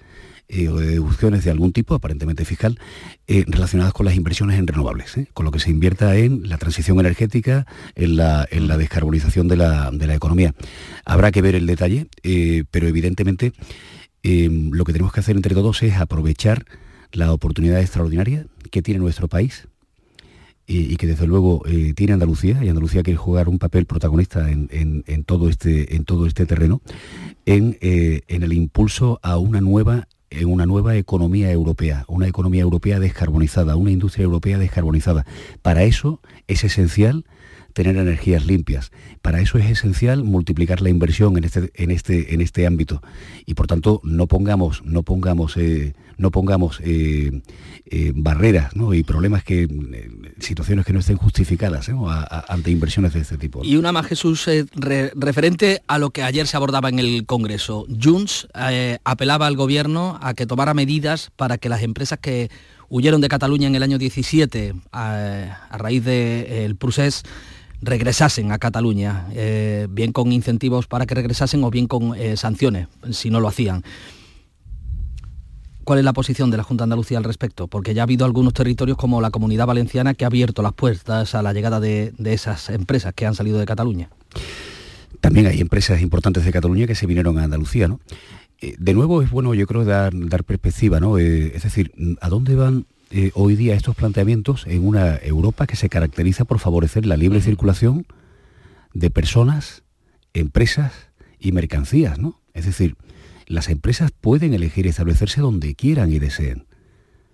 eh, 0.47 0.69
o 0.69 0.77
de 0.77 0.87
deducciones 0.87 1.43
de 1.43 1.51
algún 1.51 1.73
tipo, 1.73 1.95
aparentemente 1.95 2.45
fiscal, 2.45 2.79
relacionadas 3.27 3.93
con 3.93 4.05
las 4.05 4.15
inversiones 4.15 4.59
en 4.59 4.67
renovables, 4.67 5.15
con 5.33 5.45
lo 5.45 5.51
que 5.51 5.59
se 5.59 5.71
invierta 5.71 6.15
en 6.15 6.47
la 6.49 6.57
transición 6.57 6.99
energética, 6.99 7.65
en 7.95 8.17
la, 8.17 8.47
en 8.51 8.67
la 8.67 8.77
descarbonización 8.77 9.47
de 9.47 9.57
la, 9.57 9.91
de 9.91 10.07
la, 10.07 10.15
economía. 10.15 10.53
Habrá 11.05 11.31
que 11.31 11.41
ver 11.41 11.55
el 11.55 11.65
detalle, 11.65 12.07
pero 12.69 12.87
evidentemente 12.87 13.53
lo 14.23 14.85
que 14.85 14.93
tenemos 14.93 15.13
que 15.13 15.19
hacer 15.19 15.35
entre 15.35 15.55
todos 15.55 15.81
es 15.83 15.95
aprovechar 15.95 16.65
la 17.11 17.31
oportunidad 17.31 17.79
extraordinaria 17.79 18.45
que 18.71 18.81
tiene 18.81 18.99
nuestro 18.99 19.27
país 19.27 19.67
y, 20.65 20.95
que 20.95 21.07
desde 21.07 21.27
luego 21.27 21.63
eh, 21.65 21.93
tiene 21.93 22.13
Andalucía, 22.13 22.63
y 22.63 22.69
Andalucía 22.69 23.03
quiere 23.03 23.17
jugar 23.17 23.49
un 23.49 23.59
papel 23.59 23.85
protagonista 23.85 24.49
en, 24.49 25.23
todo, 25.25 25.49
este, 25.49 25.95
en 25.95 26.05
todo 26.05 26.25
este 26.25 26.45
terreno, 26.45 26.81
en, 27.45 27.77
eh, 27.81 28.21
en, 28.27 28.43
el 28.43 28.53
impulso 28.53 29.19
a 29.23 29.37
una 29.37 29.59
nueva, 29.59 29.95
en 29.97 30.12
una 30.45 30.65
nueva 30.65 30.95
economía 30.95 31.51
europea, 31.51 32.05
una 32.07 32.27
economía 32.27 32.61
europea 32.61 32.99
descarbonizada, 32.99 33.75
una 33.75 33.91
industria 33.91 34.23
europea 34.23 34.57
descarbonizada. 34.57 35.25
Para 35.61 35.83
eso 35.83 36.19
es 36.47 36.63
esencial 36.63 37.25
tener 37.73 37.97
energías 37.97 38.45
limpias. 38.45 38.91
Para 39.21 39.41
eso 39.41 39.57
es 39.57 39.69
esencial 39.69 40.23
multiplicar 40.23 40.81
la 40.81 40.89
inversión 40.89 41.37
en 41.37 41.43
este, 41.43 41.71
en 41.75 41.91
este, 41.91 42.33
en 42.33 42.41
este 42.41 42.65
ámbito. 42.65 43.01
Y 43.45 43.55
por 43.55 43.67
tanto, 43.67 43.99
no 44.03 44.27
pongamos, 44.27 44.83
no 44.85 45.03
pongamos, 45.03 45.57
eh, 45.57 45.93
no 46.17 46.31
pongamos 46.31 46.79
eh, 46.83 47.41
eh, 47.85 48.11
barreras 48.15 48.71
y 48.93 49.03
problemas 49.03 49.43
que, 49.43 49.67
situaciones 50.39 50.85
que 50.85 50.93
no 50.93 50.99
estén 50.99 51.17
justificadas 51.17 51.89
ante 52.47 52.71
inversiones 52.71 53.13
de 53.13 53.21
este 53.21 53.37
tipo. 53.37 53.63
Y 53.63 53.75
una 53.75 53.91
más, 53.91 54.07
Jesús, 54.07 54.47
referente 55.15 55.81
a 55.87 55.97
lo 55.97 56.11
que 56.11 56.23
ayer 56.23 56.47
se 56.47 56.57
abordaba 56.57 56.89
en 56.89 56.99
el 56.99 57.25
Congreso. 57.25 57.85
Junts 58.01 58.47
apelaba 59.03 59.47
al 59.47 59.55
gobierno 59.55 60.19
a 60.21 60.33
que 60.33 60.45
tomara 60.45 60.73
medidas 60.73 61.31
para 61.35 61.57
que 61.57 61.69
las 61.69 61.81
empresas 61.81 62.19
que 62.19 62.49
huyeron 62.93 63.21
de 63.21 63.27
Cataluña 63.27 63.67
en 63.67 63.73
el 63.73 63.81
año 63.81 63.97
17 63.97 64.75
a, 64.91 65.67
raíz 65.71 66.03
del 66.05 66.75
procés 66.75 67.23
regresasen 67.83 68.51
a 68.51 68.57
Cataluña, 68.57 69.27
eh, 69.33 69.87
bien 69.89 70.11
con 70.11 70.31
incentivos 70.31 70.87
para 70.87 71.05
que 71.05 71.15
regresasen 71.15 71.63
o 71.63 71.69
bien 71.69 71.87
con 71.87 72.15
eh, 72.15 72.37
sanciones, 72.37 72.87
si 73.11 73.29
no 73.29 73.39
lo 73.39 73.47
hacían. 73.47 73.83
¿Cuál 75.83 75.99
es 75.99 76.05
la 76.05 76.13
posición 76.13 76.49
de 76.49 76.57
la 76.57 76.63
Junta 76.63 76.83
de 76.83 76.85
Andalucía 76.85 77.17
al 77.17 77.25
respecto? 77.25 77.67
Porque 77.67 77.93
ya 77.93 78.03
ha 78.03 78.03
habido 78.03 78.25
algunos 78.25 78.53
territorios 78.53 78.97
como 78.97 79.19
la 79.19 79.31
Comunidad 79.31 79.67
Valenciana 79.67 80.13
que 80.13 80.23
ha 80.23 80.27
abierto 80.27 80.61
las 80.61 80.73
puertas 80.73 81.35
a 81.35 81.41
la 81.41 81.51
llegada 81.51 81.81
de, 81.81 82.13
esas 82.23 82.69
empresas 82.69 83.13
que 83.13 83.25
han 83.25 83.35
salido 83.35 83.59
de 83.59 83.65
Cataluña. 83.65 84.09
También 85.19 85.47
hay 85.47 85.59
empresas 85.59 86.01
importantes 86.01 86.45
de 86.45 86.51
Cataluña 86.53 86.87
que 86.87 86.95
se 86.95 87.05
vinieron 87.05 87.37
a 87.37 87.43
Andalucía, 87.43 87.89
¿no? 87.89 87.99
Eh, 88.61 88.75
de 88.79 88.93
nuevo 88.93 89.21
es 89.21 89.29
bueno, 89.29 89.53
yo 89.53 89.67
creo, 89.67 89.83
dar, 89.83 90.13
dar 90.15 90.45
perspectiva, 90.45 91.01
¿no? 91.01 91.17
es 91.17 91.63
decir, 91.63 91.91
¿a 92.21 92.29
dónde 92.29 92.55
van 92.55 92.85
eh, 93.15 93.31
hoy 93.35 93.55
día 93.55 93.75
estos 93.75 93.95
planteamientos 93.95 94.65
en 94.65 94.87
una 94.87 95.17
Europa 95.17 95.67
que 95.67 95.75
se 95.75 95.87
caracteriza 95.87 96.45
por 96.45 96.57
favorecer 96.57 97.05
la 97.05 97.15
libre 97.15 97.41
circulación 97.41 98.07
de 98.95 99.11
personas, 99.11 99.83
empresas 100.33 101.11
y 101.37 101.51
mercancías, 101.51 102.17
¿no? 102.17 102.41
Es 102.55 102.65
decir, 102.65 102.95
las 103.45 103.69
empresas 103.69 104.09
pueden 104.09 104.55
elegir 104.55 104.87
establecerse 104.87 105.41
donde 105.41 105.75
quieran 105.75 106.11
y 106.11 106.17
deseen. 106.17 106.65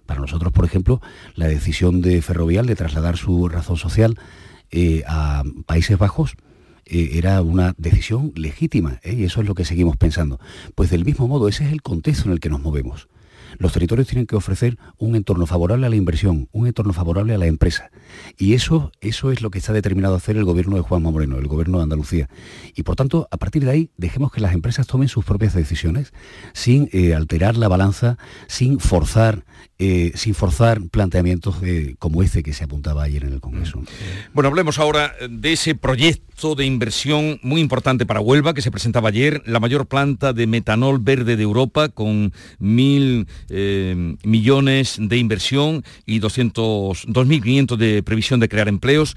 Para 0.06 0.20
nosotros, 0.20 0.52
por 0.52 0.66
ejemplo, 0.66 1.02
la 1.36 1.48
decisión 1.48 2.02
de 2.02 2.22
Ferrovial 2.22 2.66
de 2.66 2.76
trasladar 2.76 3.16
su 3.16 3.48
razón 3.48 3.78
social 3.78 4.20
eh, 4.72 5.04
a 5.08 5.44
Países 5.66 5.98
Bajos 5.98 6.36
eh, 6.88 7.12
era 7.14 7.42
una 7.42 7.74
decisión 7.78 8.34
legítima, 8.36 9.00
y 9.02 9.24
eso 9.24 9.40
es 9.40 9.48
lo 9.48 9.56
que 9.56 9.64
seguimos 9.64 9.96
pensando. 9.96 10.42
Pues 10.76 10.90
del 10.90 11.06
mismo 11.06 11.30
modo, 11.30 11.48
ese 11.48 11.66
es 11.66 11.72
el 11.72 11.82
contexto 11.82 12.26
en 12.26 12.34
el 12.34 12.42
que 12.42 12.50
nos 12.50 12.60
movemos. 12.60 13.08
Los 13.58 13.74
territorios 13.74 14.08
tienen 14.08 14.26
que 14.26 14.36
ofrecer 14.36 14.78
un 14.98 15.16
entorno 15.16 15.46
favorable 15.46 15.86
a 15.86 15.90
la 15.90 15.96
inversión, 15.96 16.48
un 16.52 16.68
entorno 16.68 16.94
favorable 16.94 17.34
a 17.34 17.38
la 17.38 17.48
empresa. 17.48 17.90
Y 18.38 18.54
eso, 18.54 18.92
eso 19.02 19.32
es 19.32 19.42
lo 19.42 19.52
que 19.52 19.60
está 19.60 19.74
determinado 19.74 20.14
a 20.14 20.18
hacer 20.18 20.38
el 20.38 20.46
gobierno 20.46 20.76
de 20.76 20.82
Juanma 20.82 21.12
Moreno, 21.12 21.38
el 21.38 21.48
gobierno 21.48 21.78
de 21.78 21.84
Andalucía. 21.84 22.30
Y 22.76 22.84
por 22.84 22.96
tanto, 22.96 23.28
a 23.32 23.38
partir 23.38 23.66
de 23.66 23.72
ahí, 23.72 23.90
dejemos 23.98 24.32
que 24.32 24.42
las 24.42 24.54
empresas 24.54 24.88
tomen 24.88 25.08
sus 25.08 25.26
propias 25.26 25.54
decisiones, 25.54 26.14
sin 26.54 26.90
eh, 26.92 27.14
alterar 27.14 27.58
la 27.58 27.68
balanza, 27.68 28.18
sin 28.48 28.80
forzar 28.80 29.44
eh, 29.82 30.12
sin 30.16 30.36
forzar 30.36 30.82
planteamientos 30.90 31.56
como 32.00 32.22
este 32.22 32.44
que 32.44 32.52
se 32.52 32.66
apuntaba 32.66 33.04
ayer 33.04 33.24
en 33.24 33.32
el 33.32 33.40
Congreso. 33.40 33.80
Mm. 33.80 33.86
Bueno, 34.34 34.50
hablemos 34.50 34.78
ahora 34.78 35.14
de 35.30 35.54
ese 35.54 35.74
proyecto 35.74 36.56
de 36.56 36.66
inversión 36.66 37.40
muy 37.44 37.62
importante 37.62 38.06
para 38.06 38.20
Huelva 38.20 38.54
que 38.54 38.62
se 38.62 38.72
presentaba 38.72 39.08
ayer, 39.08 39.42
la 39.46 39.62
mayor 39.62 39.86
planta 39.88 40.34
de 40.34 40.48
metanol 40.48 41.00
verde 41.00 41.38
de 41.38 41.44
Europa 41.44 41.88
con 41.88 42.34
mil 42.60 43.28
eh, 43.50 44.16
millones 44.24 44.98
de 45.00 45.18
inversión 45.18 45.84
y 46.06 46.20
200, 46.20 47.08
2.500 47.08 47.78
de 47.78 48.04
previsión 48.04 48.40
de 48.40 48.50
crear 48.50 48.68
empleos. 48.68 49.16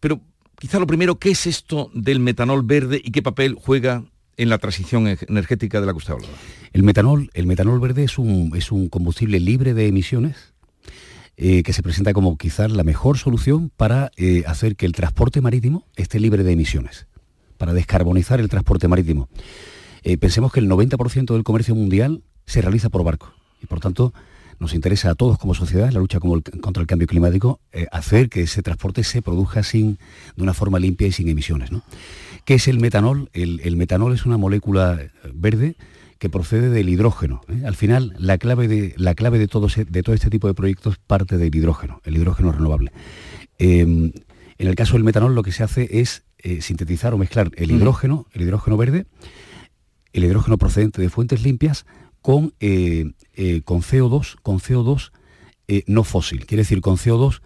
Pero 0.00 0.20
quizá 0.58 0.78
lo 0.78 0.86
primero, 0.86 1.18
¿qué 1.18 1.30
es 1.30 1.46
esto 1.46 1.90
del 1.94 2.20
metanol 2.20 2.62
verde 2.62 3.00
y 3.02 3.10
qué 3.12 3.22
papel 3.22 3.54
juega 3.54 4.04
en 4.36 4.48
la 4.48 4.58
transición 4.58 5.06
energética 5.28 5.80
de 5.80 5.86
la 5.86 5.92
que 5.92 5.98
usted? 5.98 6.14
El 6.72 6.82
metanol, 6.82 7.30
el 7.34 7.46
metanol 7.46 7.80
verde 7.80 8.04
es 8.04 8.18
un, 8.18 8.52
es 8.56 8.72
un 8.72 8.88
combustible 8.88 9.40
libre 9.40 9.74
de 9.74 9.86
emisiones 9.86 10.52
eh, 11.36 11.62
que 11.62 11.72
se 11.72 11.82
presenta 11.82 12.12
como 12.12 12.36
quizás 12.36 12.70
la 12.70 12.84
mejor 12.84 13.18
solución 13.18 13.70
para 13.76 14.10
eh, 14.16 14.44
hacer 14.46 14.76
que 14.76 14.86
el 14.86 14.92
transporte 14.92 15.40
marítimo 15.40 15.86
esté 15.96 16.20
libre 16.20 16.42
de 16.42 16.52
emisiones, 16.52 17.06
para 17.56 17.72
descarbonizar 17.72 18.40
el 18.40 18.48
transporte 18.48 18.88
marítimo. 18.88 19.28
Pensemos 20.18 20.52
que 20.52 20.58
el 20.58 20.68
90% 20.68 21.32
del 21.32 21.44
comercio 21.44 21.76
mundial 21.76 22.24
se 22.44 22.60
realiza 22.60 22.90
por 22.90 23.04
barco 23.04 23.32
y 23.62 23.66
por 23.66 23.80
tanto 23.80 24.12
nos 24.58 24.74
interesa 24.74 25.10
a 25.10 25.14
todos 25.14 25.38
como 25.38 25.54
sociedad 25.54 25.90
la 25.90 25.98
lucha 26.00 26.20
contra 26.20 26.80
el 26.80 26.86
cambio 26.86 27.08
climático 27.08 27.60
hacer 27.90 28.28
que 28.28 28.42
ese 28.42 28.62
transporte 28.62 29.02
se 29.02 29.20
produzca 29.20 29.62
sin, 29.62 29.98
de 30.36 30.42
una 30.42 30.54
forma 30.54 30.78
limpia 30.78 31.08
y 31.08 31.12
sin 31.12 31.28
emisiones. 31.28 31.70
¿Qué 32.44 32.54
es 32.54 32.68
el 32.68 32.80
metanol? 32.80 33.30
El, 33.32 33.76
metanol 33.76 34.14
es 34.14 34.26
una 34.26 34.36
molécula 34.36 35.00
verde 35.32 35.76
que 36.18 36.28
procede 36.28 36.70
del 36.70 36.88
hidrógeno. 36.88 37.40
¿eh? 37.48 37.62
Al 37.66 37.74
final, 37.74 38.14
la 38.18 38.38
clave, 38.38 38.68
de, 38.68 38.94
la 38.96 39.14
clave 39.14 39.38
de, 39.38 39.48
todo, 39.48 39.66
de 39.66 40.02
todo 40.02 40.14
este 40.14 40.30
tipo 40.30 40.48
de 40.48 40.54
proyectos 40.54 40.98
parte 40.98 41.36
del 41.36 41.54
hidrógeno, 41.54 42.00
el 42.04 42.16
hidrógeno 42.16 42.52
renovable. 42.52 42.92
Em, 43.58 44.12
en 44.58 44.68
el 44.68 44.74
caso 44.74 44.94
del 44.94 45.04
metanol 45.04 45.34
lo 45.34 45.42
que 45.42 45.52
se 45.52 45.62
hace 45.62 46.00
es 46.00 46.22
eh, 46.38 46.60
sintetizar 46.62 47.14
o 47.14 47.18
mezclar 47.18 47.50
el 47.56 47.70
hidrógeno, 47.70 48.26
el 48.32 48.42
hidrógeno 48.42 48.76
verde, 48.76 49.06
el 50.12 50.24
hidrógeno 50.24 50.58
procedente 50.58 51.00
de 51.00 51.08
fuentes 51.08 51.42
limpias 51.42 51.86
con, 52.22 52.54
eh, 52.60 53.12
con 53.64 53.82
CO2, 53.82 54.36
con 54.42 54.58
CO2 54.58 55.10
no 55.86 56.04
fósil, 56.04 56.44
quiere 56.46 56.62
decir 56.62 56.80
con 56.80 56.96
CO2 56.96 57.40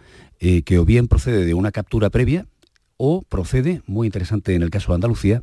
que 0.64 0.78
o 0.78 0.84
bien 0.84 1.06
procede 1.06 1.44
de 1.44 1.54
una 1.54 1.70
captura 1.70 2.10
previa, 2.10 2.46
o 2.98 3.22
procede, 3.22 3.82
muy 3.86 4.06
interesante 4.06 4.54
en 4.54 4.62
el 4.62 4.70
caso 4.70 4.92
de 4.92 4.96
Andalucía, 4.96 5.42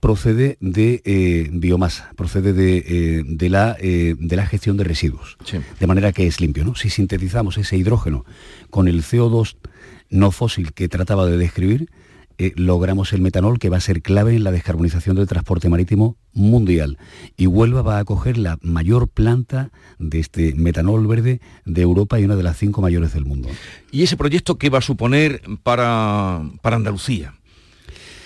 procede 0.00 0.56
de 0.60 1.02
eh, 1.04 1.48
biomasa, 1.52 2.12
procede 2.16 2.52
de, 2.52 2.78
eh, 2.78 3.48
la, 3.48 3.76
eh, 3.80 4.14
de, 4.18 4.36
la, 4.36 4.46
gestión 4.46 4.76
de 4.76 4.84
residuos, 4.84 5.36
de 5.80 5.86
manera 5.86 6.12
que 6.12 6.26
es 6.26 6.40
limpio. 6.40 6.64
¿no? 6.64 6.74
Si 6.74 6.90
sintetizamos 6.90 7.58
ese 7.58 7.76
hidrógeno 7.76 8.24
con 8.70 8.88
el 8.88 9.02
CO2 9.02 9.56
no 10.10 10.30
fósil 10.30 10.72
que 10.72 10.88
trataba 10.88 11.26
de 11.26 11.36
describir, 11.36 11.88
eh, 12.42 12.52
logramos 12.56 13.12
el 13.12 13.20
metanol 13.20 13.58
que 13.58 13.68
va 13.68 13.76
a 13.76 13.80
ser 13.80 14.02
clave 14.02 14.34
en 14.34 14.42
la 14.42 14.50
descarbonización 14.50 15.16
del 15.16 15.28
transporte 15.28 15.68
marítimo 15.68 16.16
mundial. 16.32 16.98
Y 17.36 17.46
Huelva 17.46 17.82
va 17.82 17.96
a 17.98 18.00
acoger 18.00 18.36
la 18.36 18.58
mayor 18.62 19.08
planta 19.08 19.70
de 19.98 20.18
este 20.18 20.54
metanol 20.54 21.06
verde 21.06 21.40
de 21.64 21.82
Europa 21.82 22.18
y 22.18 22.24
una 22.24 22.36
de 22.36 22.42
las 22.42 22.56
cinco 22.56 22.82
mayores 22.82 23.14
del 23.14 23.24
mundo. 23.24 23.48
¿Y 23.90 24.02
ese 24.02 24.16
proyecto 24.16 24.58
qué 24.58 24.70
va 24.70 24.78
a 24.78 24.82
suponer 24.82 25.42
para, 25.62 26.42
para 26.62 26.76
Andalucía? 26.76 27.34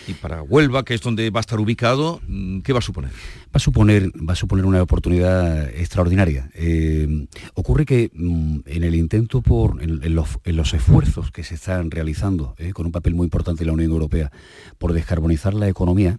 Y 0.07 0.15
para 0.15 0.43
Huelva, 0.43 0.85
que 0.85 0.95
es 0.95 1.01
donde 1.01 1.31
va 1.31 1.41
a 1.41 1.43
estar 1.43 1.59
ubicado, 1.59 2.21
mm, 2.27 2.61
¿qué 2.61 2.73
va 2.73 2.79
a 2.79 2.83
suponer? 2.83 3.11
Va 3.11 3.55
a 3.55 3.59
suponer, 3.59 4.11
va 4.17 4.33
a 4.33 4.37
suponer 4.37 4.65
una 4.65 4.83
oportunidad 4.83 5.69
extraordinaria. 5.71 6.51
Eh, 6.55 7.27
ocurre 7.55 7.85
que 7.85 8.11
mm, 8.13 8.61
en 8.67 8.85
el 8.85 8.95
intento 8.95 9.43
por, 9.43 9.83
en, 9.83 10.15
los, 10.15 10.75
esfuerzos 10.75 11.31
que 11.31 11.45
se 11.45 11.55
están 11.55 11.91
realizando, 11.91 12.55
eh, 12.59 12.73
con 12.73 12.87
un 12.87 12.93
papel 12.93 13.15
muy 13.15 13.25
importante 13.25 13.61
de 13.61 13.67
la 13.67 13.73
Unión 13.73 13.91
Europea, 13.91 14.31
por 14.79 14.93
descarbonizar 14.93 15.55
la 15.55 15.69
economía, 15.69 16.19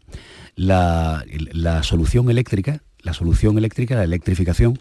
la, 0.55 1.23
la 1.51 1.83
solución 1.83 2.29
eléctrica, 2.29 2.81
la 3.01 3.13
solución 3.13 3.57
eléctrica, 3.57 3.95
la 3.95 4.03
electrificación, 4.03 4.79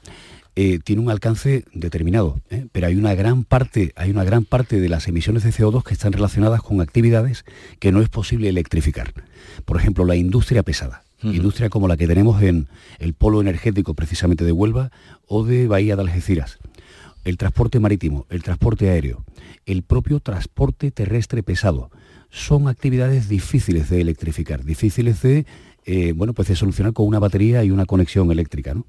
eh, 0.58 0.78
tiene 0.82 1.02
un 1.02 1.10
alcance 1.10 1.64
determinado, 1.74 2.40
¿eh? 2.48 2.66
pero 2.72 2.86
hay 2.86 2.96
una 2.96 3.14
gran 3.14 3.44
parte, 3.44 3.92
hay 3.94 4.10
una 4.10 4.24
gran 4.24 4.46
parte 4.46 4.80
de 4.80 4.88
las 4.88 5.06
emisiones 5.06 5.44
de 5.44 5.50
CO2 5.50 5.84
que 5.84 5.92
están 5.92 6.14
relacionadas 6.14 6.62
con 6.62 6.80
actividades 6.80 7.44
que 7.78 7.92
no 7.92 8.00
es 8.00 8.08
posible 8.08 8.48
electrificar. 8.48 9.12
Por 9.66 9.76
ejemplo, 9.76 10.06
la 10.06 10.16
industria 10.16 10.62
pesada. 10.62 11.02
Industria 11.22 11.70
como 11.70 11.88
la 11.88 11.96
que 11.96 12.06
tenemos 12.06 12.42
en 12.42 12.68
el 12.98 13.12
polo 13.12 13.40
energético 13.40 13.94
precisamente 13.94 14.44
de 14.44 14.52
Huelva 14.52 14.92
o 15.26 15.44
de 15.44 15.66
Bahía 15.66 15.96
de 15.96 16.02
Algeciras. 16.02 16.58
El 17.24 17.36
transporte 17.36 17.80
marítimo, 17.80 18.26
el 18.30 18.42
transporte 18.42 18.88
aéreo, 18.88 19.24
el 19.66 19.82
propio 19.82 20.20
transporte 20.20 20.90
terrestre 20.90 21.42
pesado. 21.42 21.90
Son 22.30 22.68
actividades 22.68 23.28
difíciles 23.28 23.90
de 23.90 24.00
electrificar, 24.00 24.64
difíciles 24.64 25.20
de, 25.22 25.46
eh, 25.84 26.12
bueno, 26.12 26.32
pues 26.32 26.48
de 26.48 26.56
solucionar 26.56 26.92
con 26.92 27.06
una 27.06 27.18
batería 27.18 27.64
y 27.64 27.70
una 27.70 27.86
conexión 27.86 28.30
eléctrica. 28.30 28.74
¿no? 28.74 28.86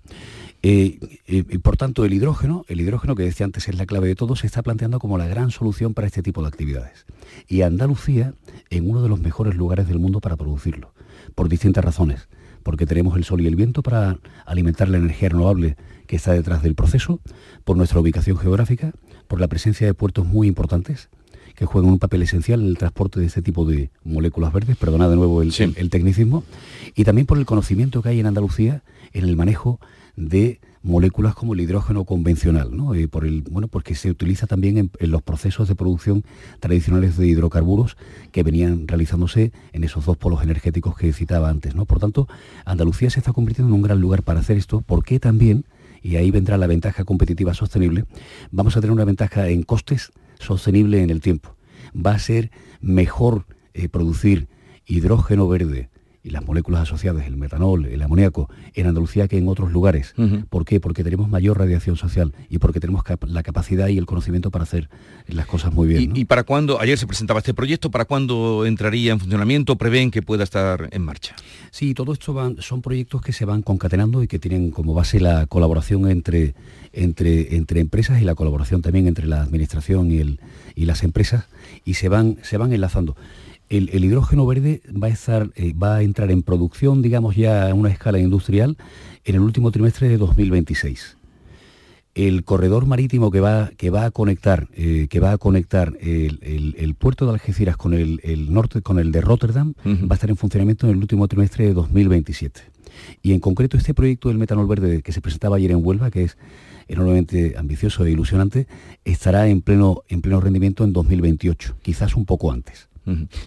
Eh, 0.64 1.00
y 1.28 1.58
por 1.60 1.78
tanto, 1.78 2.04
el 2.04 2.14
hidrógeno, 2.14 2.66
el 2.68 2.82
hidrógeno 2.82 3.16
que 3.16 3.24
decía 3.24 3.46
antes 3.46 3.68
es 3.68 3.78
la 3.78 3.86
clave 3.86 4.08
de 4.08 4.16
todo, 4.16 4.36
se 4.36 4.48
está 4.48 4.64
planteando 4.64 5.00
como 5.00 5.18
la 5.18 5.28
gran 5.28 5.52
solución 5.52 5.94
para 5.94 6.08
este 6.08 6.24
tipo 6.24 6.42
de 6.42 6.48
actividades. 6.48 7.06
Y 7.48 7.62
Andalucía 7.62 8.34
en 8.70 8.90
uno 8.90 9.02
de 9.02 9.10
los 9.10 9.20
mejores 9.20 9.56
lugares 9.56 9.88
del 9.88 10.00
mundo 10.00 10.20
para 10.20 10.36
producirlo, 10.36 10.94
por 11.36 11.50
distintas 11.50 11.86
razones. 11.86 12.28
Porque 12.64 12.86
tenemos 12.86 13.16
el 13.16 13.24
sol 13.24 13.42
y 13.42 13.48
el 13.48 13.56
viento 13.56 13.82
para 13.82 14.20
alimentar 14.46 14.90
la 14.90 14.98
energía 14.98 15.30
renovable 15.30 15.78
que 16.08 16.16
está 16.16 16.34
detrás 16.34 16.64
del 16.64 16.76
proceso, 16.76 17.20
por 17.64 17.78
nuestra 17.78 18.00
ubicación 18.00 18.38
geográfica, 18.38 18.94
por 19.28 19.40
la 19.40 19.48
presencia 19.48 19.86
de 19.86 19.94
puertos 19.94 20.26
muy 20.26 20.48
importantes, 20.48 21.10
que 21.56 21.66
juegan 21.66 21.92
un 21.92 22.00
papel 22.00 22.22
esencial 22.22 22.62
en 22.62 22.68
el 22.68 22.78
transporte 22.78 23.20
de 23.20 23.26
este 23.26 23.42
tipo 23.42 23.66
de 23.66 23.90
moléculas 24.04 24.54
verdes, 24.54 24.78
perdona 24.78 25.10
de 25.10 25.16
nuevo 25.16 25.42
el, 25.42 25.52
el, 25.76 25.90
tecnicismo, 25.90 26.44
y 26.96 27.04
también 27.04 27.26
por 27.26 27.38
el 27.38 27.46
conocimiento 27.46 28.02
que 28.02 28.10
hay 28.10 28.20
en 28.20 28.28
Andalucía 28.28 28.84
en 29.12 29.24
el 29.26 29.36
manejo 29.36 29.80
de 30.18 30.60
moléculas 30.82 31.36
como 31.36 31.54
el 31.54 31.62
hidrógeno 31.62 32.06
convencional, 32.06 32.76
¿no? 32.76 32.94
Eh, 32.96 33.08
por 33.08 33.26
el, 33.26 33.44
bueno, 33.44 33.68
porque 33.68 33.94
se 33.94 34.10
utiliza 34.10 34.48
también 34.48 34.78
en, 34.78 35.12
los 35.12 35.22
procesos 35.22 35.68
de 35.68 35.76
producción 35.76 36.24
tradicionales 36.60 37.18
de 37.18 37.28
hidrocarburos 37.28 37.98
que 38.32 38.44
venían 38.44 38.88
realizándose 38.88 39.52
en 39.74 39.84
esos 39.84 40.06
dos 40.06 40.18
polos 40.18 40.44
energéticos 40.44 40.98
que 40.98 41.14
citaba 41.14 41.50
antes. 41.50 41.76
¿no? 41.76 41.86
Por 41.86 42.00
tanto, 42.00 42.28
Andalucía 42.66 43.10
se 43.10 43.20
está 43.20 43.34
convirtiendo 43.34 43.70
en 43.70 43.76
un 43.76 43.82
gran 43.84 44.02
lugar 44.02 44.24
para 44.24 44.40
hacer 44.40 44.58
esto, 44.58 44.82
porque 44.82 45.20
también, 45.20 45.66
y 46.02 46.16
ahí 46.16 46.32
vendrá 46.32 46.58
la 46.58 46.68
ventaja 46.68 47.04
competitiva 47.04 47.54
sostenible, 47.54 48.06
vamos 48.52 48.76
a 48.76 48.82
tener 48.82 48.94
una 48.94 49.06
ventaja 49.06 49.50
en 49.50 49.64
costes 49.64 50.12
sostenible 50.40 51.04
en 51.04 51.10
el 51.10 51.22
tiempo. 51.22 51.56
Va 51.94 52.12
a 52.12 52.20
ser 52.20 52.52
mejor 52.82 53.46
eh, 53.74 53.90
producir 53.90 54.48
hidrógeno 54.86 55.48
verde, 55.48 55.90
y 56.24 56.32
las 56.32 56.46
moléculas 56.46 56.82
asociadas, 56.82 57.26
el 57.26 57.38
metanol, 57.38 57.86
el 57.86 58.02
amoníaco, 58.02 58.50
en 58.74 58.88
Andalucía 58.88 59.28
que 59.28 59.38
en 59.38 59.48
otros 59.48 59.72
lugares. 59.72 60.14
¿Por 60.50 60.66
qué? 60.66 60.80
Porque 60.80 61.04
tenemos 61.04 61.30
mayor 61.30 61.58
radiación 61.58 61.96
social 61.96 62.34
y 62.50 62.58
porque 62.58 62.80
tenemos 62.80 63.04
la 63.28 63.44
capacidad 63.44 63.88
y 63.88 63.98
el 63.98 64.06
conocimiento 64.06 64.52
para 64.52 64.64
hacer 64.64 64.90
las 65.28 65.46
cosas 65.46 65.74
muy 65.74 65.88
bien. 65.88 66.16
¿Y, 66.16 66.26
para 66.26 66.44
cuándo, 66.44 66.80
ayer 66.82 66.98
se 66.98 67.08
presentaba 67.08 67.40
este 67.40 67.54
proyecto, 67.54 67.92
para 67.92 68.06
cuándo 68.06 68.66
entraría 68.66 69.14
en 69.14 69.20
funcionamiento? 69.20 69.78
¿Prevén 69.78 70.12
que 70.12 70.22
pueda 70.22 70.44
estar 70.44 70.90
en 70.92 71.02
marcha? 71.02 71.36
Sí, 71.72 71.94
todo 71.94 72.14
esto 72.14 72.34
van, 72.34 72.58
son 72.62 72.82
proyectos 72.82 73.22
que 73.22 73.32
se 73.32 73.46
van 73.46 73.62
concatenando 73.62 74.24
y 74.24 74.28
que 74.28 74.40
tienen 74.40 74.72
como 74.72 74.94
base 74.94 75.20
la 75.20 75.46
colaboración 75.46 76.10
entre, 76.10 76.56
entre, 76.94 77.56
entre 77.56 77.80
empresas 77.80 78.22
y 78.22 78.26
la 78.26 78.36
colaboración 78.36 78.82
también 78.82 79.08
entre 79.08 79.28
la 79.28 79.42
administración 79.42 80.12
y, 80.12 80.20
el, 80.20 80.40
y 80.76 80.86
las 80.86 81.04
empresas 81.04 81.46
y 81.86 81.96
se 81.96 82.10
van, 82.10 82.38
se 82.44 82.58
van 82.58 82.74
enlazando. 82.74 83.16
El, 83.70 84.04
hidrógeno 84.04 84.46
verde 84.46 84.82
va 84.92 85.08
a, 85.08 85.10
estar, 85.10 85.50
eh, 85.56 85.74
va 85.74 85.98
a 85.98 86.02
entrar 86.02 86.32
en 86.32 86.42
producción, 86.42 87.02
digamos 87.02 87.36
ya 87.36 87.70
a 87.70 87.74
una 87.74 87.90
escala 87.90 88.20
industrial, 88.20 88.78
en 89.26 89.36
el 89.36 89.42
último 89.42 89.72
trimestre 89.72 90.08
de 90.08 90.18
2026. 90.18 91.18
El 92.16 92.44
corredor 92.46 92.86
marítimo 92.86 93.30
que 93.30 93.42
va, 93.42 93.70
que 93.78 93.90
va 93.90 94.06
a 94.06 94.12
conectar, 94.12 94.70
eh, 94.74 95.08
que 95.10 95.20
va 95.20 95.34
a 95.34 95.38
conectar 95.38 95.94
el, 96.00 96.96
puerto 96.98 97.26
de 97.26 97.34
Algeciras 97.34 97.78
con 97.78 97.94
el, 97.94 98.52
norte, 98.52 98.82
con 98.82 99.00
el 99.00 99.12
de 99.12 99.22
Rotterdam, 99.22 99.74
va 99.86 100.08
a 100.12 100.14
estar 100.16 100.30
en 100.30 100.38
funcionamiento 100.38 100.88
en 100.88 100.94
el 100.94 100.98
último 100.98 101.28
trimestre 101.28 101.68
de 101.68 101.74
2027. 101.74 102.62
Y 103.22 103.34
en 103.34 103.40
concreto 103.40 103.78
este 103.78 103.94
proyecto 103.94 104.30
del 104.30 104.38
metanol 104.38 104.66
verde 104.66 105.04
que 105.04 105.12
se 105.12 105.22
presentaba 105.22 105.58
ayer 105.58 105.72
en 105.72 105.86
Huelva, 105.86 106.10
que 106.10 106.24
es 106.24 106.38
enormemente 106.88 107.56
ambicioso 107.58 108.06
e 108.06 108.12
ilusionante, 108.12 108.68
estará 109.06 109.48
en 109.48 109.62
pleno, 109.62 110.04
en 110.08 110.22
pleno 110.22 110.40
rendimiento 110.40 110.84
en 110.84 110.94
2028, 110.94 111.78
quizás 111.82 112.16
un 112.16 112.26
poco 112.26 112.52
antes. 112.52 112.87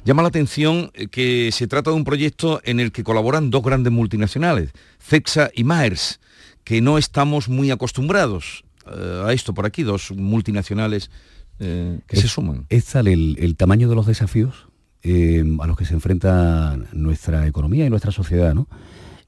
Llama 0.04 0.22
la 0.22 0.28
atención 0.28 0.90
eh, 0.94 1.08
que 1.08 1.50
se 1.52 1.66
trata 1.66 1.90
de 1.90 1.96
un 1.96 2.04
proyecto 2.04 2.60
en 2.64 2.80
el 2.80 2.92
que 2.92 3.04
colaboran 3.04 3.50
dos 3.50 3.62
grandes 3.62 3.92
multinacionales, 3.92 4.70
CEXA 4.98 5.50
y 5.54 5.64
Maers, 5.64 6.20
que 6.64 6.80
no 6.80 6.98
estamos 6.98 7.48
muy 7.48 7.70
acostumbrados 7.70 8.64
eh, 8.86 9.24
a 9.26 9.32
esto 9.32 9.52
por 9.52 9.66
aquí, 9.66 9.82
dos 9.82 10.12
multinacionales 10.12 11.10
eh, 11.58 12.00
que 12.06 12.16
se 12.16 12.28
suman. 12.28 12.64
Es 12.70 12.86
tal 12.86 13.06
el, 13.08 13.56
tamaño 13.56 13.88
de 13.88 13.94
los 13.94 14.06
desafíos 14.06 14.66
a 15.02 15.66
los 15.66 15.78
que 15.78 15.86
se 15.86 15.94
enfrenta 15.94 16.78
nuestra 16.92 17.46
economía 17.46 17.86
y 17.86 17.90
nuestra 17.90 18.12
sociedad, 18.12 18.54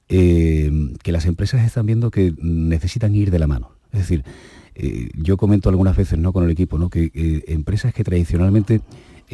que 0.06 1.12
las 1.12 1.24
empresas 1.24 1.64
están 1.64 1.86
viendo 1.86 2.10
que 2.10 2.34
necesitan 2.38 3.14
ir 3.14 3.30
de 3.30 3.38
la 3.38 3.46
mano. 3.46 3.72
Es 3.90 4.00
decir, 4.00 4.22
yo 5.14 5.38
comento 5.38 5.70
algunas 5.70 5.96
veces 5.96 6.18
¿no? 6.18 6.34
con 6.34 6.44
el 6.44 6.50
equipo 6.50 6.76
¿no? 6.76 6.90
que 6.90 7.10
empresas 7.46 7.94
que 7.94 8.04
tradicionalmente 8.04 8.82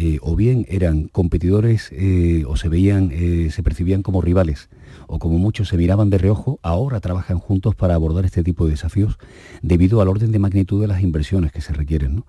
eh, 0.00 0.20
o 0.22 0.36
bien 0.36 0.64
eran 0.68 1.08
competidores 1.08 1.90
eh, 1.90 2.44
o 2.46 2.56
se 2.56 2.68
veían, 2.68 3.10
eh, 3.12 3.50
se 3.50 3.64
percibían 3.64 4.04
como 4.04 4.22
rivales 4.22 4.68
o 5.08 5.18
como 5.18 5.38
muchos 5.38 5.66
se 5.66 5.76
miraban 5.76 6.08
de 6.08 6.18
reojo, 6.18 6.60
ahora 6.62 7.00
trabajan 7.00 7.40
juntos 7.40 7.74
para 7.74 7.96
abordar 7.96 8.24
este 8.24 8.44
tipo 8.44 8.64
de 8.64 8.70
desafíos 8.70 9.18
debido 9.60 10.00
al 10.00 10.06
orden 10.06 10.30
de 10.30 10.38
magnitud 10.38 10.80
de 10.80 10.86
las 10.86 11.02
inversiones 11.02 11.50
que 11.50 11.62
se 11.62 11.72
requieren. 11.72 12.22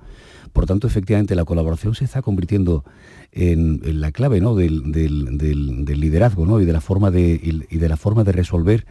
Por 0.52 0.66
tanto, 0.66 0.88
efectivamente, 0.88 1.36
la 1.36 1.46
colaboración 1.46 1.94
se 1.94 2.06
está 2.06 2.24
convirtiendo 2.24 2.86
en, 3.32 4.02
la 4.02 4.12
clave 4.12 4.40
del, 4.40 6.00
liderazgo 6.00 6.60
y, 6.60 6.66
de 6.66 6.74
la 6.74 6.82
forma 6.82 7.12
de, 7.12 7.40
y 7.70 7.78
de 7.78 7.90
la 7.90 7.98
forma 7.98 8.24
de 8.24 8.32
resolver 8.32 8.88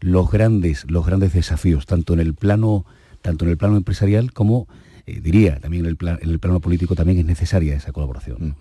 los 0.00 0.30
grandes, 0.30 0.90
los 0.90 1.04
grandes 1.04 1.34
desafíos, 1.34 1.84
tanto 1.84 2.14
en 2.14 2.20
el 2.20 2.32
plano, 2.32 2.86
tanto 3.20 3.44
en 3.44 3.50
el 3.50 3.58
plano 3.58 3.76
empresarial 3.76 4.32
como 4.32 4.68
eh, 5.06 5.20
diría 5.20 5.58
también 5.60 5.86
en 5.86 5.96
el, 6.00 6.18
en 6.20 6.30
el 6.30 6.38
plano 6.38 6.60
político 6.60 6.94
también 6.94 7.18
es 7.18 7.24
necesaria 7.24 7.74
esa 7.74 7.92
colaboración. 7.92 8.36
Mm. 8.40 8.54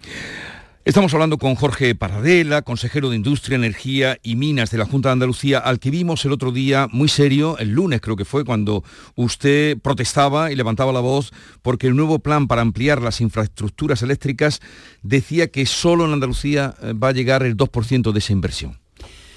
Estamos 0.84 1.14
hablando 1.14 1.38
con 1.38 1.54
Jorge 1.54 1.94
Paradela, 1.94 2.64
consejero 2.64 3.12
de 3.12 3.16
Industria, 3.16 3.56
Energía 3.56 4.18
y 4.24 4.36
Minas 4.36 4.72
de 4.72 4.80
la 4.80 4.86
Junta 4.86 5.10
de 5.10 5.14
Andalucía, 5.14 5.60
al 5.60 5.80
que 5.80 5.92
vimos 5.92 6.26
el 6.26 6.32
otro 6.32 6.52
día 6.52 6.88
muy 6.92 7.08
serio, 7.08 7.56
el 7.60 7.70
lunes 7.70 8.02
creo 8.02 8.16
que 8.16 8.26
fue, 8.26 8.44
cuando 8.44 8.84
usted 9.14 9.78
protestaba 9.78 10.52
y 10.52 10.56
levantaba 10.56 10.92
la 10.92 11.00
voz 11.00 11.34
porque 11.62 11.86
el 11.86 11.96
nuevo 11.96 12.18
plan 12.18 12.48
para 12.48 12.64
ampliar 12.64 13.00
las 13.00 13.22
infraestructuras 13.22 14.02
eléctricas 14.02 14.60
decía 15.04 15.52
que 15.52 15.68
solo 15.68 16.06
en 16.06 16.14
Andalucía 16.14 16.74
eh, 16.82 16.94
va 16.94 17.10
a 17.10 17.14
llegar 17.14 17.44
el 17.44 17.56
2% 17.56 18.12
de 18.12 18.18
esa 18.18 18.34
inversión. 18.34 18.80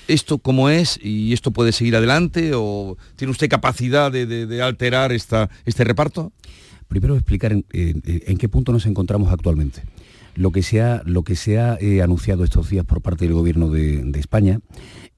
¿Esto 0.09 0.39
cómo 0.39 0.71
es? 0.71 0.99
¿Y 1.03 1.35
esto 1.35 1.51
puede 1.51 1.73
seguir 1.73 1.95
adelante? 1.95 2.53
¿O 2.55 2.97
tiene 3.17 3.33
usted 3.33 3.51
capacidad 3.51 4.11
de, 4.11 4.63
alterar 4.63 5.13
esta, 5.13 5.51
este 5.67 5.85
reparto? 5.85 6.33
Primero 6.89 7.15
explicar 7.15 7.53
en, 7.53 7.63
qué 8.39 8.49
punto 8.49 8.73
nos 8.73 8.87
encontramos 8.87 9.33
actualmente. 9.33 9.83
Lo 10.37 10.51
que 10.51 10.63
se 10.63 10.81
ha, 10.81 11.03
lo 11.05 11.23
que 11.23 11.37
se 11.37 11.59
ha 11.59 11.79
eh, 11.81 12.03
anunciado 12.03 12.45
estos 12.45 12.69
días 12.71 12.85
por 12.85 13.01
parte 13.01 13.25
del 13.25 13.35
Gobierno 13.35 13.71
de, 13.71 14.11
España 14.19 14.61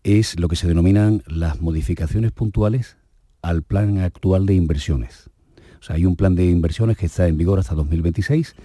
es 0.05 0.39
lo 0.39 0.49
que 0.49 0.57
se 0.57 0.69
denominan 0.69 1.23
las 1.27 1.61
modificaciones 1.61 2.33
puntuales 2.33 2.97
al 3.43 3.63
plan 3.63 3.99
actual 3.99 4.47
de 4.47 4.55
inversiones. 4.55 5.31
O 5.81 5.83
sea, 5.83 5.97
hay 5.97 6.05
un 6.05 6.17
plan 6.17 6.35
de 6.35 6.47
inversiones 6.47 6.97
que 6.97 7.07
está 7.07 7.29
en 7.29 7.37
vigor 7.37 7.59
hasta 7.59 7.75
2026 7.75 8.57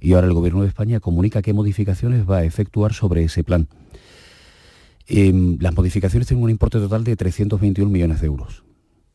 y 0.00 0.12
ahora 0.12 0.26
el 0.26 0.32
Gobierno 0.32 0.62
de 0.62 0.68
España 0.68 1.00
comunica 1.00 1.42
qué 1.42 1.52
modificaciones 1.52 2.28
va 2.28 2.38
a 2.38 2.44
efectuar 2.44 2.92
sobre 2.92 3.24
ese 3.24 3.44
plan. 3.44 3.68
Em, 5.06 5.58
las 5.60 5.74
modificaciones 5.74 6.28
tienen 6.28 6.44
un 6.44 6.50
importe 6.50 6.78
total 6.78 7.02
de 7.02 7.16
321 7.16 7.90
millones 7.90 8.20
de 8.20 8.26
euros. 8.26 8.62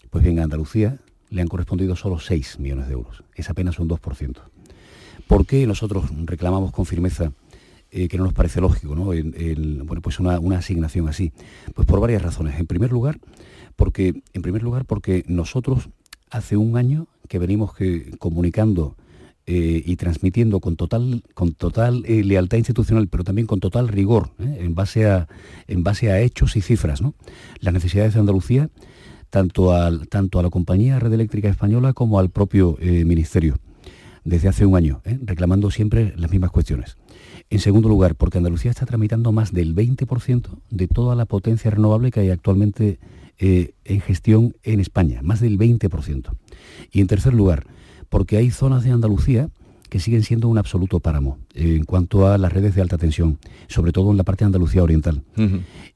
Pues 0.09 0.23
bien, 0.23 0.39
Andalucía 0.39 0.99
le 1.35 1.41
han 1.41 1.49
correspondido 1.49 1.97
solo 1.97 2.17
6 2.17 2.59
millones 2.59 2.87
de 2.87 2.93
euros. 2.93 3.23
Es 3.35 3.49
apenas 3.49 3.77
un 3.79 3.89
2%. 3.89 4.37
¿Por 5.27 5.45
qué 5.45 5.67
nosotros 5.67 6.05
reclamamos 6.23 6.71
con 6.71 6.85
firmeza 6.85 7.33
eh, 7.91 8.07
que 8.07 8.17
no 8.17 8.23
nos 8.23 8.33
parece 8.33 8.61
lógico 8.61 8.95
¿no? 8.95 9.05
bueno, 9.05 10.01
pues 10.01 10.19
una, 10.21 10.37
asignación 10.57 11.09
así? 11.09 11.33
Pues 11.73 11.85
por 11.85 11.99
varias 11.99 12.21
razones. 12.21 12.57
En 12.57 12.67
primer 12.67 12.93
lugar, 12.93 13.19
porque, 13.75 14.21
en 14.31 14.41
primer 14.41 14.63
lugar, 14.63 14.85
porque 14.85 15.25
nosotros 15.27 15.89
hace 16.31 16.55
un 16.55 16.77
año 16.77 17.07
que 17.27 17.37
venimos 17.37 17.73
comunicando 18.17 18.95
eh, 19.45 19.83
y 19.85 19.97
transmitiendo 19.97 20.61
con 20.61 20.77
total, 20.77 21.21
con 21.33 21.51
total 21.53 22.05
eh, 22.05 22.23
lealtad 22.23 22.59
institucional, 22.59 23.09
pero 23.09 23.25
también 23.25 23.45
con 23.45 23.59
total 23.59 23.89
rigor, 23.89 24.29
en, 24.39 24.73
base 24.73 25.05
a, 25.05 25.27
en 25.67 25.83
base 25.83 26.11
a 26.11 26.21
hechos 26.21 26.55
y 26.55 26.61
cifras, 26.61 27.01
¿no? 27.01 27.13
las 27.59 27.73
necesidades 27.73 28.13
de 28.13 28.21
Andalucía 28.21 28.69
tanto, 29.35 29.73
al, 29.73 30.07
tanto 30.07 30.39
a 30.39 30.43
la 30.43 30.49
compañía 30.49 30.97
Red 30.97 31.11
Eléctrica 31.11 31.49
Española 31.49 31.91
como 31.91 32.19
al 32.19 32.29
propio 32.29 32.77
eh, 32.79 33.03
Ministerio, 33.03 33.57
desde 34.23 34.47
hace 34.47 34.65
un 34.65 34.77
año, 34.77 35.01
¿eh? 35.03 35.19
reclamando 35.21 35.71
siempre 35.71 36.13
las 36.15 36.31
mismas 36.31 36.51
cuestiones. 36.51 36.95
En 37.49 37.59
segundo 37.59 37.89
lugar, 37.89 38.15
porque 38.15 38.37
Andalucía 38.37 38.71
está 38.71 38.85
tramitando 38.85 39.33
más 39.33 39.51
del 39.51 39.75
20% 39.75 40.47
de 40.69 40.87
toda 40.87 41.15
la 41.15 41.25
potencia 41.25 41.69
renovable 41.69 42.11
que 42.11 42.21
hay 42.21 42.29
actualmente 42.29 42.97
eh, 43.37 43.73
en 43.83 43.99
gestión 43.99 44.55
en 44.63 44.79
España, 44.79 45.19
más 45.21 45.41
del 45.41 45.59
20%. 45.59 46.29
Y 46.93 47.01
en 47.01 47.07
tercer 47.07 47.33
lugar, 47.33 47.65
porque 48.07 48.37
hay 48.37 48.51
zonas 48.51 48.85
de 48.85 48.91
Andalucía 48.91 49.49
que 49.89 49.99
siguen 49.99 50.23
siendo 50.23 50.47
un 50.47 50.57
absoluto 50.57 51.01
páramo 51.01 51.39
en 51.53 51.83
cuanto 51.83 52.27
a 52.27 52.37
las 52.37 52.53
redes 52.53 52.73
de 52.73 52.81
alta 52.81 52.97
tensión, 52.97 53.37
sobre 53.67 53.91
todo 53.91 54.11
en 54.11 54.17
la 54.17 54.23
parte 54.23 54.45
de 54.45 54.47
Andalucía 54.47 54.81
Oriental. 54.81 55.23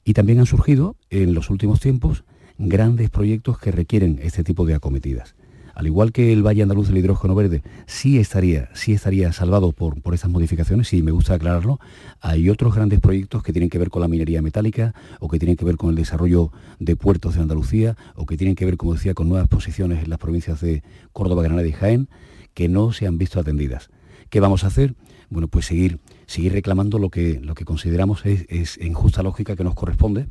Y 0.04 0.12
también 0.12 0.40
han 0.40 0.46
surgido 0.46 0.96
en 1.08 1.32
los 1.32 1.48
últimos 1.48 1.80
tiempos 1.80 2.24
grandes 2.68 3.08
proyectos 3.08 3.58
que 3.58 3.72
requieren 3.72 4.20
este 4.22 4.44
tipo 4.44 4.66
de 4.66 4.74
acometidas. 4.74 5.34
Al 5.74 5.86
igual 5.86 6.12
que 6.12 6.30
el 6.30 6.46
Valle 6.46 6.62
Andaluz 6.62 6.88
del 6.88 6.98
Hidrógeno 6.98 7.34
Verde 7.34 7.62
sí 7.86 8.18
estaría, 8.18 8.68
sí 8.74 8.92
estaría 8.92 9.32
salvado 9.32 9.72
por, 9.72 10.02
por 10.02 10.12
estas 10.12 10.30
modificaciones, 10.30 10.92
y 10.92 11.02
me 11.02 11.10
gusta 11.10 11.34
aclararlo, 11.34 11.80
hay 12.20 12.50
otros 12.50 12.74
grandes 12.74 13.00
proyectos 13.00 13.42
que 13.42 13.54
tienen 13.54 13.70
que 13.70 13.78
ver 13.78 13.88
con 13.88 14.02
la 14.02 14.08
minería 14.08 14.42
metálica 14.42 14.94
o 15.20 15.28
que 15.28 15.38
tienen 15.38 15.56
que 15.56 15.64
ver 15.64 15.78
con 15.78 15.88
el 15.88 15.96
desarrollo 15.96 16.52
de 16.78 16.96
puertos 16.96 17.34
de 17.34 17.40
Andalucía 17.40 17.96
o 18.14 18.26
que 18.26 18.36
tienen 18.36 18.56
que 18.56 18.66
ver, 18.66 18.76
como 18.76 18.92
decía, 18.92 19.14
con 19.14 19.30
nuevas 19.30 19.48
posiciones 19.48 20.04
en 20.04 20.10
las 20.10 20.18
provincias 20.18 20.60
de 20.60 20.82
Córdoba, 21.14 21.42
Granada 21.42 21.66
y 21.66 21.72
Jaén 21.72 22.08
que 22.52 22.68
no 22.68 22.92
se 22.92 23.06
han 23.06 23.16
visto 23.16 23.40
atendidas. 23.40 23.88
¿Qué 24.28 24.40
vamos 24.40 24.64
a 24.64 24.66
hacer? 24.66 24.94
Bueno, 25.30 25.48
pues 25.48 25.64
seguir, 25.66 25.98
seguir 26.26 26.52
reclamando 26.52 26.98
lo 26.98 27.08
que, 27.08 27.40
lo 27.40 27.54
que 27.54 27.64
consideramos 27.64 28.26
es, 28.26 28.44
es 28.48 28.76
en 28.78 28.92
justa 28.92 29.22
lógica 29.22 29.56
que 29.56 29.64
nos 29.64 29.74
corresponde 29.74 30.26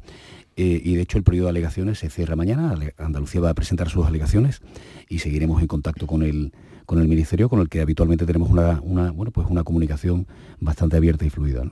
eh, 0.61 0.81
y 0.83 0.95
de 0.95 1.03
hecho 1.03 1.17
el 1.17 1.23
periodo 1.23 1.45
de 1.45 1.51
alegaciones 1.51 1.99
se 1.99 2.09
cierra 2.09 2.35
mañana. 2.35 2.77
Andalucía 2.97 3.39
va 3.39 3.49
a 3.49 3.53
presentar 3.53 3.89
sus 3.89 4.05
alegaciones 4.05 4.59
y 5.07 5.19
seguiremos 5.19 5.61
en 5.61 5.67
contacto 5.67 6.05
con 6.05 6.21
el, 6.21 6.51
con 6.85 6.99
el 6.99 7.07
Ministerio, 7.07 7.47
con 7.47 7.61
el 7.61 7.69
que 7.69 7.79
habitualmente 7.79 8.25
tenemos 8.25 8.49
una, 8.49 8.81
bueno, 8.81 9.31
pues 9.31 9.47
una 9.49 9.63
comunicación 9.63 10.27
bastante 10.59 10.97
abierta 10.97 11.23
y 11.23 11.29
fluida. 11.29 11.63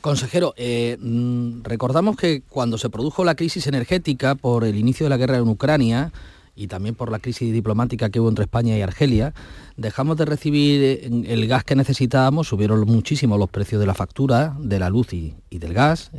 Consejero, 0.00 0.54
eh, 0.56 0.96
mm, 1.00 1.64
recordamos 1.64 2.16
que 2.16 2.42
cuando 2.42 2.78
se 2.78 2.88
produjo 2.88 3.24
la 3.24 3.34
crisis 3.34 3.66
energética 3.66 4.36
por 4.36 4.62
el 4.62 4.76
inicio 4.76 5.06
de 5.06 5.10
la 5.10 5.16
guerra 5.16 5.38
en 5.38 5.48
Ucrania, 5.48 6.12
y 6.54 6.66
también 6.66 6.96
por 6.96 7.10
la 7.10 7.20
crisis 7.20 7.52
diplomática 7.52 8.10
que 8.10 8.18
hubo 8.18 8.28
entre 8.28 8.44
España 8.44 8.76
y 8.76 8.82
Argelia, 8.82 9.32
dejamos 9.76 10.16
de 10.16 10.24
recibir 10.24 10.82
eh, 10.82 11.24
el 11.26 11.46
gas 11.46 11.64
que 11.64 11.76
necesitábamos, 11.76 12.48
subieron 12.48 12.80
muchísimo 12.80 13.38
los 13.38 13.48
precios 13.48 13.80
de 13.80 13.86
la 13.86 13.94
factura, 13.94 14.56
de 14.60 14.78
la 14.78 14.90
luz 14.90 15.12
y, 15.12 15.34
del 15.50 15.72
gas. 15.72 16.10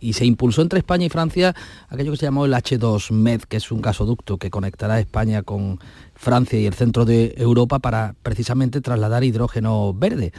Y, 0.00 0.12
se 0.12 0.24
impulsó 0.24 0.62
entre 0.62 0.78
España 0.78 1.06
y 1.06 1.08
Francia 1.08 1.54
aquello 1.88 2.12
que 2.12 2.18
se 2.18 2.26
llamó 2.26 2.44
el 2.44 2.52
H2Med, 2.52 3.42
que 3.42 3.56
es 3.56 3.72
un 3.72 3.80
gasoducto 3.80 4.38
que 4.38 4.50
conectará 4.50 5.00
España 5.00 5.42
con 5.42 5.78
Francia 6.14 6.58
y 6.58 6.66
el 6.66 6.74
centro 6.74 7.04
de 7.04 7.34
Europa 7.36 7.78
para 7.78 8.14
precisamente 8.22 8.80
trasladar 8.80 9.24
hidrógeno 9.24 9.94
verde. 9.94 10.32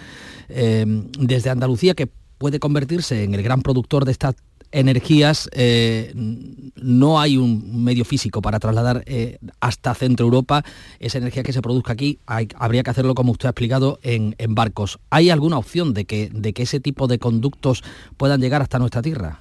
Eh, 0.50 0.86
desde 1.20 1.50
Andalucía, 1.50 1.96
que 1.96 2.08
puede 2.38 2.60
convertirse 2.60 3.24
en 3.24 3.34
el 3.36 3.44
gran 3.44 3.62
productor 3.62 4.06
de 4.06 4.12
esta 4.12 4.34
energías 4.72 5.50
eh, 5.54 6.14
no 6.16 7.20
hay 7.20 7.38
un 7.38 7.84
medio 7.84 8.06
físico 8.06 8.42
para 8.42 8.60
trasladar 8.60 9.04
eh, 9.06 9.38
hasta 9.60 9.94
Centro 9.94 10.26
Europa 10.26 10.64
esa 11.00 11.18
energía 11.18 11.44
que 11.44 11.54
se 11.54 11.62
produzca 11.62 11.94
aquí. 11.94 12.20
habría 12.26 12.84
que 12.84 12.90
hacerlo, 12.90 13.16
como 13.16 13.32
usted 13.32 13.48
ha 13.48 13.52
explicado, 13.52 14.00
en, 14.04 14.36
barcos. 14.50 15.00
¿Hay 15.10 15.30
alguna 15.30 15.58
opción 15.58 15.94
de 15.94 16.06
que, 16.06 16.30
de 16.34 16.54
que 16.54 16.64
ese 16.64 16.80
tipo 16.80 17.08
de 17.08 17.20
conductos 17.20 17.84
puedan 18.18 18.42
llegar 18.42 18.62
hasta 18.62 18.80
nuestra 18.80 19.02
tierra? 19.02 19.40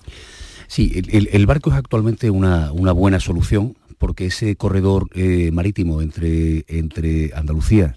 Sí, 0.66 1.02
el, 1.10 1.46
barco 1.46 1.70
es 1.70 1.76
actualmente 1.76 2.30
una, 2.30 2.70
buena 2.70 3.18
solución 3.18 3.76
porque 3.98 4.26
ese 4.26 4.56
corredor 4.56 5.08
eh, 5.14 5.50
marítimo 5.52 6.00
entre, 6.00 6.64
entre 6.68 7.32
Andalucía 7.34 7.96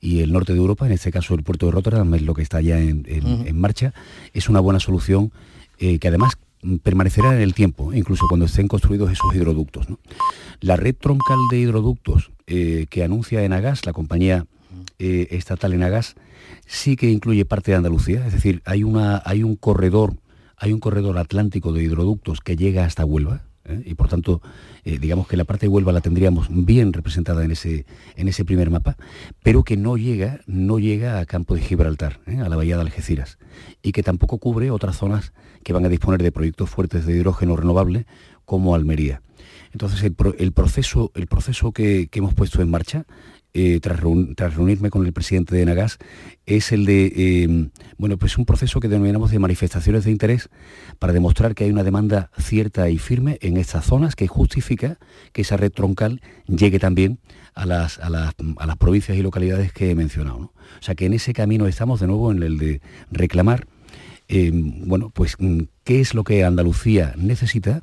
y 0.00 0.20
el 0.20 0.32
norte 0.32 0.52
de 0.52 0.58
Europa, 0.58 0.86
en 0.86 0.92
este 0.92 1.12
caso 1.12 1.34
el 1.34 1.42
puerto 1.42 1.66
de 1.66 1.72
Rotterdam, 1.72 2.14
es 2.14 2.22
lo 2.22 2.34
que 2.34 2.42
está 2.42 2.60
ya 2.60 2.78
en, 2.78 3.58
marcha, 3.58 3.92
es 4.32 4.48
una 4.48 4.60
buena 4.60 4.80
solución 4.80 5.32
que 5.78 6.08
además 6.08 6.34
permanecerá 6.82 7.34
en 7.34 7.40
el 7.40 7.54
tiempo, 7.54 7.92
incluso 7.92 8.26
cuando 8.28 8.46
estén 8.46 8.68
construidos 8.68 9.10
esos 9.10 9.34
hidroductos. 9.34 9.86
La 10.60 10.76
red 10.76 10.94
troncal 10.94 11.38
de 11.50 11.58
hidroductos 11.58 12.30
eh, 12.46 12.86
que 12.88 13.02
anuncia 13.02 13.42
Enagas, 13.42 13.84
la 13.86 13.92
compañía 13.92 14.46
eh, 14.98 15.28
estatal 15.30 15.72
Enagas, 15.72 16.14
sí 16.66 16.96
que 16.96 17.10
incluye 17.10 17.44
parte 17.44 17.72
de 17.72 17.78
Andalucía, 17.78 18.26
es 18.26 18.32
decir, 18.32 18.62
hay, 18.64 18.84
una, 18.84 19.22
hay, 19.24 19.42
un 19.42 19.56
corredor, 19.56 20.14
hay 20.56 20.72
un 20.72 20.80
corredor 20.80 21.18
atlántico 21.18 21.72
de 21.72 21.82
hidroductos 21.82 22.40
que 22.40 22.56
llega 22.56 22.84
hasta 22.84 23.04
Huelva, 23.04 23.42
¿eh? 23.64 23.82
y 23.84 23.94
por 23.94 24.08
tanto 24.08 24.42
digamos 24.84 25.28
que 25.28 25.36
la 25.36 25.44
parte 25.44 25.66
de 25.66 25.68
Huelva 25.68 25.92
la 25.92 26.00
tendríamos 26.00 26.48
bien 26.50 26.92
representada 26.92 27.44
en 27.44 27.52
ese, 27.52 27.86
en 28.16 28.28
ese 28.28 28.44
primer 28.44 28.70
mapa, 28.70 28.96
pero 29.42 29.62
que 29.62 29.76
no 29.76 29.96
llega, 29.96 30.40
no 30.46 30.80
llega 30.80 31.20
a 31.20 31.26
Campo 31.26 31.54
de 31.54 31.60
Gibraltar, 31.60 32.20
a 32.26 32.48
la 32.48 32.56
bahía 32.56 32.76
de 32.76 32.82
Algeciras, 32.82 33.38
y 33.80 33.92
que 33.92 34.02
tampoco 34.02 34.38
cubre 34.38 34.72
otras 34.72 34.96
zonas 34.96 35.32
que 35.62 35.72
van 35.72 35.84
a 35.84 35.88
disponer 35.88 36.22
de 36.22 36.32
proyectos 36.32 36.68
fuertes 36.68 37.06
de 37.06 37.14
hidrógeno 37.16 37.56
renovable 37.56 38.06
como 38.44 38.74
Almería. 38.74 39.22
Entonces 39.72 40.02
el, 40.02 40.52
proceso, 40.52 41.12
el 41.14 41.26
proceso 41.26 41.72
que, 41.72 42.08
hemos 42.12 42.34
puesto 42.34 42.60
en 42.60 42.70
marcha, 42.70 43.06
eh, 43.54 43.80
tras, 43.80 44.00
reunirme 44.00 44.90
con 44.90 45.04
el 45.06 45.12
presidente 45.12 45.54
de 45.54 45.64
Nagas, 45.64 45.98
es 46.46 46.72
el 46.72 46.86
de, 46.86 47.12
eh, 47.14 47.68
bueno, 47.98 48.16
pues 48.16 48.38
un 48.38 48.46
proceso 48.46 48.80
que 48.80 48.88
denominamos 48.88 49.30
de 49.30 49.38
manifestaciones 49.38 50.04
de 50.04 50.10
interés 50.10 50.48
para 50.98 51.12
demostrar 51.12 51.54
que 51.54 51.64
hay 51.64 51.70
una 51.70 51.84
demanda 51.84 52.30
cierta 52.38 52.88
y 52.88 52.98
firme 52.98 53.38
en 53.42 53.56
estas 53.56 53.84
zonas 53.84 54.16
que 54.16 54.26
justifica 54.26 54.98
que 55.32 55.42
esa 55.42 55.56
red 55.56 55.70
troncal 55.70 56.20
llegue 56.46 56.78
también 56.78 57.18
a 57.54 57.66
las, 57.66 57.98
a 57.98 58.08
las, 58.08 58.34
provincias 58.78 59.18
y 59.18 59.22
localidades 59.22 59.72
que 59.72 59.90
he 59.90 59.94
mencionado. 59.94 60.38
O 60.38 60.82
sea 60.82 60.94
que 60.94 61.06
en 61.06 61.12
ese 61.12 61.34
camino 61.34 61.66
estamos 61.66 62.00
de 62.00 62.06
nuevo 62.06 62.32
en 62.32 62.42
el 62.42 62.58
de 62.58 62.80
reclamar 63.10 63.66
eh, 64.28 64.50
bueno, 64.54 65.10
pues 65.10 65.36
mm, 65.38 65.64
qué 65.84 66.00
es 66.00 66.14
lo 66.14 66.24
que 66.24 66.42
Andalucía 66.42 67.12
necesita 67.18 67.82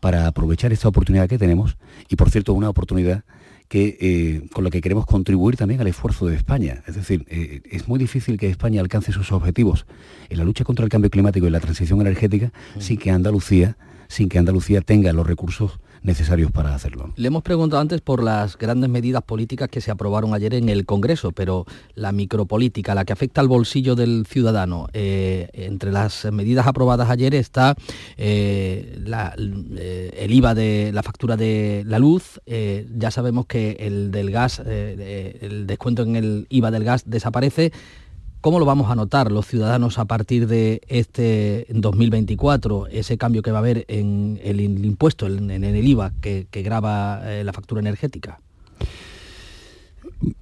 para 0.00 0.26
aprovechar 0.26 0.72
esta 0.72 0.88
oportunidad 0.88 1.28
que 1.28 1.36
tenemos 1.36 1.76
y, 2.08 2.16
por 2.16 2.30
cierto, 2.30 2.54
una 2.54 2.70
oportunidad 2.70 3.24
que, 3.70 3.96
eh, 4.00 4.48
con 4.52 4.64
la 4.64 4.70
que 4.70 4.80
queremos 4.80 5.06
contribuir 5.06 5.56
también 5.56 5.80
al 5.80 5.86
esfuerzo 5.86 6.26
de 6.26 6.34
España. 6.34 6.82
Es 6.88 6.96
decir, 6.96 7.24
eh, 7.28 7.60
es 7.70 7.86
muy 7.86 8.00
difícil 8.00 8.36
que 8.36 8.50
España 8.50 8.80
alcance 8.80 9.12
sus 9.12 9.30
objetivos 9.30 9.86
en 10.28 10.38
la 10.38 10.44
lucha 10.44 10.64
contra 10.64 10.84
el 10.84 10.90
cambio 10.90 11.08
climático 11.08 11.46
y 11.46 11.50
la 11.50 11.60
transición 11.60 12.00
energética 12.00 12.52
sin 12.80 12.98
que 12.98 13.12
Andalucía, 13.12 13.76
sin 14.08 14.28
que 14.28 14.40
Andalucía 14.40 14.80
tenga 14.80 15.12
los 15.12 15.24
recursos 15.24 15.78
necesarios 16.02 16.50
para 16.50 16.74
hacerlo. 16.74 17.12
Le 17.16 17.28
hemos 17.28 17.42
preguntado 17.42 17.80
antes 17.80 18.00
por 18.00 18.22
las 18.22 18.56
grandes 18.56 18.88
medidas 18.88 19.22
políticas 19.22 19.68
que 19.68 19.80
se 19.80 19.90
aprobaron 19.90 20.34
ayer 20.34 20.54
en 20.54 20.68
el 20.68 20.86
Congreso, 20.86 21.32
pero 21.32 21.66
la 21.94 22.12
micropolítica, 22.12 22.94
la 22.94 23.04
que 23.04 23.12
afecta 23.12 23.40
al 23.40 23.48
bolsillo 23.48 23.94
del 23.94 24.26
ciudadano, 24.26 24.88
eh, 24.92 25.48
entre 25.52 25.92
las 25.92 26.26
medidas 26.32 26.66
aprobadas 26.66 27.10
ayer 27.10 27.34
está 27.34 27.74
eh, 28.16 28.98
eh, 29.06 30.16
el 30.18 30.32
IVA 30.32 30.54
de 30.54 30.90
la 30.92 31.02
factura 31.02 31.36
de 31.36 31.82
la 31.86 31.98
luz. 31.98 32.40
ya 32.46 33.10
sabemos 33.10 33.46
que 33.46 33.76
el 33.80 34.10
del 34.10 34.30
gas, 34.30 34.60
el 34.60 35.66
descuento 35.66 36.02
en 36.02 36.16
el 36.16 36.46
IVA 36.50 36.70
del 36.70 36.84
gas 36.84 37.04
desaparece. 37.06 37.72
¿Cómo 38.40 38.58
lo 38.58 38.64
vamos 38.64 38.90
a 38.90 38.94
notar 38.94 39.30
los 39.30 39.46
ciudadanos 39.46 39.98
a 39.98 40.06
partir 40.06 40.46
de 40.46 40.80
este 40.88 41.66
2024, 41.68 42.86
ese 42.86 43.18
cambio 43.18 43.42
que 43.42 43.50
va 43.50 43.58
a 43.58 43.60
haber 43.60 43.84
en 43.88 44.40
el, 44.42 44.60
impuesto, 44.60 45.26
en, 45.26 45.50
el 45.62 45.86
IVA 45.86 46.12
que, 46.22 46.46
graba 46.50 47.20
eh, 47.24 47.44
la 47.44 47.52
factura 47.52 47.82
energética? 47.82 48.40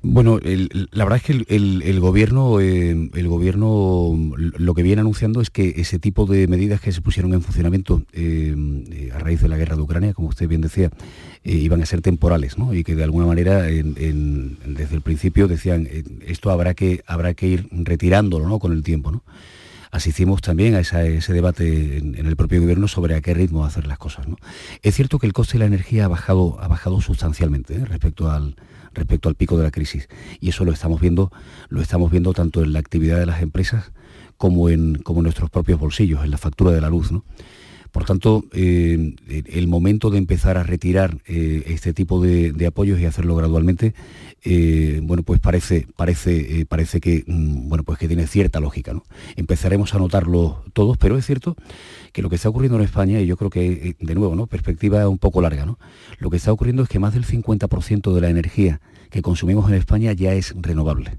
Bueno, 0.03 0.41
la 0.43 1.05
verdad 1.05 1.19
es 1.19 1.23
que 1.23 1.55
el, 1.55 2.01
gobierno, 2.01 2.61
eh, 2.61 3.11
el 3.15 3.29
gobierno 3.29 4.13
lo 4.37 4.75
que 4.75 4.83
viene 4.83 5.01
anunciando 5.01 5.41
es 5.41 5.51
que 5.51 5.75
ese 5.77 6.01
tipo 6.01 6.27
de 6.27 6.49
medidas 6.49 6.81
que 6.81 6.91
se 6.91 7.01
pusieron 7.01 7.33
en 7.33 7.43
funcionamiento 7.43 8.03
eh, 8.13 9.13
a 9.15 9.19
raíz 9.19 9.41
de 9.41 9.49
la 9.49 9.57
guerra 9.57 9.77
de 9.77 9.83
Ucrania, 9.83 10.15
como 10.15 10.29
usted 10.29 10.49
bien 10.49 10.63
decía, 10.63 10.91
eh, 11.45 11.53
iban 11.53 11.81
a 11.81 11.87
ser 11.87 12.01
temporales, 12.01 12.59
¿no? 12.59 12.75
Y 12.75 12.83
que 12.83 12.97
de 12.97 13.05
alguna 13.05 13.27
manera 13.27 13.63
desde 13.63 14.95
el 14.95 15.01
principio 15.03 15.47
decían 15.47 15.89
esto 16.27 16.51
habrá 16.51 16.75
que 16.75 17.05
habrá 17.07 17.35
que 17.35 17.47
ir 17.47 17.69
retirándolo, 17.71 18.49
¿no? 18.49 18.59
Con 18.59 18.73
el 18.73 18.83
tiempo, 18.83 19.13
¿no? 19.13 19.23
asistimos 19.91 20.43
también 20.43 20.75
a 20.75 20.81
ese 20.81 21.33
debate 21.33 21.97
en, 21.97 22.15
el 22.15 22.37
propio 22.37 22.61
gobierno 22.61 22.89
sobre 22.89 23.15
a 23.15 23.23
qué 23.23 23.33
ritmo 23.33 23.65
hacer 23.65 23.87
las 23.87 23.97
cosas. 23.97 24.29
¿no? 24.29 24.37
Es 24.83 24.95
cierto 24.95 25.19
que 25.19 25.27
el 25.27 25.33
coste 25.33 25.55
de 25.55 25.61
la 25.61 25.65
energía 25.65 26.05
ha 26.05 26.09
bajado, 26.09 26.59
ha 26.61 26.69
bajado 26.69 27.01
sustancialmente 27.01 27.87
respecto 27.87 28.31
al, 28.31 28.55
respecto 28.99 29.29
al 29.29 29.35
pico 29.35 29.57
de 29.57 29.65
la 29.65 29.71
crisis. 29.71 30.09
Y 30.41 30.51
eso 30.51 30.65
lo 30.65 30.73
estamos 30.73 31.01
viendo, 31.01 31.33
lo 31.69 31.81
estamos 31.81 32.11
viendo 32.11 32.33
tanto 32.33 32.63
en 32.63 32.73
la 32.73 32.79
actividad 32.79 33.19
de 33.19 33.27
las 33.27 33.43
empresas 33.43 33.93
como 34.37 34.69
en, 34.69 34.97
como 34.97 35.23
nuestros 35.23 35.51
propios 35.51 35.81
bolsillos, 35.81 36.25
en 36.25 36.31
la 36.31 36.39
factura 36.39 36.71
de 36.71 36.81
la 36.81 36.89
luz. 36.89 37.11
Por 37.93 38.05
tanto, 38.05 38.45
eh, 38.53 39.15
el 39.29 39.69
momento 39.69 40.11
de 40.11 40.19
empezar 40.19 40.59
a 40.59 40.63
retirar 40.63 41.19
eh, 41.27 41.65
este 41.67 41.93
tipo 41.93 42.21
de, 42.21 42.67
apoyos 42.67 43.01
y 43.01 43.07
hacerlo 43.07 43.35
gradualmente, 43.35 43.95
eh, 44.45 45.01
bueno, 45.03 45.23
pues 45.23 45.41
parece, 45.41 45.87
parece, 45.97 46.67
parece 46.67 47.01
que, 47.01 47.25
mm, 47.27 47.69
bueno, 47.69 47.85
pues 47.85 47.99
que 47.99 48.09
tiene 48.09 48.27
cierta 48.27 48.61
lógica. 48.61 48.93
¿no? 48.93 49.05
Empezaremos 49.37 49.95
a 49.95 49.99
notarlo 49.99 50.63
todos, 50.73 50.99
pero 50.99 51.17
es 51.17 51.27
cierto 51.27 51.57
que 52.13 52.23
lo 52.23 52.29
que 52.29 52.37
está 52.37 52.49
ocurriendo 52.49 52.79
en 52.79 52.85
España, 52.85 53.21
y 53.21 53.27
yo 53.27 53.37
creo 53.37 53.51
que, 53.51 53.97
de 53.99 54.15
nuevo, 54.15 54.37
¿no? 54.37 54.47
perspectiva 54.47 55.09
un 55.09 55.19
poco 55.19 55.41
larga, 55.41 55.65
¿no? 55.65 55.79
lo 56.19 56.31
que 56.31 56.37
está 56.37 56.53
ocurriendo 56.53 56.83
es 56.83 56.89
que 56.89 56.99
más 56.99 57.15
del 57.15 57.27
50% 57.27 58.13
de 58.15 58.21
la 58.21 58.29
energía 58.29 58.81
que 59.11 59.23
consumimos 59.23 59.69
en 59.69 59.77
España 59.77 60.13
ya 60.13 60.35
es 60.35 60.55
renovable. 60.57 61.19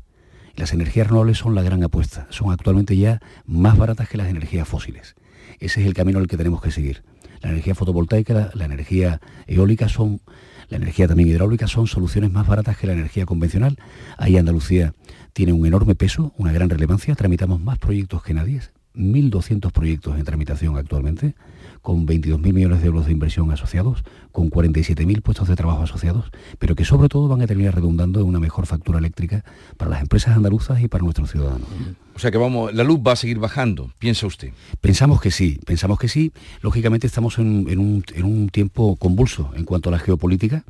Las 0.56 0.74
energías 0.74 1.08
renovables 1.08 1.38
son 1.38 1.56
la 1.56 1.62
gran 1.62 1.84
apuesta, 1.84 2.28
son 2.30 2.52
actualmente 2.52 2.96
ya 2.98 3.22
más 3.46 3.78
baratas 3.78 4.10
que 4.10 4.18
las 4.18 4.28
energías 4.28 4.68
fósiles. 4.68 5.16
Ese 5.60 5.82
es 5.82 5.88
el 5.88 5.94
camino 5.94 6.20
al 6.20 6.28
que 6.28 6.38
tenemos 6.38 6.62
que 6.62 6.72
seguir. 6.72 7.04
La 7.42 7.50
energía 7.50 7.76
fotovoltaica, 7.76 8.52
la, 8.54 8.66
energía 8.66 9.22
eólica 9.48 9.88
son, 9.88 10.22
la 10.70 10.78
energía 10.78 11.08
también 11.08 11.30
hidráulica 11.30 11.68
son 11.68 11.88
soluciones 11.88 12.32
más 12.32 12.48
baratas 12.48 12.78
que 12.78 12.88
la 12.88 12.94
energía 12.94 13.26
convencional. 13.26 13.78
Ahí 14.18 14.38
Andalucía 14.38 14.94
tiene 15.34 15.54
un 15.54 15.66
enorme 15.66 15.96
peso, 15.96 16.34
una 16.38 16.52
gran 16.52 16.70
relevancia, 16.70 17.16
tramitamos 17.16 17.62
más 17.62 17.78
proyectos 17.78 18.24
que 18.24 18.34
nadie, 18.34 18.62
1.200 18.96 19.72
proyectos 19.72 20.18
en 20.18 20.26
tramitación 20.26 20.78
actualmente 20.78 21.36
con 21.82 22.06
22.000 22.06 22.54
millones 22.54 22.82
de 22.82 22.88
euros 22.88 23.06
de 23.06 23.12
inversión 23.12 23.52
asociados, 23.52 24.04
con 24.32 24.50
47.000 24.50 25.22
puestos 25.22 25.48
de 25.48 25.56
trabajo 25.56 25.84
asociados, 25.84 26.26
pero 26.58 26.76
que 26.76 26.86
sobre 26.86 27.10
todo 27.10 27.28
van 27.28 27.42
a 27.42 27.48
terminar 27.48 27.76
redundando 27.76 28.20
en 28.20 28.28
una 28.28 28.40
mejor 28.40 28.66
factura 28.66 29.00
eléctrica 29.00 29.44
para 29.78 29.92
las 29.92 30.02
empresas 30.02 30.36
andaluzas 30.36 30.82
y 30.82 30.88
para 30.88 31.04
nuestros 31.04 31.32
ciudadanos. 31.32 31.68
O 32.16 32.20
sea 32.20 32.32
que 32.32 32.38
vamos, 32.38 32.74
la 32.74 32.84
luz 32.84 33.00
va 33.00 33.14
a 33.14 33.16
seguir 33.16 33.40
bajando, 33.40 33.92
piensa 33.98 34.28
usted. 34.28 34.52
Pensamos 34.82 35.22
que 35.22 35.32
sí, 35.32 35.60
pensamos 35.66 35.98
que 36.00 36.10
sí. 36.10 36.34
Lógicamente 36.62 37.08
estamos 37.08 37.38
en, 37.40 37.80
un, 37.80 38.50
tiempo 38.50 38.98
convulso 38.98 39.52
en 39.56 39.64
cuanto 39.64 39.90
a 39.90 39.94
la 39.94 40.00
geopolítica 40.00 40.66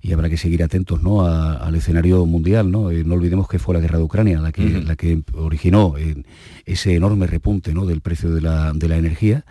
y 0.00 0.12
habrá 0.12 0.28
que 0.28 0.36
seguir 0.36 0.62
atentos 0.62 1.02
¿no? 1.02 1.24
al 1.24 1.74
escenario 1.74 2.24
mundial. 2.26 2.70
¿no? 2.70 2.90
Eh, 2.90 3.04
no 3.04 3.14
olvidemos 3.14 3.48
que 3.48 3.58
fue 3.58 3.74
la 3.74 3.80
guerra 3.80 3.98
de 3.98 4.04
Ucrania 4.04 4.40
la 4.40 4.52
que, 4.52 4.82
la 4.82 4.96
que 4.96 5.22
originó 5.34 5.96
eh, 5.98 6.22
ese 6.66 6.94
enorme 6.94 7.26
repunte 7.26 7.74
¿no? 7.74 7.86
del 7.86 8.00
precio 8.00 8.30
de 8.30 8.40
la, 8.40 8.72
de 8.72 8.88
la 8.88 8.96
energía 8.96 9.44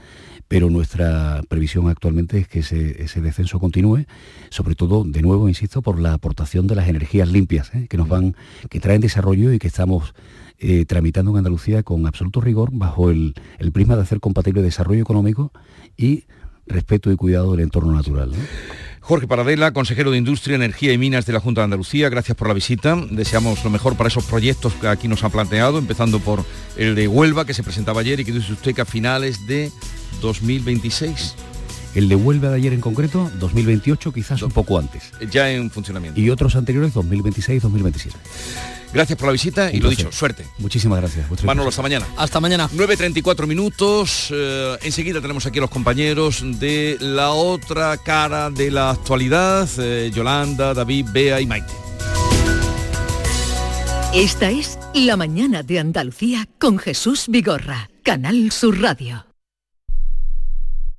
pero 0.47 0.69
nuestra 0.69 1.41
previsión 1.49 1.89
actualmente 1.89 2.39
es 2.39 2.47
que 2.47 2.59
ese, 2.59 3.21
descenso 3.21 3.59
continúe, 3.59 4.05
sobre 4.49 4.75
todo, 4.75 5.03
de 5.03 5.21
nuevo, 5.21 5.49
insisto, 5.49 5.81
por 5.81 5.99
la 5.99 6.13
aportación 6.13 6.67
de 6.67 6.75
las 6.75 6.87
energías 6.87 7.29
limpias, 7.29 7.73
¿eh? 7.75 7.87
que 7.89 7.97
nos 7.97 8.07
van, 8.07 8.35
que 8.69 8.79
traen 8.79 9.01
desarrollo 9.01 9.51
y 9.51 9.59
que 9.59 9.67
estamos 9.67 10.13
eh, 10.59 10.85
tramitando 10.85 11.31
en 11.31 11.37
Andalucía 11.37 11.83
con 11.83 12.07
absoluto 12.07 12.39
rigor 12.39 12.69
bajo 12.71 13.11
el, 13.11 13.35
prisma 13.73 13.95
de 13.95 14.03
hacer 14.03 14.19
compatible 14.19 14.61
desarrollo 14.61 15.01
económico 15.01 15.51
y 15.97 16.23
respeto 16.65 17.11
y 17.11 17.15
cuidado 17.15 17.51
del 17.51 17.61
entorno 17.61 17.91
natural. 17.91 18.31
Jorge 19.07 19.25
Paradela, 19.25 19.71
consejero 19.71 20.11
de 20.11 20.17
Industria, 20.17 20.57
Energía 20.57 20.91
y 20.91 20.97
Minas 20.97 21.25
de 21.25 21.31
la 21.31 21.39
Junta 21.39 21.61
de 21.61 21.65
Andalucía, 21.65 22.09
gracias 22.09 22.35
por 22.35 22.49
la 22.49 22.53
visita. 22.53 22.97
Deseamos 23.09 23.63
lo 23.63 23.69
mejor 23.69 23.95
para 23.95 24.09
esos 24.09 24.25
proyectos 24.25 24.73
que 24.73 24.89
aquí 24.89 25.07
nos 25.07 25.23
han 25.23 25.31
planteado, 25.31 25.77
empezando 25.77 26.19
por 26.19 26.43
el 26.75 26.93
de 26.93 27.07
Huelva, 27.07 27.45
que 27.45 27.53
se 27.53 27.63
presentaba 27.63 28.01
ayer 28.01 28.19
y 28.19 28.25
que 28.25 28.33
dice 28.33 28.51
usted 28.51 28.75
que 28.75 28.81
a 28.81 28.85
finales 28.85 29.47
de 29.47 29.71
2026. 30.19 31.46
El 31.95 32.09
de 32.09 32.15
Huelva 32.15 32.49
de 32.49 32.55
ayer 32.55 32.73
en 32.73 32.81
concreto, 32.81 33.31
2028, 33.39 34.13
quizás 34.13 34.41
un 34.41 34.51
poco 34.51 34.77
antes. 34.77 35.11
Ya 35.31 35.49
en 35.51 35.71
funcionamiento. 35.71 36.19
Y 36.19 36.29
otros 36.29 36.55
anteriores, 36.55 36.93
2026-2027. 36.93 38.11
Gracias 38.93 39.17
por 39.17 39.27
la 39.27 39.31
visita 39.33 39.71
y 39.71 39.79
lo 39.79 39.89
dicho, 39.89 40.11
suerte. 40.11 40.45
Muchísimas 40.59 40.99
gracias. 40.99 41.27
Manolo, 41.43 41.69
hasta 41.69 41.81
mañana. 41.81 42.07
Hasta 42.17 42.39
mañana. 42.39 42.69
9.34 42.69 43.45
minutos. 43.45 44.29
Eh, 44.31 44.77
enseguida 44.83 45.21
tenemos 45.21 45.45
aquí 45.45 45.59
a 45.59 45.61
los 45.61 45.69
compañeros 45.69 46.43
de 46.59 46.97
la 46.99 47.31
otra 47.31 47.97
cara 47.97 48.49
de 48.49 48.71
la 48.71 48.91
actualidad, 48.91 49.67
eh, 49.77 50.11
Yolanda, 50.13 50.73
David, 50.73 51.07
Bea 51.11 51.41
y 51.41 51.45
Maite. 51.45 51.73
Esta 54.13 54.49
es 54.49 54.79
La 54.93 55.17
Mañana 55.17 55.63
de 55.63 55.79
Andalucía 55.79 56.47
con 56.59 56.79
Jesús 56.79 57.25
Vigorra, 57.27 57.89
Canal 58.03 58.51
Sur 58.51 58.81
Radio. 58.81 59.26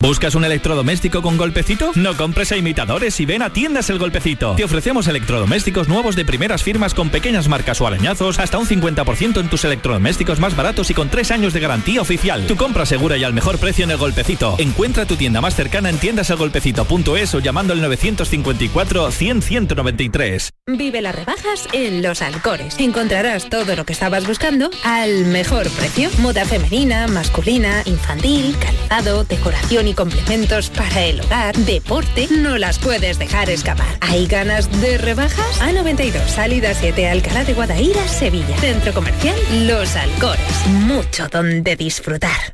¿Buscas 0.00 0.34
un 0.34 0.44
electrodoméstico 0.44 1.22
con 1.22 1.38
golpecito? 1.38 1.92
No 1.94 2.14
compres 2.14 2.52
a 2.52 2.58
imitadores 2.58 3.18
y 3.20 3.24
ven 3.24 3.40
a 3.40 3.54
Tiendas 3.54 3.88
El 3.88 3.98
Golpecito. 3.98 4.54
Te 4.54 4.62
ofrecemos 4.62 5.06
electrodomésticos 5.08 5.88
nuevos 5.88 6.14
de 6.14 6.26
primeras 6.26 6.62
firmas 6.62 6.92
con 6.92 7.08
pequeñas 7.08 7.48
marcas 7.48 7.80
o 7.80 7.86
arañazos, 7.86 8.38
hasta 8.38 8.58
un 8.58 8.66
50% 8.66 9.40
en 9.40 9.48
tus 9.48 9.64
electrodomésticos 9.64 10.40
más 10.40 10.54
baratos 10.54 10.90
y 10.90 10.94
con 10.94 11.08
3 11.08 11.30
años 11.30 11.54
de 11.54 11.60
garantía 11.60 12.02
oficial. 12.02 12.46
Tu 12.46 12.54
compra 12.54 12.84
segura 12.84 13.16
y 13.16 13.24
al 13.24 13.32
mejor 13.32 13.56
precio 13.56 13.84
en 13.84 13.92
El 13.92 13.96
Golpecito. 13.96 14.56
Encuentra 14.58 15.06
tu 15.06 15.16
tienda 15.16 15.40
más 15.40 15.54
cercana 15.54 15.88
en 15.88 15.96
tiendaselgolpecito.es 15.96 17.34
o 17.34 17.38
llamando 17.38 17.72
al 17.72 17.80
954 17.80 19.10
100 19.10 19.40
193. 19.40 20.50
Vive 20.66 21.00
las 21.00 21.14
rebajas 21.14 21.66
en 21.72 22.02
Los 22.02 22.20
Alcores. 22.20 22.76
Encontrarás 22.78 23.48
todo 23.48 23.74
lo 23.74 23.86
que 23.86 23.94
estabas 23.94 24.26
buscando 24.26 24.68
al 24.84 25.24
mejor 25.24 25.70
precio. 25.70 26.10
Moda 26.18 26.44
femenina, 26.44 27.06
masculina, 27.06 27.82
infantil, 27.86 28.54
calzado, 28.58 29.24
decoración 29.24 29.83
y 29.86 29.94
complementos 29.94 30.70
para 30.70 31.04
el 31.04 31.20
hogar, 31.20 31.56
deporte, 31.56 32.28
no 32.30 32.58
las 32.58 32.78
puedes 32.78 33.18
dejar 33.18 33.50
escapar. 33.50 33.98
¿Hay 34.00 34.26
ganas 34.26 34.70
de 34.80 34.98
rebajas? 34.98 35.60
A92, 35.60 36.26
salida 36.26 36.74
7, 36.74 37.08
Alcalá 37.08 37.44
de 37.44 37.54
Guadaira, 37.54 38.06
Sevilla. 38.08 38.56
Centro 38.58 38.92
Comercial 38.92 39.36
Los 39.66 39.96
Alcores. 39.96 40.66
Mucho 40.66 41.28
donde 41.28 41.76
disfrutar. 41.76 42.53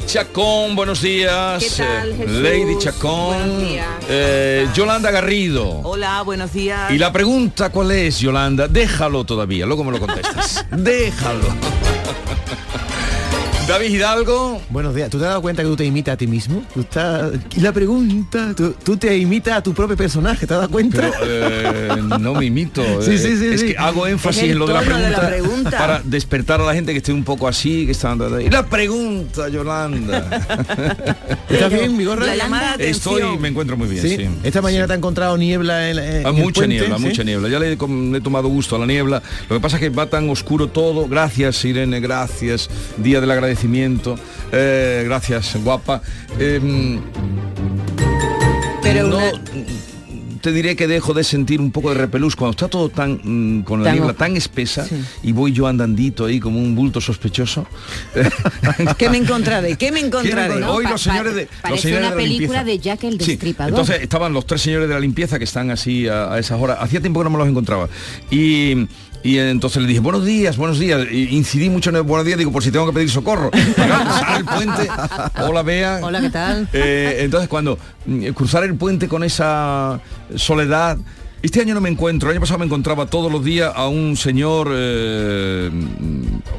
Chacón, 0.00 0.74
buenos 0.74 1.02
días. 1.02 1.62
¿Qué 1.62 1.70
tal, 1.82 2.12
Eh, 2.12 2.16
Jesús? 2.16 2.32
Lady 2.36 2.78
Chacón. 2.78 3.26
Buenos 3.36 3.60
días. 3.68 3.86
eh, 4.08 4.66
Yolanda 4.74 5.10
Garrido. 5.10 5.80
Hola, 5.82 6.22
buenos 6.22 6.52
días. 6.52 6.90
Y 6.92 6.98
la 6.98 7.12
pregunta 7.12 7.68
cuál 7.70 7.90
es, 7.92 8.18
Yolanda, 8.18 8.68
déjalo 8.68 9.24
todavía, 9.24 9.66
luego 9.66 9.84
me 9.84 9.92
lo 9.92 10.00
contestas. 10.00 10.64
déjalo. 10.70 11.46
David 13.68 13.90
Hidalgo. 13.90 14.60
Buenos 14.70 14.94
días. 14.94 15.08
¿Tú 15.08 15.18
te 15.18 15.24
has 15.24 15.30
dado 15.30 15.40
cuenta 15.42 15.62
que 15.62 15.68
tú 15.68 15.76
te 15.76 15.84
imitas 15.84 16.14
a 16.14 16.16
ti 16.16 16.26
mismo? 16.26 16.64
Tú 16.74 16.80
estás... 16.80 17.32
Y 17.56 17.60
la 17.60 17.72
pregunta, 17.72 18.52
tú, 18.56 18.74
tú 18.84 18.96
te 18.96 19.16
imitas 19.16 19.54
a 19.58 19.62
tu 19.62 19.72
propio 19.72 19.96
personaje, 19.96 20.46
¿te 20.46 20.52
has 20.54 20.60
dado 20.60 20.70
cuenta? 20.70 20.98
Pero 21.00 21.14
eh, 21.24 22.02
no 22.18 22.34
me 22.34 22.46
imito. 22.46 22.82
Sí, 23.02 23.12
eh, 23.12 23.18
sí, 23.18 23.36
sí, 23.36 23.46
es 23.46 23.60
sí. 23.60 23.66
que 23.68 23.78
hago 23.78 24.06
énfasis 24.06 24.42
en 24.44 24.58
lo 24.58 24.66
de 24.66 24.74
la, 24.74 24.80
de 24.80 24.86
pregunta, 24.86 25.10
la 25.22 25.28
pregunta. 25.28 25.70
para 25.78 26.02
despertar 26.04 26.60
a 26.60 26.64
la 26.64 26.74
gente 26.74 26.92
que 26.92 26.98
esté 26.98 27.12
un 27.12 27.24
poco 27.24 27.48
así, 27.48 27.86
que 27.86 27.92
está 27.92 28.14
y 28.44 28.50
la 28.50 28.66
pregunta, 28.66 29.48
Yolanda. 29.48 30.28
¿Estás 31.48 31.72
bien, 31.72 31.96
Vigorra? 31.96 32.26
La 32.34 32.76
de 32.76 32.90
Estoy, 32.90 33.22
me 33.38 33.48
encuentro 33.48 33.76
muy 33.76 33.88
bien, 33.88 34.02
¿Sí? 34.02 34.16
sí. 34.16 34.28
Esta 34.42 34.60
mañana 34.60 34.86
te 34.86 34.92
ha 34.92 34.96
encontrado 34.96 35.36
niebla 35.38 35.88
en, 35.90 35.98
en 35.98 36.26
Ah, 36.26 36.30
el 36.30 36.34
mucha 36.34 36.60
puente, 36.60 36.68
niebla, 36.78 36.98
¿sí? 36.98 37.04
mucha 37.04 37.24
niebla. 37.24 37.48
Ya 37.48 37.58
le 37.58 37.72
he, 37.72 37.76
com- 37.76 38.12
le 38.12 38.18
he 38.18 38.20
tomado 38.20 38.48
gusto 38.48 38.76
a 38.76 38.78
la 38.80 38.86
niebla. 38.86 39.22
Lo 39.48 39.56
que 39.56 39.60
pasa 39.60 39.76
es 39.76 39.80
que 39.80 39.88
va 39.90 40.06
tan 40.06 40.28
oscuro 40.30 40.68
todo. 40.68 41.06
Gracias, 41.08 41.64
Irene, 41.64 42.00
gracias. 42.00 42.68
Día 42.98 43.20
del 43.20 43.30
agradecimiento. 43.30 43.51
Eh, 44.52 45.02
gracias, 45.06 45.56
guapa. 45.62 46.02
Em, 46.38 47.00
Pero 48.82 49.06
no, 49.08 49.16
una- 49.16 49.32
te 50.40 50.50
diré 50.50 50.74
que 50.74 50.88
dejo 50.88 51.14
de 51.14 51.22
sentir 51.22 51.60
un 51.60 51.70
poco 51.70 51.90
de 51.90 51.94
repelús 51.94 52.34
cuando 52.34 52.50
está 52.50 52.66
todo 52.66 52.88
tan 52.88 53.20
mm, 53.22 53.62
con 53.62 53.78
la 53.80 53.90
Tan 53.90 53.94
niebla 53.94 54.10
o- 54.10 54.14
tan 54.16 54.36
espesa 54.36 54.84
y 55.22 55.30
voy 55.30 55.52
yo 55.52 55.68
andandito 55.68 56.24
ahí 56.26 56.40
como 56.40 56.58
un 56.58 56.74
bulto 56.74 57.00
sospechoso. 57.00 57.64
¿Qué 58.98 59.08
me 59.08 59.18
encontraré? 59.18 59.76
¿Qué 59.76 59.92
me 59.92 60.00
encontraré? 60.00 60.54
¿Quién 60.54 60.64
Hoy 60.64 60.82
Pa- 60.84 60.90
los 60.90 61.00
señores 61.02 61.34
de 61.36 61.48
los 61.70 61.80
señores 61.80 62.06
una 62.06 62.10
de 62.16 62.16
la 62.16 62.22
película 62.22 62.64
de 62.64 62.78
Jack 62.80 63.04
el 63.04 63.20
Sí, 63.20 63.30
Destripador. 63.32 63.70
entonces 63.70 64.02
estaban 64.02 64.32
los 64.32 64.44
tres 64.44 64.62
señores 64.62 64.88
de 64.88 64.94
la 64.94 65.00
limpieza 65.00 65.38
que 65.38 65.44
están 65.44 65.70
así 65.70 66.08
a, 66.08 66.32
a 66.32 66.38
esas 66.40 66.60
horas. 66.60 66.78
Hacía 66.80 67.00
tiempo 67.00 67.20
que 67.20 67.24
no 67.24 67.30
me 67.30 67.38
los 67.38 67.46
encontraba. 67.48 67.88
Y, 68.28 68.88
y 69.22 69.38
entonces 69.38 69.82
le 69.82 69.88
dije, 69.88 70.00
buenos 70.00 70.24
días, 70.24 70.56
buenos 70.56 70.78
días. 70.78 71.06
Y 71.10 71.36
incidí 71.36 71.70
mucho 71.70 71.90
en 71.90 71.96
el 71.96 72.02
buenos 72.02 72.26
días, 72.26 72.38
digo, 72.38 72.50
por 72.50 72.62
si 72.62 72.70
tengo 72.70 72.86
que 72.86 72.92
pedir 72.92 73.10
socorro. 73.10 73.50
Cruzar 73.50 74.38
el 74.38 74.44
puente. 74.44 74.88
Hola, 75.42 75.62
Bea. 75.62 76.00
Hola, 76.02 76.20
¿qué 76.20 76.30
tal? 76.30 76.68
Eh, 76.72 77.18
entonces 77.20 77.48
cuando 77.48 77.78
mm, 78.06 78.28
cruzar 78.28 78.64
el 78.64 78.74
puente 78.74 79.08
con 79.08 79.22
esa 79.22 80.00
soledad 80.34 80.98
este 81.42 81.60
año 81.60 81.74
no 81.74 81.80
me 81.80 81.88
encuentro, 81.88 82.30
el 82.30 82.36
año 82.36 82.40
pasado 82.40 82.58
me 82.60 82.66
encontraba 82.66 83.06
todos 83.06 83.30
los 83.30 83.44
días 83.44 83.72
a 83.74 83.88
un 83.88 84.16
señor, 84.16 84.68
eh, 84.72 85.70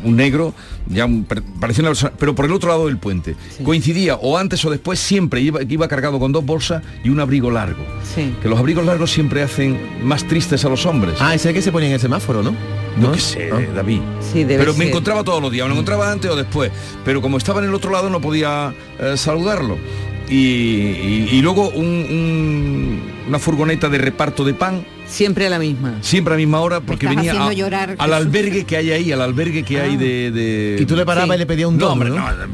un 0.04 0.16
negro, 0.16 0.54
ya 0.88 1.06
un- 1.06 1.24
parecía 1.26 1.82
una 1.84 1.92
persona, 1.92 2.12
pero 2.20 2.36
por 2.36 2.46
el 2.46 2.52
otro 2.52 2.70
lado 2.70 2.88
del 2.88 2.98
puente. 2.98 3.36
Coincidía 3.64 4.16
o 4.16 4.38
antes 4.38 4.64
o 4.66 4.70
después 4.70 5.00
siempre 5.00 5.42
iba, 5.42 5.62
iba 5.64 5.88
cargado 5.88 6.20
con 6.20 6.32
dos 6.32 6.46
bolsas 6.46 6.84
y 7.04 7.10
un 7.10 7.20
abrigo 7.20 7.50
largo. 7.50 7.84
Sí. 8.14 8.36
Que 8.42 8.50
los 8.50 8.60
abrigos 8.60 8.86
largos 8.86 9.12
siempre 9.12 9.42
hacen 9.42 9.80
más 10.04 10.26
tristes 10.28 10.64
a 10.66 10.70
los 10.70 10.86
hombres. 10.86 11.16
Ah, 11.20 11.34
ese 11.34 11.54
que 11.54 11.62
se 11.62 11.72
ponía 11.72 11.88
en 11.88 11.94
el 11.96 12.00
semáforo, 12.02 12.44
¿no? 12.44 12.54
No, 12.98 13.12
que 13.12 13.20
sé, 13.20 13.50
David. 13.74 14.02
Sí, 14.34 14.44
debe 14.44 14.60
pero 14.60 14.74
me 14.74 14.80
ser. 14.80 14.88
encontraba 14.90 15.24
todos 15.24 15.42
los 15.42 15.52
días, 15.52 15.64
me 15.66 15.70
lo 15.70 15.74
encontraba 15.76 16.12
antes 16.12 16.30
o 16.30 16.36
después. 16.36 16.72
Pero 17.04 17.22
como 17.22 17.38
estaba 17.38 17.60
en 17.62 17.70
el 17.70 17.74
otro 17.74 17.90
lado 17.92 18.10
no 18.10 18.22
podía 18.22 18.74
eh, 19.00 19.18
saludarlo. 19.18 19.78
Y, 20.30 20.36
y- 20.36 21.28
y 21.34 21.42
luego 21.42 21.70
un- 21.70 21.86
un- 21.86 23.02
una 23.28 23.40
furgoneta 23.40 23.90
de 23.90 23.98
reparto 23.98 24.44
de 24.44 24.54
pan, 24.54 24.86
Siempre 25.06 25.46
a 25.46 25.50
la 25.50 25.60
misma. 25.60 25.98
siempre 26.02 26.34
a 26.34 26.36
la 26.36 26.40
misma 26.40 26.62
hora, 26.62 26.80
porque 26.80 27.08
venía 27.08 27.32
haciendo 27.32 27.50
a- 27.50 27.54
llorar, 27.54 27.96
al 28.00 28.14
albergue 28.14 28.64
que 28.66 28.78
hay 28.78 28.92
ahí, 28.92 29.12
al 29.12 29.22
albergue 29.22 29.64
que 29.64 29.80
hay 29.82 29.98
de, 29.98 30.32
de- 30.32 30.78
Y 30.82 30.86
tú 30.86 30.96
le 30.96 31.06
parabas 31.06 31.36
y 31.36 31.40
le 31.40 31.46
pedías 31.46 31.68
un 31.70 31.76
No, 31.78 31.88
tono, 31.90 31.92
hombre, 31.94 32.10
¿no? 32.10 32.16
no, 32.16 32.48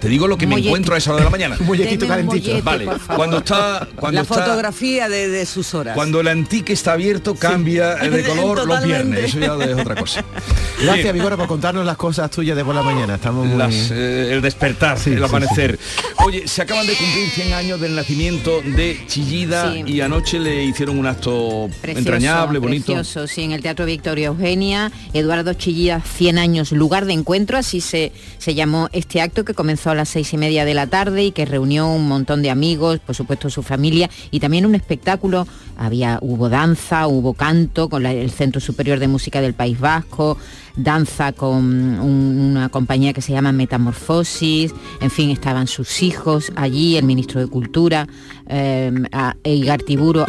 Te 0.00 0.08
digo 0.08 0.26
lo 0.26 0.38
que 0.38 0.46
me 0.46 0.56
encuentro 0.56 0.94
a 0.94 0.98
esa 0.98 1.10
hora 1.10 1.20
de 1.20 1.24
la 1.24 1.30
mañana. 1.30 1.56
un 1.60 1.66
molletito 1.66 2.08
calentito. 2.08 2.62
vale. 2.62 2.88
Cuando 3.14 3.38
está 3.38 3.86
cuando 3.96 4.20
la 4.20 4.24
fotografía 4.24 5.08
de, 5.08 5.28
de, 5.28 5.46
sus 5.46 5.74
horas. 5.74 5.94
Cuando 5.94 6.20
el 6.20 6.28
antique 6.28 6.72
está 6.72 6.92
abierto 6.92 7.34
cambia 7.34 7.94
de 7.96 8.22
color 8.24 8.66
los 8.66 8.82
viernes. 8.84 9.24
Eso 9.24 9.38
ya 9.38 9.54
es 9.64 9.78
otra 9.78 9.94
cosa. 9.94 10.24
Gracias, 10.82 11.12
Vigora, 11.12 11.36
por 11.36 11.46
contarnos 11.46 11.84
las 11.84 11.96
cosas 11.96 12.30
tuyas 12.30 12.56
de 12.56 12.64
por 12.64 12.74
la 12.74 12.82
mañana. 12.82 13.16
Estamos 13.16 13.46
muy... 13.46 13.62
Eh, 13.90 14.30
el 14.32 14.40
despertar, 14.40 14.96
el 15.04 15.22
amanecer. 15.22 15.78
Oye, 16.24 16.48
se 16.48 16.62
acaban 16.62 16.86
de 16.86 16.94
cumplir 16.94 17.28
100 17.28 17.52
años 17.52 17.80
del 17.80 17.94
nacimiento 17.94 18.62
de 18.62 19.04
Chillida 19.06 19.76
y 19.76 20.00
anoche 20.00 20.38
le 20.38 20.64
hicieron 20.64 20.98
un 20.98 21.06
acto 21.06 21.68
entrañable, 21.82 22.58
bonito. 22.58 22.94
Precioso, 22.94 23.26
sí, 23.26 23.42
en 23.42 23.52
el 23.52 23.60
Teatro 23.60 23.84
Victoria 23.84 24.28
Eugenia, 24.28 24.90
Eduardo 25.12 25.52
Chillida, 25.52 26.00
100 26.00 26.38
años, 26.38 26.72
lugar 26.72 27.04
de 27.04 27.12
encuentro, 27.12 27.58
así 27.58 27.80
se, 27.80 28.12
se 28.38 28.54
llamó 28.54 28.88
este 28.92 29.20
acto 29.20 29.44
que 29.44 29.52
comenzó 29.52 29.89
a 29.90 29.94
las 29.94 30.08
seis 30.08 30.32
y 30.32 30.36
media 30.36 30.64
de 30.64 30.74
la 30.74 30.86
tarde 30.86 31.24
y 31.24 31.32
que 31.32 31.44
reunió 31.44 31.88
un 31.88 32.08
montón 32.08 32.42
de 32.42 32.50
amigos, 32.50 33.00
por 33.00 33.14
supuesto 33.14 33.50
su 33.50 33.62
familia, 33.62 34.10
y 34.30 34.40
también 34.40 34.66
un 34.66 34.74
espectáculo, 34.74 35.46
había, 35.76 36.18
hubo 36.20 36.48
danza, 36.48 37.06
hubo 37.06 37.34
canto 37.34 37.88
con 37.88 38.04
el 38.06 38.30
Centro 38.30 38.60
Superior 38.60 38.98
de 38.98 39.08
Música 39.08 39.40
del 39.40 39.54
País 39.54 39.78
Vasco, 39.80 40.36
danza 40.76 41.32
con 41.32 41.64
una 42.00 42.68
compañía 42.68 43.12
que 43.12 43.22
se 43.22 43.32
llama 43.32 43.52
Metamorfosis, 43.52 44.72
en 45.00 45.10
fin, 45.10 45.30
estaban 45.30 45.66
sus 45.66 46.02
hijos 46.02 46.52
allí, 46.56 46.96
el 46.96 47.04
ministro 47.04 47.40
de 47.40 47.46
Cultura, 47.46 48.06
eh, 48.48 48.92
Eigar 49.44 49.82
Tiburo 49.82 50.26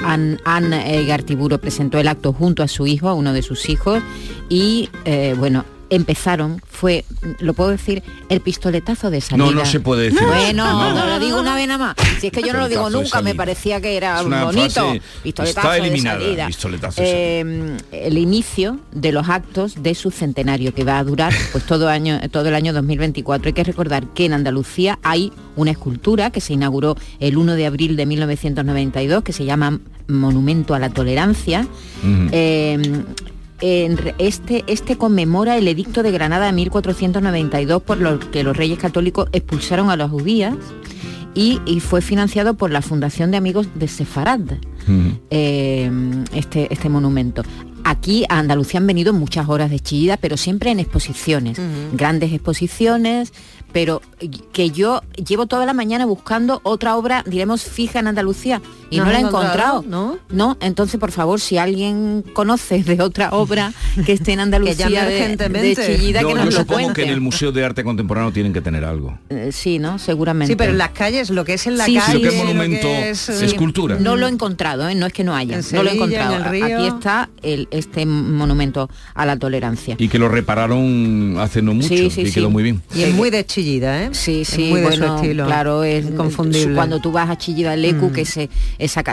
presentó 1.60 2.00
el 2.00 2.08
acto 2.08 2.34
junto 2.34 2.64
a 2.64 2.68
su 2.68 2.88
hijo, 2.88 3.10
a 3.10 3.14
uno 3.14 3.34
de 3.34 3.42
sus 3.42 3.70
hijos, 3.70 4.02
y 4.50 4.90
eh, 5.06 5.36
bueno, 5.38 5.66
empezaron 5.92 6.62
fue, 6.68 7.06
lo 7.40 7.54
puedo 7.54 7.70
decir, 7.70 8.02
el 8.30 8.42
pistoletazo 8.42 9.12
de 9.12 9.22
salida. 9.22 9.46
No, 9.46 9.52
no 9.52 9.66
se 9.66 9.80
puede 9.80 10.06
decir. 10.06 10.26
Bueno, 10.26 10.94
no, 10.94 11.06
lo 11.06 11.20
digo 11.20 11.40
una 11.40 11.54
vez 11.54 11.68
nada 11.68 11.94
más. 11.94 11.96
Si 12.20 12.28
es 12.28 12.34
que 12.34 12.42
yo 12.42 12.54
no 12.54 12.60
lo 12.60 12.70
digo 12.70 12.90
nunca, 12.90 13.22
me 13.22 13.36
parecía 13.36 13.80
que 13.80 13.96
era 13.96 14.24
bonito. 14.24 14.94
Pistoletazo 15.22 15.44
está 15.44 15.78
eliminada, 15.78 16.18
de 16.18 16.24
salida. 16.24 16.48
Pistoletazo 16.48 17.02
eh, 17.04 17.78
el 17.92 18.18
inicio 18.18 18.80
de 18.92 19.12
los 19.12 19.30
actos 19.30 19.84
de 19.84 19.94
su 19.94 20.12
centenario, 20.12 20.74
que 20.74 20.84
va 20.84 20.98
a 20.98 21.04
durar 21.04 21.34
pues 21.52 21.66
todo, 21.66 21.90
año, 21.90 22.20
todo 22.32 22.48
el 22.48 22.56
año 22.56 22.74
2024. 22.74 23.50
Hay 23.50 23.54
que 23.54 23.64
recordar 23.64 24.08
que 24.08 24.26
en 24.26 24.34
Andalucía 24.34 24.98
hay 25.04 25.32
una 25.58 25.72
escultura 25.72 26.32
que 26.32 26.40
se 26.40 26.54
inauguró 26.54 26.96
el 27.20 27.38
1 27.38 27.56
de 27.56 27.66
abril 27.66 27.98
de 27.98 28.06
1992, 28.06 29.24
que 29.24 29.34
se 29.34 29.44
llama 29.44 29.80
Monumento 30.08 30.74
a 30.74 30.80
la 30.80 30.90
Tolerancia 30.90 31.68
este, 33.62 34.64
este 34.68 34.98
conmemora 34.98 35.58
el 35.58 35.68
edicto 35.68 36.04
de 36.04 36.12
Granada 36.12 36.48
de 36.48 36.54
1492 36.54 37.82
por 37.84 37.98
lo 37.98 38.20
que 38.20 38.44
los 38.44 38.58
reyes 38.58 38.80
católicos 38.80 39.30
expulsaron 39.32 39.90
a 39.90 39.96
los 39.96 40.10
judías 40.10 40.56
y, 41.34 41.60
fue 41.80 42.02
financiado 42.02 42.56
por 42.56 42.72
la 42.72 42.82
Fundación 42.82 43.32
de 43.32 43.38
Amigos 43.38 43.68
de 43.76 43.88
Sefarad, 43.88 44.42
eh, 45.30 45.90
este, 46.34 46.74
este 46.74 46.90
monumento. 46.90 47.44
Aquí 47.84 48.26
a 48.30 48.40
Andalucía 48.40 48.80
han 48.80 48.88
venido 48.88 49.14
muchas 49.14 49.50
horas 49.50 49.70
de 49.72 49.80
chillida, 49.80 50.18
pero 50.18 50.38
siempre 50.38 50.72
en 50.72 50.80
exposiciones, 50.80 51.58
grandes 51.94 52.32
exposiciones, 52.34 53.34
pero 53.72 54.02
que 54.52 54.72
yo 54.72 55.02
llevo 55.16 55.46
toda 55.46 55.66
la 55.66 55.74
mañana 55.74 56.06
buscando 56.06 56.62
otra 56.64 56.96
obra, 56.96 57.24
diremos, 57.26 57.64
fija 57.64 58.00
en 58.00 58.08
Andalucía 58.08 58.62
y 58.90 58.98
no, 58.98 59.06
la 59.06 59.20
he 59.20 59.22
encontrado. 59.22 59.84
¿no? 59.88 60.18
no, 60.30 60.58
entonces 60.62 61.00
por 61.00 61.12
favor, 61.12 61.40
si 61.40 61.58
alguien 61.58 62.24
conoce 62.34 62.84
de 62.84 63.02
otra 63.02 63.30
obra 63.32 63.74
que 64.06 64.14
esté 64.14 64.34
en 64.34 64.42
Andalucía 64.42 65.06
de, 65.06 65.38
de, 65.38 65.76
Chillida, 65.76 66.20
que 66.20 66.34
nos 66.34 66.46
yo 66.46 66.46
lo 66.46 66.52
supongo 66.52 66.94
que 66.94 67.04
en 67.04 67.10
el 67.10 67.22
Museo 67.22 67.52
de 67.52 67.64
Arte 67.64 67.84
Contemporáneo 67.84 68.32
tienen 68.32 68.54
que 68.54 68.62
tener 68.62 68.84
algo. 68.84 69.18
Eh, 69.30 69.50
sí, 69.52 69.80
¿no? 69.80 70.00
Seguramente. 70.00 70.54
Sí, 70.54 70.58
pero 70.58 70.72
en 70.72 70.78
las 70.78 70.90
calles, 70.90 71.30
lo 71.30 71.46
que 71.46 71.54
es 71.54 71.68
en 71.68 71.78
la 71.78 71.86
calle... 71.86 72.02
Sí, 72.02 72.14
lo 72.14 72.22
que 72.22 72.28
es 72.28 72.36
monumento, 72.36 72.88
escultura. 72.88 73.98
No 74.00 74.16
lo 74.16 74.28
he 74.28 74.30
encontrado, 74.30 74.88
¿eh? 74.88 74.96
no 74.96 75.06
es 75.06 75.14
que 75.14 75.24
no 75.24 75.36
haya, 75.36 75.60
no 75.72 75.84
lo 75.84 75.90
he 75.90 75.94
encontrado. 75.94 76.36
Aquí 76.36 76.88
está 76.88 77.30
el, 77.42 77.68
este 77.72 78.06
monumento 78.06 78.90
a 79.14 79.26
la 79.26 79.38
tolerancia. 79.38 79.96
Y 79.98 80.08
que 80.08 80.20
lo 80.20 80.30
repararon 80.30 81.38
hace 81.40 81.62
no 81.62 81.74
mucho 81.74 81.94
y 81.94 82.10
quedó 82.32 82.50
muy 82.50 82.64
bien. 82.64 82.82
Y 82.94 83.04
es 83.04 83.14
muy 83.14 83.30
de 83.30 83.46
Chillida, 83.46 83.61
¿eh? 83.62 84.10
Sí, 84.12 84.46
sí, 84.46 84.70
muy 84.70 84.82
bueno, 84.82 85.16
estilo. 85.16 85.46
claro, 85.46 85.84
es 85.84 86.06
confundible. 86.12 86.76
Cuando 86.76 87.00
tú 87.00 87.12
vas 87.12 87.30
a 87.30 87.38
Chillida 87.38 87.76
Lecu, 87.76 88.08
mm. 88.08 88.14
que 88.14 88.22
ese, 88.22 88.50
esa, 88.78 89.04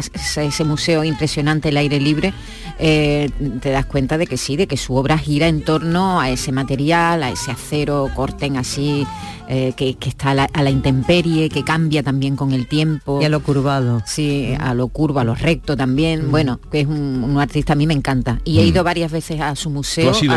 ese 0.42 0.64
museo 0.64 1.04
impresionante, 1.04 1.68
el 1.68 1.76
aire 1.76 2.00
libre, 2.00 2.32
eh, 2.78 3.30
te 3.60 3.70
das 3.70 3.86
cuenta 3.86 4.18
de 4.18 4.26
que 4.26 4.36
sí, 4.36 4.56
de 4.56 4.66
que 4.66 4.76
su 4.76 4.94
obra 4.94 5.18
gira 5.18 5.48
en 5.48 5.62
torno 5.62 6.20
a 6.20 6.30
ese 6.30 6.52
material, 6.52 7.22
a 7.22 7.30
ese 7.30 7.50
acero, 7.50 8.08
corten 8.14 8.56
así 8.56 9.04
eh, 9.50 9.72
que, 9.74 9.96
está 10.06 10.30
a 10.30 10.62
la, 10.62 10.70
intemperie, 10.70 11.48
que 11.48 11.64
cambia 11.64 12.02
también 12.02 12.36
con 12.36 12.52
el 12.52 12.68
tiempo. 12.68 13.18
Y 13.20 13.24
a 13.24 13.30
lo 13.30 13.42
curvado. 13.42 14.02
Sí, 14.04 14.54
a 14.60 14.74
lo 14.74 14.88
curvo, 14.88 15.20
a 15.20 15.24
lo 15.24 15.34
recto 15.34 15.76
también. 15.76 16.28
Mm. 16.28 16.30
Bueno, 16.30 16.60
que 16.70 16.80
es 16.80 16.86
un, 16.86 17.36
artista, 17.40 17.72
a 17.72 17.76
mí 17.76 17.86
me 17.86 17.94
encanta. 17.94 18.40
Y 18.44 18.60
he 18.60 18.64
mm. 18.64 18.68
ido 18.68 18.84
varias 18.84 19.10
veces 19.10 19.40
a 19.40 19.56
su 19.56 19.70
museo. 19.70 20.12
sí, 20.14 20.28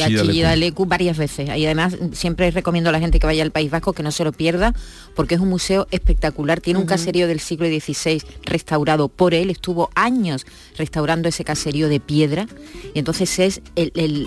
a 0.00 0.06
Chillida 0.06 0.54
Lecu 0.54 0.86
varias 0.86 1.18
veces. 1.18 1.48
Y 1.56 1.66
además 1.66 1.96
siempre 2.12 2.50
recomiendo 2.50 2.90
a 2.90 2.92
la 2.92 3.00
gente 3.00 3.18
que 3.18 3.26
vaya 3.26 3.43
al 3.44 3.50
País 3.50 3.70
Vasco 3.70 3.92
que 3.92 4.02
no 4.02 4.10
se 4.12 4.24
lo 4.24 4.32
pierda, 4.32 4.74
porque 5.14 5.34
es 5.34 5.40
un 5.40 5.48
museo 5.48 5.86
espectacular. 5.90 6.60
Tiene 6.60 6.80
un 6.80 6.86
caserío 6.86 7.26
del 7.26 7.40
siglo 7.40 7.66
XVI 7.66 8.22
restaurado 8.44 9.08
por 9.08 9.34
él. 9.34 9.50
Estuvo 9.50 9.90
años 9.94 10.46
restaurando 10.76 11.28
ese 11.28 11.44
caserío 11.44 11.88
de 11.88 12.00
piedra. 12.00 12.46
Y 12.94 12.98
entonces 12.98 13.38
es 13.38 13.60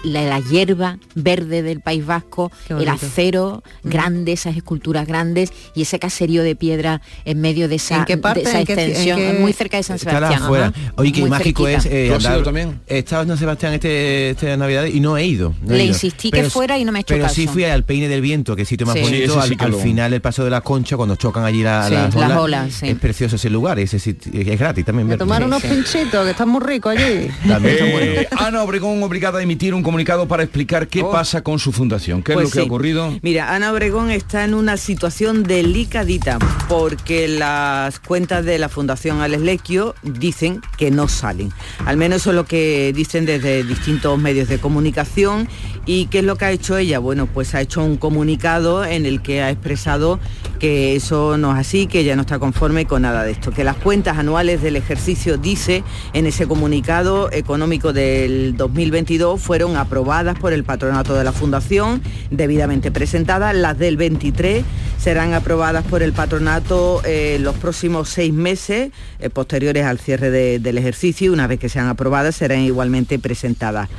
la, 0.03 0.39
hierba 0.39 0.99
verde 1.15 1.63
del 1.63 1.81
País 1.81 2.05
Vasco, 2.05 2.51
el 2.69 2.87
acero 2.87 3.63
grande 3.83 4.27
de 4.27 4.33
esas 4.33 4.55
esculturas 4.55 5.07
grandes 5.07 5.51
y 5.73 5.81
ese 5.81 5.99
caserío 5.99 6.43
de 6.43 6.55
piedra 6.55 7.01
en 7.25 7.39
medio 7.41 7.67
de 7.67 7.75
esa, 7.75 8.05
esa 8.07 8.61
extensión, 8.61 9.41
muy 9.41 9.53
cerca 9.53 9.77
de 9.77 9.83
San 9.83 9.97
Sebastián. 9.97 10.73
Oye, 10.95 11.11
qué 11.11 11.25
mágico 11.25 11.67
es 11.67 11.85
eh, 11.85 12.15
también? 12.43 12.79
He 12.87 12.99
estado 12.99 13.23
en 13.23 13.29
San 13.29 13.37
Sebastián 13.37 13.73
este, 13.73 14.31
este 14.31 14.57
Navidad 14.57 14.85
y 14.85 14.99
no 14.99 15.17
he 15.17 15.25
ido. 15.25 15.53
Le 15.65 15.85
insistí 15.85 16.29
que 16.29 16.49
fuera 16.49 16.77
y 16.77 16.85
no 16.85 16.91
me 16.91 16.99
he 16.99 17.01
hecho 17.01 17.13
Pero 17.13 17.29
sí 17.29 17.47
fui 17.47 17.63
al 17.63 17.83
Peine 17.83 18.07
del 18.07 18.21
Viento, 18.21 18.55
que 18.55 18.63
es 18.63 18.67
sitio 18.67 18.85
más 18.85 18.97
bonito, 19.09 19.39
al, 19.39 19.73
final 19.73 20.13
el 20.13 20.21
paso 20.21 20.43
de 20.43 20.49
la 20.49 20.61
concha, 20.61 20.97
cuando 20.97 21.15
chocan 21.15 21.43
allí 21.43 21.63
la, 21.63 21.89
las, 21.89 22.15
olas, 22.15 22.83
Es 22.83 22.95
precioso 22.97 23.35
ese 23.35 23.49
lugar, 23.49 23.79
ese 23.79 23.97
es 23.97 24.59
gratis 24.59 24.85
también. 24.85 25.07
Me 25.07 25.17
tomar 25.17 25.43
unos 25.43 25.61
pinchitos, 25.61 26.25
que 26.25 26.31
están 26.31 26.49
muy 26.49 26.61
ricos 26.61 26.95
allí. 26.97 27.29
Eh, 27.69 28.27
Ana 28.37 28.63
Obregón 28.63 29.01
obligada 29.03 29.39
a 29.39 29.43
emitir 29.43 29.73
un 29.73 29.83
comunicado 29.83 30.27
para 30.27 30.43
explicar 30.43 30.87
qué 30.87 31.01
oh. 31.01 31.11
pasa 31.11 31.41
con 31.41 31.59
su 31.59 31.71
fundación, 31.71 32.23
qué 32.23 32.33
es 32.33 32.35
pues 32.35 32.45
lo 32.45 32.51
que 32.51 32.59
ha 32.59 32.63
ocurrido. 32.63 33.17
Mira, 33.21 33.53
Ana 33.53 33.71
Obregón 33.71 34.11
está 34.11 34.43
en 34.43 34.53
una 34.53 34.77
situación 34.77 35.43
delicadita 35.43 36.39
porque 36.67 37.27
las 37.27 37.99
cuentas 37.99 38.45
de 38.45 38.57
la 38.59 38.69
Fundación 38.69 39.21
Aleslequio 39.21 39.95
dicen 40.03 40.61
que 40.77 40.91
no 40.91 41.07
salen. 41.07 41.51
Al 41.85 41.97
menos 41.97 42.21
eso 42.21 42.31
es 42.31 42.35
lo 42.35 42.45
que 42.45 42.93
dicen 42.95 43.25
desde 43.25 43.63
distintos 43.63 44.19
medios 44.19 44.47
de 44.47 44.59
comunicación. 44.59 45.47
¿Y 45.85 46.07
qué 46.07 46.19
es 46.19 46.25
lo 46.25 46.35
que 46.35 46.45
ha 46.45 46.51
hecho 46.51 46.77
ella? 46.77 46.99
Bueno, 46.99 47.27
pues 47.27 47.55
ha 47.55 47.61
hecho 47.61 47.83
un 47.83 47.97
comunicado 47.97 48.83
en 48.83 48.96
el 49.05 49.21
que 49.21 49.41
ha 49.41 49.51
expresado 49.51 50.19
que 50.59 50.95
eso 50.95 51.37
no 51.37 51.51
es 51.53 51.59
así, 51.59 51.87
que 51.87 51.99
ella 51.99 52.15
no 52.15 52.21
está 52.21 52.39
conforme 52.39 52.85
con 52.85 53.03
nada 53.03 53.23
de 53.23 53.31
esto, 53.31 53.51
que 53.51 53.63
las 53.63 53.75
cuentas 53.75 54.17
anuales 54.17 54.61
del 54.61 54.75
ejercicio, 54.75 55.37
dice 55.37 55.83
en 56.13 56.25
ese 56.25 56.47
comunicado 56.47 57.31
económico 57.31 57.93
del 57.93 58.57
2022, 58.57 59.39
fueron 59.41 59.77
aprobadas 59.77 60.37
por 60.39 60.53
el 60.53 60.63
patronato 60.63 61.13
de 61.15 61.23
la 61.23 61.31
Fundación, 61.31 62.01
debidamente 62.31 62.91
presentadas, 62.91 63.55
las 63.55 63.77
del 63.77 63.97
23 63.97 64.63
serán 64.97 65.33
aprobadas 65.33 65.85
por 65.85 66.01
el 66.01 66.11
patronato 66.11 67.01
en 67.05 67.43
los 67.43 67.55
próximos 67.55 68.09
seis 68.09 68.33
meses, 68.33 68.91
eh, 69.19 69.29
posteriores 69.29 69.85
al 69.85 69.99
cierre 69.99 70.31
del 70.31 70.77
ejercicio, 70.77 71.31
una 71.31 71.47
vez 71.47 71.59
que 71.59 71.69
sean 71.69 71.87
aprobadas 71.87 72.35
serán 72.35 72.61
igualmente 72.61 73.19
presentadas. 73.19 73.89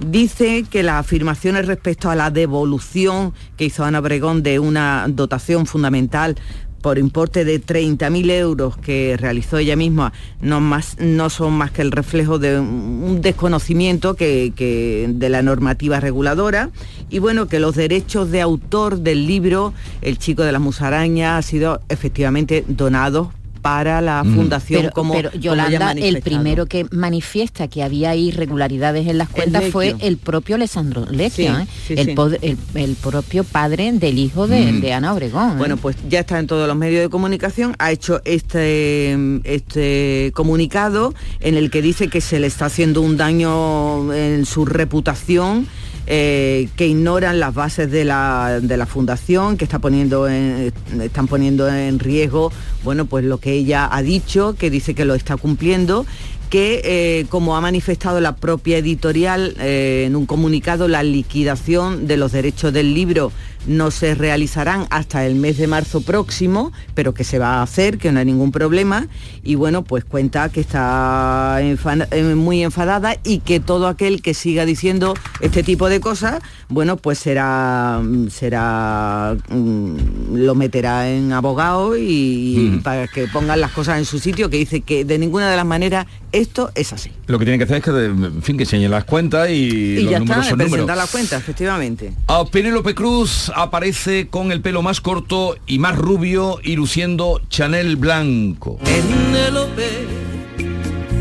Dice 0.00 0.64
que 0.70 0.82
las 0.82 1.00
afirmaciones 1.00 1.66
respecto 1.66 2.08
a 2.08 2.14
la 2.14 2.30
devolución 2.30 3.34
que 3.56 3.64
hizo 3.64 3.84
Ana 3.84 3.98
Obregón 3.98 4.42
de 4.42 4.58
una 4.60 5.06
dotación 5.08 5.66
fundamental 5.66 6.36
por 6.80 6.98
importe 6.98 7.44
de 7.44 7.60
30.000 7.60 8.30
euros 8.30 8.76
que 8.76 9.16
realizó 9.18 9.58
ella 9.58 9.76
misma 9.76 10.12
no, 10.40 10.60
más, 10.60 10.96
no 11.00 11.28
son 11.30 11.54
más 11.54 11.72
que 11.72 11.82
el 11.82 11.90
reflejo 11.90 12.38
de 12.38 12.60
un 12.60 13.20
desconocimiento 13.20 14.14
que, 14.14 15.08
de 15.08 15.28
la 15.28 15.42
normativa 15.42 16.00
reguladora. 16.00 16.70
Y 17.10 17.18
bueno, 17.18 17.46
que 17.46 17.58
los 17.58 17.74
derechos 17.74 18.30
de 18.30 18.40
autor 18.40 19.00
del 19.00 19.26
libro 19.26 19.72
El 20.00 20.18
chico 20.18 20.42
de 20.42 20.52
las 20.52 20.60
musarañas 20.60 21.38
ha 21.38 21.42
sido 21.42 21.80
efectivamente 21.88 22.64
donados 22.68 23.28
para 23.68 24.00
la 24.00 24.24
fundación 24.24 24.80
pero, 24.80 24.92
como 24.94 25.12
pero 25.12 25.30
Yolanda 25.32 25.92
el 25.92 26.22
primero 26.22 26.64
que 26.64 26.86
manifiesta 26.90 27.68
que 27.68 27.82
había 27.82 28.14
irregularidades 28.14 29.06
en 29.06 29.18
las 29.18 29.28
cuentas 29.28 29.64
fue 29.70 29.94
el 30.00 30.16
propio 30.16 30.56
Alessandro 30.56 31.04
Lecchio 31.10 31.54
¿eh? 31.58 32.56
el, 32.74 32.94
propio 32.94 33.44
padre 33.44 33.92
del 33.92 34.18
hijo 34.18 34.46
de, 34.46 34.72
mm. 34.72 34.86
Ana 34.94 35.12
Obregón 35.12 35.52
¿eh? 35.52 35.58
bueno 35.58 35.76
pues 35.76 35.96
ya 36.08 36.20
está 36.20 36.38
en 36.38 36.46
todos 36.46 36.66
los 36.66 36.76
medios 36.78 37.02
de 37.02 37.10
comunicación 37.10 37.76
ha 37.78 37.92
hecho 37.92 38.22
este 38.24 39.14
este 39.44 40.32
comunicado 40.34 41.12
en 41.40 41.54
el 41.54 41.70
que 41.70 41.82
dice 41.82 42.08
que 42.08 42.22
se 42.22 42.40
le 42.40 42.46
está 42.46 42.66
haciendo 42.66 43.02
un 43.02 43.18
daño 43.18 44.14
en 44.14 44.46
su 44.46 44.64
reputación 44.64 45.66
eh, 46.10 46.68
que 46.74 46.86
ignoran 46.86 47.38
las 47.38 47.52
bases 47.52 47.90
de 47.90 48.04
la, 48.04 48.60
de 48.62 48.76
la 48.78 48.86
fundación, 48.86 49.58
que 49.58 49.64
está 49.64 49.78
poniendo 49.78 50.26
están 50.26 51.28
poniendo 51.28 51.68
en 51.68 51.98
riesgo, 51.98 52.50
bueno, 52.82 53.04
pues 53.04 53.26
lo 53.26 53.38
que 53.38 53.52
ella 53.52 53.88
ha 53.92 54.00
dicho, 54.00 54.56
que 54.58 54.70
dice 54.70 54.94
que 54.94 55.04
lo 55.04 55.14
está 55.14 55.36
cumpliendo 55.36 56.06
que, 56.48 56.80
eh, 56.84 57.26
como 57.28 57.56
ha 57.56 57.60
manifestado 57.60 58.20
la 58.20 58.36
propia 58.36 58.78
editorial 58.78 59.54
eh, 59.58 60.04
en 60.06 60.16
un 60.16 60.26
comunicado, 60.26 60.88
la 60.88 61.02
liquidación 61.02 62.06
de 62.06 62.16
los 62.16 62.32
derechos 62.32 62.72
del 62.72 62.94
libro 62.94 63.32
no 63.68 63.90
se 63.90 64.14
realizarán 64.14 64.86
hasta 64.90 65.26
el 65.26 65.34
mes 65.34 65.58
de 65.58 65.66
marzo 65.66 66.00
próximo, 66.00 66.72
pero 66.94 67.14
que 67.14 67.22
se 67.22 67.38
va 67.38 67.56
a 67.56 67.62
hacer, 67.62 67.98
que 67.98 68.10
no 68.10 68.18
hay 68.18 68.24
ningún 68.24 68.50
problema. 68.50 69.06
Y 69.44 69.54
bueno, 69.54 69.84
pues 69.84 70.04
cuenta 70.04 70.48
que 70.48 70.60
está 70.60 71.58
eh, 71.60 72.34
muy 72.34 72.62
enfadada 72.62 73.16
y 73.22 73.40
que 73.40 73.60
todo 73.60 73.86
aquel 73.86 74.22
que 74.22 74.34
siga 74.34 74.64
diciendo 74.64 75.14
este 75.40 75.62
tipo 75.62 75.88
de 75.88 76.00
cosas, 76.00 76.40
bueno, 76.68 76.96
pues 76.96 77.18
será, 77.18 78.00
será 78.30 79.36
mm, 79.48 80.36
lo 80.36 80.54
meterá 80.54 81.10
en 81.10 81.32
abogado 81.32 81.96
y, 81.96 82.80
para 82.82 83.06
que 83.06 83.26
pongan 83.28 83.60
las 83.60 83.72
cosas 83.72 83.98
en 83.98 84.04
su 84.04 84.18
sitio, 84.18 84.50
que 84.50 84.56
dice 84.56 84.80
que 84.80 85.04
de 85.04 85.18
ninguna 85.18 85.50
de 85.50 85.56
las 85.56 85.66
maneras 85.66 86.06
esto 86.32 86.70
es 86.74 86.92
así. 86.92 87.10
Lo 87.26 87.38
que 87.38 87.44
tiene 87.44 87.58
que 87.58 87.64
hacer 87.64 87.78
es 87.78 87.84
que, 87.84 87.90
en 87.90 88.42
fin, 88.42 88.56
que 88.56 88.64
enseñen 88.64 88.90
las 88.90 89.04
cuentas 89.04 89.50
y, 89.50 90.02
los 90.02 90.10
ya 90.10 90.18
números 90.18 90.44
está, 90.44 90.50
son 90.50 90.58
presentar 90.58 90.96
las 90.96 91.10
cuentas, 91.10 91.40
efectivamente. 91.40 92.12
A 92.26 92.44
Penélope 92.44 92.94
Cruz 92.94 93.50
aparece 93.62 94.28
con 94.28 94.52
el 94.52 94.60
pelo 94.60 94.82
más 94.82 95.00
corto 95.00 95.56
y 95.66 95.78
más 95.78 95.96
rubio 95.96 96.60
y 96.62 96.76
luciendo 96.76 97.40
Chanel 97.48 97.96
blanco. 97.96 98.78
Penélope 98.78 100.06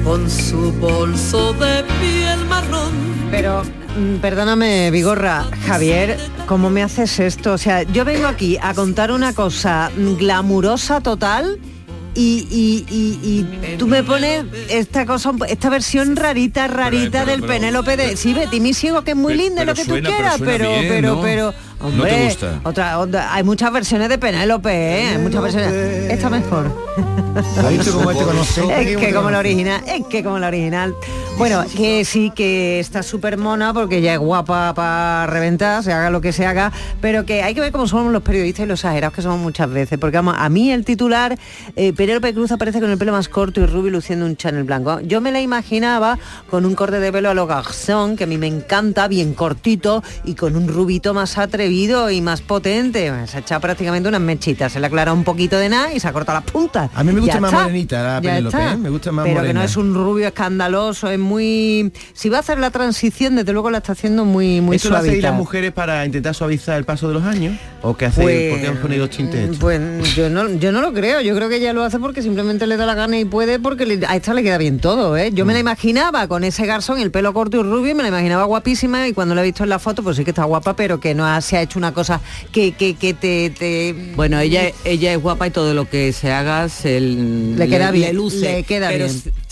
con 0.04 0.30
su 0.30 0.72
bolso 0.74 1.54
de 1.54 1.84
piel 2.00 2.46
marrón. 2.46 2.92
Pero 3.32 3.64
mm, 3.64 4.18
perdóname, 4.18 4.92
Vigorra, 4.92 5.46
Javier, 5.66 6.18
¿cómo 6.46 6.70
me 6.70 6.84
haces 6.84 7.20
esto? 7.20 7.54
O 7.54 7.58
sea, 7.58 7.84
yo 7.84 8.06
vengo 8.06 8.28
aquí 8.28 8.58
a 8.62 8.74
contar 8.74 9.12
una 9.12 9.34
cosa 9.34 9.92
glamurosa 9.96 11.02
total 11.02 11.60
y, 12.20 13.46
tú 13.78 13.88
me 13.88 14.04
pones 14.04 14.46
esta 14.70 15.06
cosa, 15.06 15.32
esta 15.48 15.70
versión 15.70 16.16
rarita, 16.16 16.68
rarita 16.68 17.26
del 17.26 17.44
Penélope 17.44 17.96
de... 17.96 18.18
Sí, 18.18 18.34
Betty, 18.34 18.60
mi 18.60 18.74
ciego, 18.74 19.04
que 19.04 19.12
es 19.12 19.18
muy 19.18 19.36
linda, 19.36 19.66
lo 19.66 19.76
que 19.76 19.86
tú 19.86 19.94
quieras, 20.02 20.38
pero, 20.44 20.72
pero, 20.88 21.22
pero, 21.22 21.54
Hombre, 21.80 22.36
Otra, 22.64 23.34
hay 23.34 23.44
muchas 23.44 23.72
versiones 23.72 24.10
de 24.10 24.18
Penélope, 24.18 24.72
¿eh? 24.72 25.08
Hay 25.10 25.18
muchas 25.20 25.42
versiones. 25.42 25.72
Esta 26.12 26.30
mejor. 26.30 26.72
es 27.68 28.98
que 28.98 29.14
como 29.14 29.30
la 29.30 29.40
original, 29.40 29.82
es 29.88 30.06
que 30.08 30.24
como 30.24 30.40
la 30.40 30.48
original. 30.48 30.96
Bueno, 31.38 31.64
que 31.76 32.04
sí, 32.04 32.32
que 32.32 32.80
está 32.80 33.04
súper 33.04 33.38
mona 33.38 33.72
porque 33.72 34.02
ya 34.02 34.14
es 34.14 34.20
guapa 34.20 34.74
para 34.74 35.28
reventar, 35.28 35.84
se 35.84 35.94
haga 35.94 36.10
lo 36.10 36.20
que 36.20 36.32
se 36.32 36.48
haga, 36.48 36.72
pero 37.00 37.26
que 37.26 37.44
hay 37.44 37.54
que 37.54 37.62
ver 37.62 37.72
cómo 37.72 37.88
somos 37.88 38.12
los 38.12 38.24
periodistas 38.24 38.66
y 38.66 38.68
los 38.68 38.80
exagerados 38.80 39.14
que 39.14 39.22
somos 39.22 39.38
muchas 39.40 39.70
veces. 39.70 40.00
Porque 40.00 40.18
vamos, 40.18 40.34
a 40.36 40.50
mí 40.50 40.72
el 40.72 40.84
titular, 40.84 41.38
eh, 41.76 41.94
Penélope 41.94 42.34
Cruz 42.34 42.52
aparece 42.52 42.80
con 42.80 42.90
el 42.90 42.98
pelo 42.98 43.12
más 43.12 43.30
corto 43.30 43.62
y 43.62 43.68
rubio 43.68 43.92
luciendo 43.92 44.26
un 44.26 44.36
chanel 44.36 44.64
blanco. 44.64 45.00
Yo 45.02 45.22
me 45.22 45.32
la 45.32 45.40
imaginaba 45.40 46.18
con 46.50 46.66
un 46.66 46.74
corte 46.74 47.00
de 47.00 47.12
pelo 47.12 47.30
a 47.30 47.36
lo 47.36 47.46
garzón, 47.46 48.16
que 48.16 48.24
a 48.24 48.28
mí 48.28 48.40
me 48.40 48.48
encanta, 48.48 49.08
bien 49.08 49.36
cortito 49.36 50.04
y 50.24 50.34
con 50.34 50.56
un 50.56 50.68
rubito 50.68 51.14
más 51.14 51.38
atrevido 51.68 52.10
y 52.10 52.22
más 52.22 52.40
potente. 52.40 53.12
Se 53.28 53.38
ha 53.38 53.40
echado 53.42 53.60
prácticamente 53.60 54.08
unas 54.08 54.22
mechitas, 54.22 54.72
se 54.72 54.80
le 54.80 54.88
aclara 54.88 55.12
un 55.12 55.26
poquito 55.26 55.58
de 55.58 55.68
nada 55.68 55.94
y 55.94 56.00
se 56.00 56.08
ha 56.08 56.14
cortado 56.14 56.40
las 56.40 56.50
puntas. 56.50 56.90
A 56.96 57.04
mí 57.04 57.12
me 57.12 57.20
gusta 57.20 57.42
más 57.42 57.52
morenita 57.52 58.04
la 58.04 58.22
Penélope, 58.22 58.58
¿eh? 58.58 58.78
me 58.78 58.90
gusta 58.90 59.12
más 59.12 59.26
Pero 59.26 59.44
que 59.44 59.54
no 59.54 59.62
es 59.62 59.76
un 59.76 59.94
rubio 59.94 60.28
escandaloso, 60.28 61.10
es 61.10 61.20
muy... 61.20 61.92
Si 62.14 62.30
va 62.30 62.38
a 62.38 62.40
hacer 62.40 62.58
la 62.58 62.72
transición, 62.72 63.36
desde 63.36 63.52
luego 63.52 63.70
la 63.70 63.80
está 63.80 63.92
haciendo 63.92 64.24
muy, 64.24 64.62
muy 64.62 64.78
¿Eso 64.78 64.90
lo 64.90 65.02
las 65.02 65.34
mujeres 65.34 65.74
para 65.74 66.06
intentar 66.06 66.34
suavizar 66.34 66.78
el 66.78 66.86
paso 66.86 67.10
de 67.10 67.16
los 67.16 67.24
años? 67.24 67.58
¿O 67.82 67.98
qué 67.98 68.06
hacéis? 68.06 68.26
Pues, 68.26 68.52
¿Por 68.52 68.62
qué 68.62 68.68
han 68.68 68.78
ponido 68.78 69.10
tintes 69.10 69.58
Pues 69.58 70.16
yo 70.16 70.30
no, 70.30 70.50
yo 70.54 70.72
no 70.72 70.82
lo 70.82 70.94
creo, 70.94 71.20
yo 71.20 71.36
creo 71.36 71.50
que 71.50 71.58
ella 71.58 71.74
lo 71.74 71.84
hace 71.84 72.00
porque 72.00 72.22
simplemente 72.22 72.66
le 72.66 72.78
da 72.78 72.86
la 72.86 72.96
gana 72.96 73.20
y 73.20 73.26
puede 73.26 73.60
porque 73.60 74.00
a 74.08 74.16
esta 74.16 74.34
le 74.34 74.44
queda 74.44 74.58
bien 74.58 74.80
todo, 74.80 75.18
¿eh? 75.18 75.32
Yo 75.34 75.46
me 75.46 75.52
la 75.52 75.60
mm. 75.60 75.68
imaginaba 75.68 76.28
con 76.30 76.46
ese 76.46 76.66
garzón, 76.66 77.00
el 77.00 77.12
pelo 77.12 77.34
corto 77.34 77.60
y 77.60 77.64
rubio, 77.64 77.94
me 77.94 78.04
la 78.04 78.10
imaginaba 78.10 78.46
guapísima 78.46 79.08
y 79.08 79.14
cuando 79.14 79.36
la 79.36 79.42
he 79.42 79.46
visto 79.46 79.64
en 79.64 79.70
la 79.70 79.80
foto, 79.80 80.02
pues 80.02 80.16
sí 80.16 80.24
que 80.24 80.32
está 80.32 80.46
guapa, 80.46 80.76
pero 80.76 81.00
que 81.00 81.14
no 81.14 81.26
ha, 81.26 81.42
se 81.58 81.62
ha 81.62 81.64
hecho 81.64 81.80
una 81.80 81.92
cosa 81.92 82.22
que, 82.52 82.74
que, 82.74 82.94
que 82.96 83.14
te, 83.16 84.14
Bueno, 84.16 84.40
ella, 84.40 84.72
ella 84.86 85.14
es 85.14 85.20
guapa 85.20 85.48
y 85.48 85.50
todo 85.52 85.74
lo 85.74 85.90
que 85.90 86.14
se 86.14 86.32
haga 86.32 86.70
se 86.70 87.00
le 87.00 87.68
queda 87.68 87.90
bien, 87.90 88.16
luce. 88.16 88.52
Le 88.52 88.64
queda 88.64 88.92
bien 88.92 89.10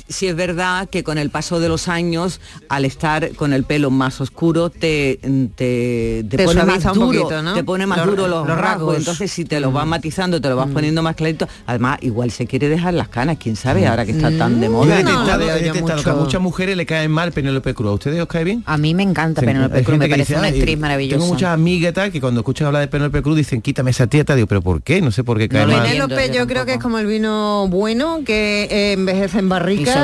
si 0.07 0.27
es 0.27 0.35
verdad 0.35 0.87
que 0.89 1.03
con 1.03 1.17
el 1.17 1.29
paso 1.29 1.59
de 1.59 1.67
los 1.67 1.87
años, 1.87 2.39
al 2.69 2.85
estar 2.85 3.31
con 3.35 3.53
el 3.53 3.63
pelo 3.63 3.89
más 3.89 4.21
oscuro, 4.21 4.69
te, 4.69 5.19
te, 5.55 6.23
pone 6.45 6.63
más 6.63 6.83
duro, 6.93 7.27
te 7.53 7.63
pone 7.63 7.87
más 7.87 8.05
duro 8.05 8.27
los, 8.27 8.47
rasgos. 8.47 8.97
Entonces, 8.97 9.31
si 9.31 9.45
te 9.45 9.59
lo 9.59 9.71
vas 9.71 9.85
mm. 9.85 9.89
matizando, 9.89 10.41
te 10.41 10.49
lo 10.49 10.55
vas 10.55 10.67
mm. 10.67 10.73
poniendo 10.73 11.01
más 11.01 11.15
clarito, 11.15 11.47
además, 11.65 11.97
igual 12.01 12.31
se 12.31 12.45
quiere 12.45 12.69
dejar 12.69 12.93
las 12.93 13.07
canas, 13.07 13.37
quién 13.39 13.55
sabe, 13.55 13.87
ahora 13.87 14.05
que 14.05 14.11
está 14.11 14.29
tan 14.37 14.59
de 14.59 14.69
moda. 14.69 14.99
a 14.99 16.13
muchas 16.13 16.41
mujeres 16.41 16.77
le 16.77 16.85
caen 16.85 17.11
mal 17.11 17.31
Penélope 17.31 17.73
Cruz. 17.73 17.89
¿A 17.89 17.93
ustedes 17.93 18.21
os 18.21 18.27
cae 18.27 18.43
bien? 18.43 18.63
A 18.65 18.77
mí 18.77 18.93
me 18.93 19.03
encanta 19.03 19.41
Penélope 19.41 19.83
Cruz, 19.83 19.97
me 19.97 20.09
parece 20.09 20.35
una 20.35 20.47
actriz 20.47 20.77
maravillosa. 20.77 21.19
Tengo 21.19 21.33
muchas 21.33 21.49
amigas 21.49 21.93
tal, 21.93 22.11
que 22.11 22.21
cuando 22.21 22.41
escuchan 22.41 22.67
hablar 22.67 22.81
de 22.81 22.87
Penélope 22.87 23.21
Cruz 23.21 23.37
dicen, 23.37 23.61
quítame 23.61 23.91
esa 23.91 24.07
tieta, 24.07 24.35
digo, 24.35 24.47
pero 24.47 24.61
¿por 24.61 24.83
qué? 24.83 25.01
No 25.01 25.11
sé 25.11 25.23
por 25.23 25.37
qué 25.39 25.49
cae 25.49 25.65
mal. 25.65 25.81
Penélope 25.81 26.31
yo 26.31 26.45
creo 26.45 26.65
que 26.65 26.73
es 26.73 26.79
como 26.79 26.99
el 26.99 27.07
vino 27.07 27.67
bueno, 27.69 28.21
que 28.25 28.67
eh, 28.69 28.93
envejece 28.93 29.39
en 29.39 29.49
barrica 29.49 29.94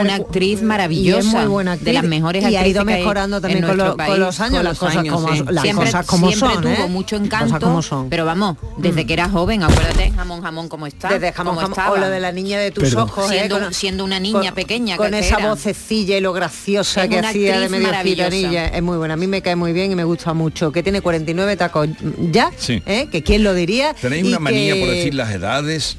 una 0.00 0.14
actriz 0.14 0.62
maravillosa, 0.62 1.40
muy 1.40 1.48
buena 1.48 1.76
de 1.76 1.92
las 1.92 2.04
mejores 2.04 2.44
actrices. 2.44 2.62
Y 2.62 2.64
ha 2.64 2.68
ido 2.68 2.84
mejorando 2.84 3.40
también 3.40 3.66
con, 3.66 3.76
los 3.76 4.40
años, 4.40 4.64
las 4.64 4.78
cosas 4.78 5.04
como, 5.08 5.28
las 5.28 5.62
siempre, 5.62 5.86
cosas 5.86 6.06
como 6.06 6.28
siempre 6.28 6.48
son. 6.54 6.62
tuvo 6.62 6.84
¿eh? 6.84 6.88
mucho 6.88 7.16
encanto, 7.16 7.80
pero 8.08 8.24
vamos, 8.24 8.56
desde 8.78 9.04
mm. 9.04 9.06
que 9.06 9.12
era 9.12 9.28
joven, 9.28 9.62
acuérdate, 9.62 10.10
jamón, 10.12 10.42
jamón, 10.42 10.68
como 10.68 10.86
está. 10.86 11.08
Desde 11.08 11.32
jamón, 11.32 11.56
jamón 11.56 11.78
o 11.90 11.96
lo 11.96 12.08
de 12.08 12.20
la 12.20 12.32
niña 12.32 12.58
de 12.58 12.70
tus 12.70 12.94
ojos. 12.94 13.30
¿eh? 13.32 13.48
Siendo, 13.70 14.04
una 14.04 14.20
niña 14.20 14.54
pequeña. 14.54 14.96
Con 14.96 15.14
esa 15.14 15.38
vocecilla 15.38 16.16
y 16.16 16.20
lo 16.20 16.32
graciosa 16.32 17.08
que 17.08 17.18
hacía 17.18 17.60
de 17.60 17.68
medio 17.68 17.88
gitanilla. 18.02 18.66
Es 18.68 18.82
muy 18.82 18.96
buena, 18.96 19.14
a 19.14 19.16
mí 19.16 19.26
me 19.26 19.42
cae 19.42 19.56
muy 19.56 19.72
bien 19.72 19.92
y 19.92 19.94
me 19.94 20.04
gusta 20.04 20.34
mucho. 20.34 20.72
Que 20.72 20.82
tiene 20.82 21.00
49 21.00 21.56
tacos 21.56 21.88
ya, 22.30 22.50
¿eh? 22.68 23.08
que 23.10 23.22
quién 23.22 23.44
lo 23.44 23.54
diría. 23.54 23.94
Tenéis 23.94 24.24
una 24.24 24.38
manía 24.38 24.74
por 24.74 24.88
decir 24.88 25.14
las 25.14 25.30
edades 25.30 25.98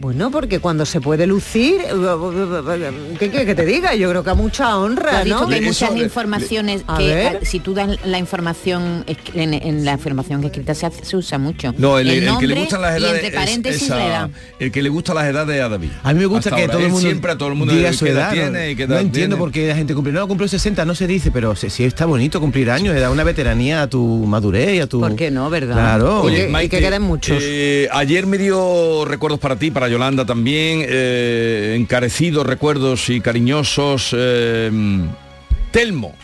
bueno, 0.00 0.30
porque 0.30 0.60
cuando 0.60 0.86
se 0.86 1.00
puede 1.00 1.26
lucir, 1.26 1.80
¿qué 3.18 3.30
quieres 3.30 3.46
que 3.46 3.54
te 3.54 3.66
diga? 3.66 3.94
Yo 3.94 4.08
creo 4.10 4.22
que 4.22 4.30
a 4.30 4.34
mucha 4.34 4.78
honra, 4.78 5.24
¿no? 5.24 5.48
Que 5.48 5.56
hay 5.56 5.60
muchas 5.62 5.96
informaciones 5.96 6.84
que 6.96 7.40
si 7.42 7.60
tú 7.60 7.74
das 7.74 7.98
la 8.04 8.18
información 8.18 9.04
en, 9.34 9.84
la 9.84 9.92
información 9.92 10.44
escrita 10.44 10.74
se, 10.74 10.88
se 11.02 11.16
usa 11.16 11.38
mucho. 11.38 11.74
No, 11.76 11.98
el, 11.98 12.08
que 12.38 12.46
le 12.46 12.60
gustan 12.60 12.82
las 12.82 12.96
edades 12.96 13.24
entre 13.24 13.38
paréntesis 13.38 13.92
El 14.58 14.70
que 14.70 14.82
le 14.82 14.88
gusta 14.88 15.14
las 15.14 15.26
edades 15.26 15.60
a 15.62 15.68
David. 15.68 15.90
A 16.02 16.12
mí 16.12 16.20
me 16.20 16.26
gusta 16.26 16.54
que 16.54 16.68
todo 16.68 16.78
el 16.78 16.90
mundo 16.90 17.00
siempre 17.00 17.32
a 17.32 17.38
todo 17.38 17.48
el 17.48 17.54
mundo 17.54 17.74
diga 17.74 17.92
su 17.92 18.06
edad. 18.06 18.32
Tiene, 18.32 18.74
no, 18.74 18.86
no 18.86 18.98
entiendo 18.98 19.36
por 19.36 19.50
qué 19.50 19.68
la 19.68 19.74
gente 19.74 19.94
cumple. 19.94 20.12
No, 20.12 20.28
cumple 20.28 20.48
60, 20.48 20.84
no 20.84 20.94
se 20.94 21.06
dice, 21.06 21.30
pero 21.30 21.56
si, 21.56 21.84
está 21.84 22.06
bonito 22.06 22.40
cumplir 22.40 22.70
años, 22.70 22.94
le 22.94 23.00
da 23.00 23.10
una 23.10 23.24
veteranía 23.24 23.82
a 23.82 23.88
tu 23.88 24.04
madurez 24.26 24.74
y 24.74 24.80
a 24.80 24.86
tu. 24.86 25.00
¿Por 25.00 25.16
qué 25.16 25.30
no, 25.30 25.50
verdad? 25.50 25.74
Claro. 25.74 26.22
Oye, 26.22 26.48
y 26.62 26.68
que 26.68 26.78
queden 26.78 27.02
muchos. 27.02 27.38
Eh, 27.40 27.88
ayer 27.92 28.26
me 28.26 28.38
dio 28.38 29.04
recuerdos 29.04 29.40
para 29.40 29.56
ti, 29.56 29.70
para 29.70 29.87
Yolanda 29.88 30.24
también, 30.24 30.84
eh, 30.88 31.74
encarecidos 31.76 32.46
recuerdos 32.46 33.08
y 33.10 33.20
cariñosos. 33.20 34.10
Eh, 34.16 34.70
Telmo. 35.70 36.14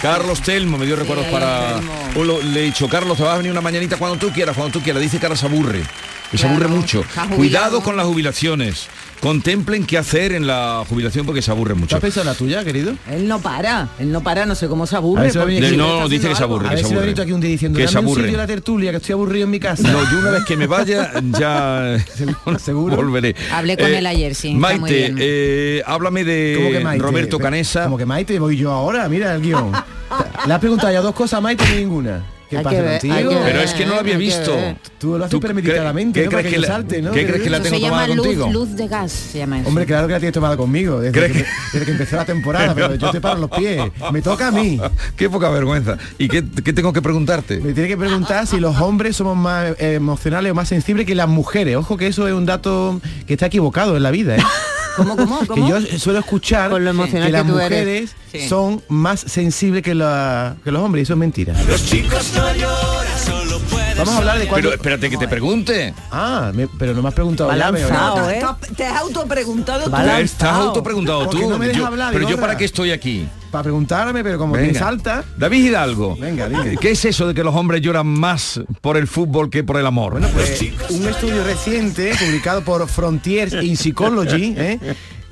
Carlos 0.00 0.40
Telmo 0.42 0.78
me 0.78 0.86
dio 0.86 0.96
recuerdos 0.96 1.26
para... 1.26 1.80
le 2.52 2.60
he 2.60 2.62
dicho, 2.62 2.88
Carlos, 2.88 3.16
te 3.16 3.24
vas 3.24 3.34
a 3.34 3.38
venir 3.38 3.50
una 3.50 3.60
mañanita 3.60 3.96
cuando 3.96 4.16
tú 4.16 4.32
quieras, 4.32 4.56
cuando 4.56 4.78
tú 4.78 4.82
quieras. 4.82 5.02
Dice 5.02 5.18
que 5.18 5.26
ahora 5.26 5.36
se 5.36 5.46
aburre. 5.46 5.82
Que 6.30 6.38
se 6.38 6.46
aburre 6.46 6.68
mucho. 6.68 7.04
Cuidado 7.34 7.82
con 7.82 7.96
las 7.96 8.06
jubilaciones 8.06 8.88
contemplen 9.20 9.84
qué 9.84 9.98
hacer 9.98 10.32
en 10.32 10.46
la 10.46 10.84
jubilación 10.88 11.26
porque 11.26 11.42
se 11.42 11.50
aburre 11.50 11.74
mucho. 11.74 11.96
¿Has 11.96 12.02
pensado 12.02 12.24
la 12.24 12.34
tuya, 12.34 12.64
querido? 12.64 12.94
Él 13.10 13.28
no 13.28 13.40
para, 13.40 13.88
él 13.98 14.12
no 14.12 14.22
para, 14.22 14.46
no 14.46 14.54
sé 14.54 14.68
cómo 14.68 14.86
se 14.86 14.96
aburre. 14.96 15.32
no, 15.76 16.08
dice 16.08 16.28
que 16.28 16.34
se 16.34 16.42
aburre. 16.42 16.68
A 16.68 16.70
ver 16.70 16.84
si 16.84 16.94
lo 16.94 17.00
aquí 17.00 17.32
un 17.32 17.40
día 17.40 17.50
diciendo, 17.50 17.78
que 17.78 17.88
se 17.88 17.98
aburre. 17.98 18.28
Un 18.28 18.36
la 18.36 18.46
tertulia, 18.46 18.90
que 18.90 18.98
estoy 18.98 19.14
aburrido 19.14 19.44
en 19.44 19.50
mi 19.50 19.60
casa. 19.60 19.90
No, 19.90 20.10
yo 20.10 20.18
una 20.18 20.30
vez 20.30 20.44
que 20.44 20.56
me 20.56 20.66
vaya, 20.66 21.12
ya 21.38 21.96
seguro, 22.58 22.96
volveré. 22.96 23.34
Hablé 23.52 23.76
con 23.76 23.86
eh, 23.86 23.98
él 23.98 24.06
ayer, 24.06 24.34
sí. 24.34 24.54
Maite, 24.54 25.14
eh, 25.18 25.82
háblame 25.86 26.24
de 26.24 26.96
Roberto 26.98 27.38
Canesa. 27.38 27.84
Como 27.84 27.98
que 27.98 28.06
Maite, 28.06 28.38
voy 28.38 28.56
yo 28.56 28.70
ahora, 28.72 29.08
mira 29.08 29.34
el 29.34 29.42
guion. 29.42 29.72
Le 30.46 30.54
has 30.54 30.60
preguntado 30.60 30.92
ya 30.92 31.00
dos 31.00 31.14
cosas, 31.14 31.42
Maite, 31.42 31.64
ni 31.70 31.78
ninguna. 31.78 32.37
¿Qué 32.48 32.58
pasa 32.60 32.82
contigo? 32.82 33.40
Pero 33.44 33.60
es 33.60 33.74
que 33.74 33.84
no 33.84 33.94
lo 33.94 34.00
había 34.00 34.16
visto. 34.16 34.56
Tú 34.98 35.18
lo 35.18 35.24
haces 35.24 35.38
premeditadamente, 35.38 36.22
¿Qué, 36.22 36.28
crees 36.28 36.46
que, 36.46 36.58
la, 36.58 36.66
salte, 36.66 37.02
¿no? 37.02 37.12
¿Qué 37.12 37.26
crees 37.26 37.42
que 37.42 37.50
la 37.50 37.60
tengo 37.60 37.78
tomada 37.78 38.08
contigo? 38.08 38.50
Luz 38.50 38.74
de 38.74 38.88
gas 38.88 39.12
se 39.12 39.38
llama 39.38 39.60
eso. 39.60 39.68
Hombre, 39.68 39.86
claro 39.86 40.06
que 40.06 40.14
la 40.14 40.18
tienes 40.18 40.34
tomada 40.34 40.56
conmigo, 40.56 41.00
desde, 41.00 41.32
que, 41.32 41.44
desde 41.72 41.86
que 41.86 41.92
empezó 41.92 42.16
la 42.16 42.24
temporada, 42.24 42.74
pero 42.74 42.94
yo 42.94 43.10
te 43.10 43.20
paro 43.20 43.40
los 43.40 43.50
pies. 43.50 43.82
Me 44.12 44.22
toca 44.22 44.48
a 44.48 44.50
mí. 44.50 44.80
Qué 45.16 45.28
poca 45.28 45.50
vergüenza. 45.50 45.98
¿Y 46.16 46.28
qué, 46.28 46.44
qué 46.64 46.72
tengo 46.72 46.92
que 46.92 47.02
preguntarte? 47.02 47.58
Me 47.60 47.72
tiene 47.72 47.88
que 47.88 47.96
preguntar 47.96 48.46
si 48.46 48.58
los 48.60 48.80
hombres 48.80 49.16
somos 49.16 49.36
más 49.36 49.74
emocionales 49.78 50.52
o 50.52 50.54
más 50.54 50.68
sensibles 50.68 51.06
que 51.06 51.14
las 51.14 51.28
mujeres. 51.28 51.76
Ojo 51.76 51.96
que 51.96 52.06
eso 52.06 52.26
es 52.28 52.34
un 52.34 52.46
dato 52.46 53.00
que 53.26 53.34
está 53.34 53.46
equivocado 53.46 53.96
en 53.96 54.02
la 54.02 54.10
vida, 54.10 54.36
¿eh? 54.36 54.42
¿Cómo, 54.98 55.16
cómo, 55.16 55.40
Que 55.40 55.46
cómo? 55.46 55.68
yo 55.68 55.80
suelo 55.98 56.18
escuchar 56.18 56.70
Con 56.70 56.84
lo 56.84 56.90
emocional 56.90 57.26
que 57.28 57.32
las 57.32 57.42
que 57.44 57.48
tú 57.48 57.58
eres. 57.58 57.70
mujeres 57.80 58.10
Sí. 58.32 58.48
son 58.48 58.82
más 58.88 59.20
sensibles 59.20 59.82
que, 59.82 59.94
la- 59.94 60.56
que 60.62 60.70
los 60.70 60.82
hombres, 60.82 61.00
y 61.00 61.04
eso 61.04 61.12
es 61.14 61.18
mentira. 61.18 61.54
Los 61.66 61.86
chicos 61.86 62.32
no 62.36 62.46
Vamos 63.98 64.14
a 64.14 64.18
hablar 64.18 64.38
de 64.38 64.46
cuándo... 64.46 64.68
Pero 64.68 64.74
espérate 64.76 65.10
que 65.10 65.16
te 65.16 65.28
pregunte. 65.28 65.92
Ah, 66.10 66.52
me- 66.54 66.68
pero 66.68 66.94
no 66.94 67.02
me 67.02 67.08
has 67.08 67.14
preguntado 67.14 67.54
ya, 67.54 67.72
me- 67.72 67.80
Lanzado, 67.80 68.30
¿eh? 68.30 68.40
Te- 68.60 68.74
Te 68.74 68.86
has 68.86 69.00
autopreguntado 69.00 69.84
tú. 69.84 69.90
Te 69.90 70.20
estás 70.22 70.54
autopreguntado 70.54 71.28
tú. 71.28 71.48
no 71.48 71.58
me 71.58 71.66
dejas 71.66 71.80
Yo- 71.82 71.86
hablar, 71.86 72.12
pero 72.12 72.22
yo 72.22 72.28
Vigorra. 72.28 72.46
para 72.48 72.58
qué 72.58 72.64
estoy 72.64 72.92
aquí. 72.92 73.26
Para 73.50 73.64
preguntarme, 73.64 74.22
pero 74.22 74.38
como 74.38 74.54
te 74.54 74.60
Venga. 74.60 74.78
salta... 74.78 75.24
David 75.36 75.64
Hidalgo. 75.64 76.16
Venga, 76.16 76.48
dime. 76.48 76.76
¿Qué 76.76 76.90
es 76.92 77.04
eso 77.04 77.26
de 77.26 77.34
que 77.34 77.42
los 77.42 77.54
hombres 77.54 77.80
lloran 77.82 78.06
más 78.06 78.60
por 78.80 78.96
el 78.96 79.06
fútbol 79.08 79.50
que 79.50 79.64
por 79.64 79.78
el 79.78 79.86
amor? 79.86 80.12
Bueno, 80.12 80.28
pues 80.32 80.60
un 80.90 81.08
estudio 81.08 81.42
reciente 81.44 82.12
publicado 82.18 82.62
por 82.62 82.86
Frontiers 82.88 83.54
in 83.64 83.76
Psychology 83.76 84.54
¿eh? 84.56 84.78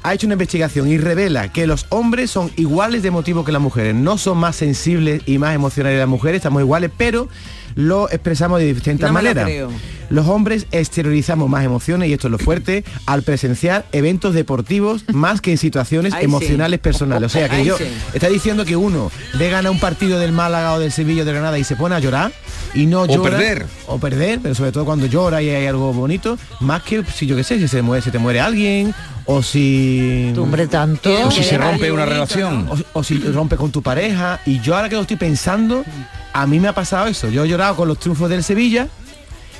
ha 0.03 0.15
hecho 0.15 0.27
una 0.27 0.35
investigación 0.35 0.89
y 0.89 0.97
revela 0.99 1.53
que 1.53 1.67
los 1.67 1.87
hombres 1.91 2.31
son 2.31 2.51
iguales 2.57 3.03
de 3.03 3.09
emotivos 3.09 3.45
que 3.45 3.53
las 3.53 3.61
mujeres. 3.61 3.95
No 3.95 4.17
son 4.19 4.39
más 4.39 4.57
sensibles 4.57 5.23
y 5.27 5.37
más 5.39 5.55
emocionales 5.55 5.99
las 5.99 6.09
mujeres, 6.09 6.39
estamos 6.39 6.63
iguales, 6.63 6.91
pero 6.97 7.29
lo 7.77 8.11
expresamos 8.11 8.59
de 8.59 8.75
distintas 8.75 9.09
No 9.11 9.15
me 9.15 9.23
lo 9.23 9.35
maneras. 9.35 9.71
Los 10.09 10.27
hombres 10.29 10.67
exteriorizamos 10.71 11.49
más 11.49 11.65
emociones, 11.65 12.09
y 12.09 12.13
esto 12.13 12.29
es 12.29 12.31
lo 12.33 12.39
fuerte, 12.39 12.85
al 13.07 13.23
presenciar 13.23 13.87
eventos 13.93 14.35
deportivos 14.35 15.05
más 15.13 15.41
que 15.41 15.51
en 15.53 15.59
situaciones 15.59 16.13
Ay, 16.15 16.21
sí. 16.21 16.25
emocionales 16.27 16.79
personales. 16.81 17.27
O 17.27 17.29
sea 17.39 17.49
que 17.49 17.57
Ay, 17.57 17.65
yo 17.65 17.77
sí. 17.77 17.85
está 18.15 18.29
diciendo 18.29 18.65
que 18.65 18.77
uno 18.77 19.11
ve 19.39 19.51
ganar 19.51 19.71
un 19.73 19.81
partido 19.81 20.19
del 20.19 20.31
Málaga 20.33 20.75
o 20.75 20.79
del 20.79 20.93
Sevilla 20.93 21.23
o 21.23 21.25
de 21.25 21.33
Granada 21.33 21.59
y 21.59 21.65
se 21.65 21.75
pone 21.77 21.95
a 21.97 21.99
llorar 21.99 22.33
y 22.73 22.87
no 22.87 23.03
O 23.03 23.07
llora 23.07 23.31
perder. 23.37 23.67
o 23.89 23.99
perder, 23.99 24.39
pero 24.43 24.55
sobre 24.55 24.71
todo 24.73 24.85
cuando 24.85 25.07
llora 25.07 25.43
y 25.43 25.51
hay 25.51 25.67
algo 25.67 25.93
bonito, 25.93 26.39
más 26.61 26.83
que 26.83 27.03
si 27.05 27.27
yo 27.27 27.35
qué 27.37 27.43
sé, 27.45 27.59
si 27.59 27.67
se 27.69 27.83
muere, 27.83 28.01
se 28.03 28.11
te 28.13 28.19
muere 28.19 28.41
alguien 28.41 28.95
o 29.27 29.43
si 29.43 30.33
hombre, 30.39 30.67
tanto. 30.67 31.27
O 31.27 31.31
si 31.31 31.43
se 31.43 31.59
rompe 31.59 31.91
una 31.91 32.07
relación. 32.07 32.69
o, 32.71 33.01
o 33.01 33.03
si 33.03 33.19
rompe 33.19 33.57
con 33.57 33.71
tu 33.71 33.83
pareja 33.83 34.41
y 34.47 34.61
yo 34.61 34.77
ahora 34.77 34.89
que 34.89 34.95
lo 34.95 35.03
estoy 35.03 35.17
pensando, 35.17 35.85
a 36.33 36.47
mí 36.47 36.61
me 36.61 36.69
ha 36.69 36.73
pasado 36.73 37.07
eso. 37.07 37.29
Yo 37.29 37.45
he 37.45 37.49
llorado 37.49 37.77
con 37.77 37.89
los 37.89 37.99
triunfos 37.99 38.31
del 38.31 38.43
Sevilla 38.43 38.89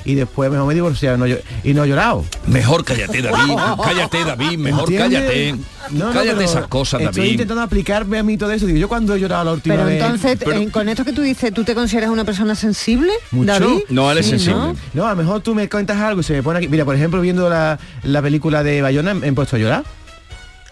y 0.07 0.15
después 0.15 0.49
mejor 0.49 0.65
me 0.67 0.73
he 0.73 0.75
divorciado 0.75 1.15
y 1.15 1.19
no, 1.19 1.25
he- 1.25 1.43
y 1.63 1.73
no 1.73 1.83
he 1.83 1.87
llorado. 1.89 2.23
Mejor 2.47 2.83
cállate, 2.85 3.21
David. 3.21 3.53
Cállate, 3.83 4.23
David. 4.23 4.57
Mejor 4.57 4.89
¿Entiendes? 4.91 5.19
cállate. 5.21 5.55
No, 5.91 6.07
no, 6.07 6.13
cállate 6.13 6.37
pero 6.37 6.41
esas 6.49 6.67
cosas, 6.67 7.01
Estoy 7.01 7.15
David. 7.21 7.31
intentando 7.33 7.61
aplicarme 7.61 8.17
a 8.17 8.23
mí 8.23 8.37
todo 8.37 8.51
eso. 8.51 8.65
Digo, 8.65 8.77
yo 8.79 8.87
cuando 8.89 9.15
he 9.15 9.19
llorado 9.19 9.43
la 9.45 9.51
última 9.53 9.75
Pero 9.75 9.87
vez. 9.87 10.01
entonces, 10.01 10.37
Pero- 10.43 10.57
eh, 10.59 10.69
con 10.71 10.89
esto 10.89 11.05
que 11.05 11.13
tú 11.13 11.21
dices, 11.21 11.53
¿tú 11.53 11.63
te 11.63 11.75
consideras 11.75 12.09
una 12.09 12.23
persona 12.25 12.55
sensible, 12.55 13.11
Mucho. 13.31 13.51
David? 13.53 13.79
No, 13.89 14.11
él 14.11 14.17
es 14.17 14.25
Sí, 14.25 14.31
sensible. 14.31 14.57
¿no? 14.59 14.75
No, 14.93 15.05
a 15.07 15.11
lo 15.11 15.15
mejor 15.17 15.41
tú 15.41 15.53
me 15.55 15.69
cuentas 15.69 15.97
algo 15.97 16.21
y 16.21 16.23
se 16.23 16.33
me 16.33 16.43
pone 16.43 16.59
aquí. 16.59 16.67
Mira, 16.67 16.83
por 16.85 16.95
ejemplo, 16.95 17.21
viendo 17.21 17.49
la, 17.49 17.77
la 18.03 18.21
película 18.21 18.63
de 18.63 18.81
Bayona, 18.81 19.13
me 19.13 19.27
he 19.27 19.33
puesto 19.33 19.55
a 19.55 19.59
llorar. 19.59 19.83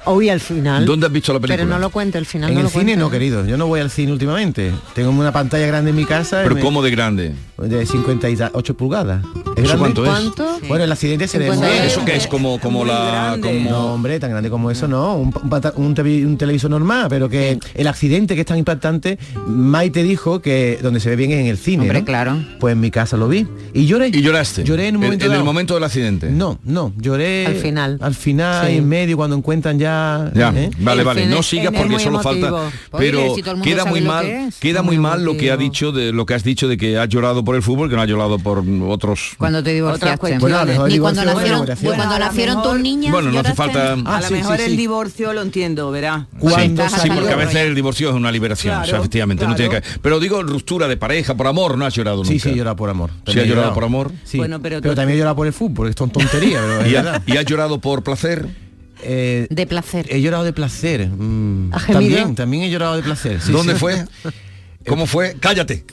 Hoy 0.05 0.29
al 0.29 0.39
final. 0.39 0.85
¿Dónde 0.85 1.07
has 1.07 1.11
visto 1.11 1.33
la 1.33 1.39
película? 1.39 1.57
Pero 1.63 1.69
no 1.69 1.79
lo 1.79 1.89
cuente, 1.89 2.17
al 2.17 2.25
final 2.25 2.49
en 2.49 2.55
no 2.55 2.59
el 2.61 2.63
lo 2.65 2.69
cine 2.69 2.83
cuente. 2.83 2.97
no, 2.97 3.09
querido. 3.09 3.45
Yo 3.45 3.57
no 3.57 3.67
voy 3.67 3.79
al 3.81 3.89
cine 3.89 4.11
últimamente. 4.11 4.71
Tengo 4.93 5.09
una 5.11 5.31
pantalla 5.31 5.65
grande 5.67 5.89
en 5.91 5.95
mi 5.95 6.05
casa. 6.05 6.41
Pero 6.43 6.55
me- 6.55 6.61
¿cómo 6.61 6.81
de 6.83 6.91
grande? 6.91 7.33
De 7.57 7.85
58 7.85 8.75
pulgadas. 8.77 9.23
¿Es 9.55 9.63
¿Eso 9.65 9.77
cuánto 9.77 10.03
es? 10.05 10.09
¿Cuánto? 10.11 10.59
Bueno, 10.67 10.83
el 10.83 10.91
accidente 10.91 11.27
se 11.27 11.37
ve 11.37 11.45
50 11.45 11.65
muy- 11.67 11.77
euros. 11.77 11.91
¿Eso 11.93 12.05
que 12.05 12.15
es 12.15 12.27
como, 12.27 12.59
como 12.59 12.79
Muy 12.79 12.89
la... 12.89 13.37
Como... 13.41 13.69
No, 13.69 13.93
hombre, 13.93 14.19
tan 14.19 14.29
grande 14.31 14.49
como 14.49 14.69
eso 14.71 14.87
no, 14.87 15.15
un, 15.15 15.27
un 15.41 15.49
pata- 15.49 15.73
un 15.77 15.95
televi- 15.95 16.25
un 16.25 16.37
televisor 16.37 16.69
normal, 16.69 17.07
pero 17.09 17.29
que 17.29 17.57
el 17.73 17.87
accidente 17.87 18.35
que 18.35 18.41
es 18.41 18.47
tan 18.47 18.57
impactante, 18.57 19.17
Maite 19.47 20.03
dijo 20.03 20.41
que 20.41 20.77
donde 20.81 20.99
se 20.99 21.09
ve 21.09 21.15
bien 21.15 21.31
es 21.31 21.39
en 21.39 21.45
el 21.47 21.57
cine. 21.57 21.83
Hombre, 21.83 21.99
¿no? 22.01 22.05
claro. 22.05 22.37
Pues 22.59 22.73
en 22.73 22.79
mi 22.81 22.91
casa 22.91 23.15
lo 23.15 23.27
vi. 23.29 23.47
Y 23.73 23.85
lloré. 23.85 24.09
¿Y 24.09 24.21
lloraste? 24.21 24.63
Lloré 24.65 24.89
en 24.89 24.97
un 24.97 25.03
momento 25.03 25.25
En, 25.25 25.31
el 25.31 25.43
momento 25.43 25.73
del 25.75 25.83
accidente. 25.85 26.29
No, 26.29 26.59
no, 26.65 26.91
lloré 26.97 27.45
Al 27.47 27.55
final. 27.55 27.97
Al 28.01 28.13
final, 28.15 28.67
Sí. 28.67 28.75
en 28.77 28.87
medio, 28.89 29.15
cuando 29.17 29.35
encuentran 29.37 29.79
ya. 29.79 29.94
Ya, 30.33 30.51
¿eh? 30.55 30.69
vale, 30.79 31.03
vale, 31.03 31.25
no 31.27 31.43
sigas 31.43 31.73
porque 31.75 31.99
solo 31.99 32.19
emotivo. 32.21 32.57
falta. 32.57 32.77
Oye, 32.91 33.11
Pero 33.11 33.35
si 33.35 33.41
queda 33.61 33.85
muy 33.85 34.01
mal, 34.01 34.25
que 34.25 34.45
es. 34.47 34.55
queda 34.59 34.81
Muy 34.81 34.95
muy 34.97 35.03
mal 35.03 35.23
lo 35.23 35.35
que 35.37 35.51
ha 35.51 35.57
dicho 35.57 35.91
de 35.91 36.11
lo 36.11 36.25
que 36.25 36.33
has 36.35 36.43
dicho 36.43 36.67
de 36.67 36.77
que 36.77 36.97
has 36.97 37.09
llorado 37.09 37.43
por 37.43 37.55
el 37.55 37.61
fútbol, 37.63 37.89
que 37.89 37.95
no 37.95 38.01
has 38.01 38.07
llorado 38.07 38.39
por 38.39 38.63
otros. 38.87 39.33
Cuando 39.37 39.63
te 39.63 39.73
divorciaste. 39.73 40.37
Bueno, 40.39 40.65
Ni 40.87 40.99
cuando 40.99 41.23
nacieron, 41.25 41.61
oración. 41.61 41.95
cuando 41.95 42.15
A 42.15 42.19
lo 42.19 42.25
nacieron 42.25 42.57
mejor- 42.57 42.71
tus 42.73 42.81
niñas. 42.81 43.11
Bueno, 43.11 43.31
no 43.31 43.39
hace 43.39 43.53
falta. 43.53 43.95
Ah, 44.05 44.17
a 44.17 44.21
lo 44.21 44.29
mejor 44.31 44.61
el 44.61 44.77
divorcio 44.77 45.33
lo 45.33 45.41
entiendo, 45.41 45.91
verá. 45.91 46.27
Cuando 46.39 46.87
sí, 46.89 47.09
porque 47.13 47.33
a 47.33 47.35
veces 47.35 47.55
el 47.55 47.75
divorcio 47.75 48.09
es 48.09 48.15
una 48.15 48.31
liberación, 48.31 48.83
efectivamente, 48.83 49.45
no 49.47 49.55
tiene 49.55 49.75
que. 49.81 49.83
Pero 50.01 50.19
digo 50.19 50.41
ruptura 50.43 50.87
de 50.87 50.97
pareja, 50.97 51.35
por 51.35 51.47
amor, 51.47 51.77
no 51.77 51.85
has 51.85 51.93
llorado 51.93 52.17
nunca. 52.17 52.29
Sí, 52.29 52.39
sí, 52.39 52.49
he 52.49 52.55
llorado 52.55 52.75
por 52.75 52.89
amor. 52.89 53.09
Sí, 53.27 53.39
has 53.39 53.45
llorado 53.47 53.73
por 53.73 53.83
amor. 53.83 54.11
Sí. 54.23 54.37
Bueno, 54.37 54.59
pero 54.61 54.81
pero, 54.81 54.95
también 54.95 55.15
he 55.15 55.19
llorado 55.19 55.35
por 55.35 55.47
el 55.47 55.53
fútbol, 55.53 55.93
pero 55.95 56.43
es 56.45 56.51
¿Y, 56.91 56.95
ha- 56.95 57.01
verdad. 57.01 57.21
y 57.25 57.37
has 57.37 57.45
llorado 57.45 57.79
por 57.79 58.03
placer? 58.03 58.47
Eh, 59.03 59.47
De 59.49 59.65
placer. 59.67 60.07
he 60.09 60.21
llorado 60.21 60.43
de 60.43 60.53
placer. 60.53 61.07
mm, 61.07 61.71
también, 61.91 62.35
también 62.35 62.63
he 62.63 62.69
llorado 62.69 62.95
de 62.95 63.03
placer. 63.03 63.41
sí, 63.41 63.51
¿Dónde 63.51 63.73
sí. 63.73 63.79
fue? 63.79 64.05
¿Cómo 64.88 65.05
fue? 65.07 65.36
Cállate. 65.39 65.83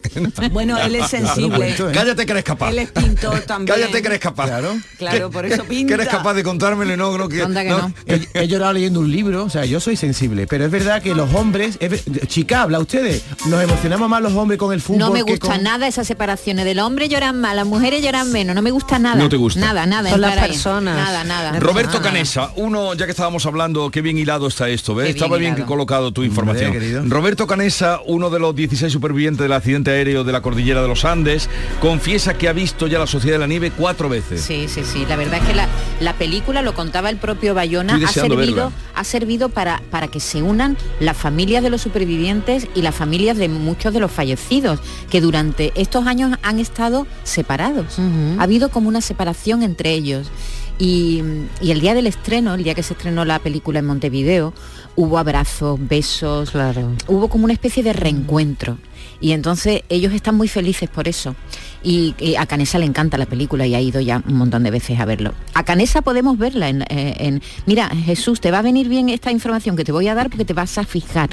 Bueno, 0.52 0.78
él 0.78 0.94
es 0.96 1.06
sensible. 1.10 1.74
Cállate 1.92 2.26
que 2.26 2.32
eres 2.32 2.44
capaz. 2.44 2.70
Él 2.70 2.78
es 2.80 2.90
pintor 2.90 3.40
también. 3.46 3.74
Cállate 3.78 4.00
que 4.02 4.08
eres 4.08 4.20
capaz. 4.20 4.46
Claro. 4.46 4.76
Claro, 4.98 5.30
por 5.30 5.46
eso 5.46 5.62
Que 5.62 5.68
pinta. 5.68 5.94
eres 5.94 6.08
capaz 6.08 6.34
de 6.34 6.42
contármelo 6.42 6.92
y 6.92 6.96
no, 6.96 7.16
no, 7.16 7.28
que, 7.28 7.42
Anda 7.42 7.62
que 7.62 7.68
no. 7.70 7.92
He, 8.06 8.28
he 8.34 8.48
llorado 8.48 8.72
leyendo 8.74 9.00
un 9.00 9.10
libro, 9.10 9.44
o 9.44 9.50
sea, 9.50 9.64
yo 9.64 9.80
soy 9.80 9.96
sensible, 9.96 10.46
pero 10.46 10.64
es 10.64 10.70
verdad 10.70 11.02
que 11.02 11.14
los 11.14 11.32
hombres, 11.34 11.76
es 11.80 12.04
chica, 12.28 12.62
habla 12.62 12.78
ustedes, 12.80 13.22
nos 13.46 13.62
emocionamos 13.62 14.08
más 14.08 14.22
los 14.22 14.32
hombres 14.34 14.58
con 14.58 14.72
el 14.72 14.80
fútbol. 14.80 14.98
No 14.98 15.10
me 15.10 15.24
que 15.24 15.32
gusta 15.32 15.46
con- 15.54 15.62
nada 15.62 15.86
esas 15.86 16.06
separaciones. 16.06 16.64
Del 16.64 16.78
hombre 16.80 17.08
lloran 17.08 17.40
más, 17.40 17.54
las 17.56 17.66
mujeres 17.66 18.02
lloran 18.02 18.30
menos. 18.32 18.54
No 18.54 18.62
me 18.62 18.70
gusta 18.70 18.98
nada. 18.98 19.16
No 19.16 19.28
te 19.28 19.36
gusta. 19.36 19.60
Nada, 19.60 19.86
nada. 19.86 20.10
Son 20.10 20.20
las 20.20 20.36
personas. 20.38 20.96
Nada, 20.96 21.24
nada. 21.24 21.58
Roberto 21.60 21.98
Nada. 21.98 22.02
Canesa, 22.02 22.50
uno, 22.56 22.94
ya 22.94 23.04
que 23.06 23.12
estábamos 23.12 23.46
hablando, 23.46 23.90
qué 23.90 24.02
bien 24.02 24.18
hilado 24.18 24.46
está 24.48 24.68
esto, 24.68 24.94
¿ves? 24.94 25.06
Qué 25.06 25.12
Estaba 25.12 25.36
bien 25.38 25.54
que 25.54 25.64
colocado 25.64 26.12
tu 26.12 26.22
información. 26.24 26.72
querido. 26.72 27.02
Roberto 27.06 27.46
Canesa, 27.46 28.00
uno 28.06 28.28
de 28.30 28.38
los 28.40 28.54
16 28.54 28.81
supervivientes 28.90 29.42
del 29.42 29.52
accidente 29.52 29.90
aéreo 29.90 30.24
de 30.24 30.32
la 30.32 30.40
cordillera 30.40 30.82
de 30.82 30.88
los 30.88 31.04
Andes, 31.04 31.48
confiesa 31.80 32.34
que 32.34 32.48
ha 32.48 32.52
visto 32.52 32.86
ya 32.86 32.98
la 32.98 33.06
Sociedad 33.06 33.36
de 33.36 33.40
la 33.40 33.46
Nieve 33.46 33.72
cuatro 33.76 34.08
veces. 34.08 34.40
Sí, 34.40 34.66
sí, 34.68 34.82
sí. 34.84 35.04
La 35.08 35.16
verdad 35.16 35.40
es 35.40 35.48
que 35.48 35.54
la, 35.54 35.68
la 36.00 36.14
película, 36.14 36.62
lo 36.62 36.74
contaba 36.74 37.10
el 37.10 37.16
propio 37.16 37.54
Bayona, 37.54 37.94
ha 37.94 38.12
servido, 38.12 38.36
verla. 38.36 38.72
ha 38.94 39.04
servido 39.04 39.48
para, 39.48 39.82
para 39.90 40.08
que 40.08 40.20
se 40.20 40.42
unan 40.42 40.76
las 41.00 41.16
familias 41.16 41.62
de 41.62 41.70
los 41.70 41.82
supervivientes 41.82 42.66
y 42.74 42.82
las 42.82 42.94
familias 42.94 43.36
de 43.36 43.48
muchos 43.48 43.92
de 43.92 44.00
los 44.00 44.10
fallecidos, 44.10 44.80
que 45.10 45.20
durante 45.20 45.72
estos 45.74 46.06
años 46.06 46.36
han 46.42 46.58
estado 46.58 47.06
separados. 47.24 47.98
Ha 48.38 48.42
habido 48.42 48.70
como 48.70 48.88
una 48.88 49.00
separación 49.00 49.62
entre 49.62 49.92
ellos. 49.92 50.30
Y, 50.78 51.22
y 51.60 51.70
el 51.70 51.80
día 51.80 51.94
del 51.94 52.06
estreno, 52.06 52.54
el 52.54 52.64
día 52.64 52.74
que 52.74 52.82
se 52.82 52.94
estrenó 52.94 53.24
la 53.24 53.38
película 53.38 53.78
en 53.78 53.86
Montevideo, 53.86 54.52
hubo 54.96 55.18
abrazos, 55.18 55.78
besos, 55.88 56.50
Claro. 56.50 56.92
hubo 57.08 57.28
como 57.28 57.44
una 57.44 57.52
especie 57.52 57.82
de 57.82 57.92
reencuentro. 57.92 58.78
Y 59.20 59.32
entonces 59.32 59.82
ellos 59.88 60.12
están 60.12 60.34
muy 60.34 60.48
felices 60.48 60.88
por 60.90 61.06
eso. 61.06 61.36
Y, 61.84 62.14
y 62.18 62.34
a 62.36 62.46
Canesa 62.46 62.78
le 62.78 62.86
encanta 62.86 63.16
la 63.18 63.26
película 63.26 63.66
y 63.66 63.74
ha 63.74 63.80
ido 63.80 64.00
ya 64.00 64.22
un 64.26 64.34
montón 64.34 64.64
de 64.64 64.70
veces 64.72 64.98
a 64.98 65.04
verlo. 65.04 65.32
A 65.54 65.64
Canesa 65.64 66.02
podemos 66.02 66.38
verla 66.38 66.68
en, 66.68 66.82
eh, 66.82 67.14
en- 67.18 67.42
Mira, 67.66 67.88
Jesús, 67.88 68.40
te 68.40 68.50
va 68.50 68.58
a 68.58 68.62
venir 68.62 68.88
bien 68.88 69.08
esta 69.08 69.30
información 69.30 69.76
que 69.76 69.84
te 69.84 69.92
voy 69.92 70.08
a 70.08 70.14
dar 70.14 70.28
porque 70.28 70.44
te 70.44 70.54
vas 70.54 70.76
a 70.78 70.84
fijar. 70.84 71.30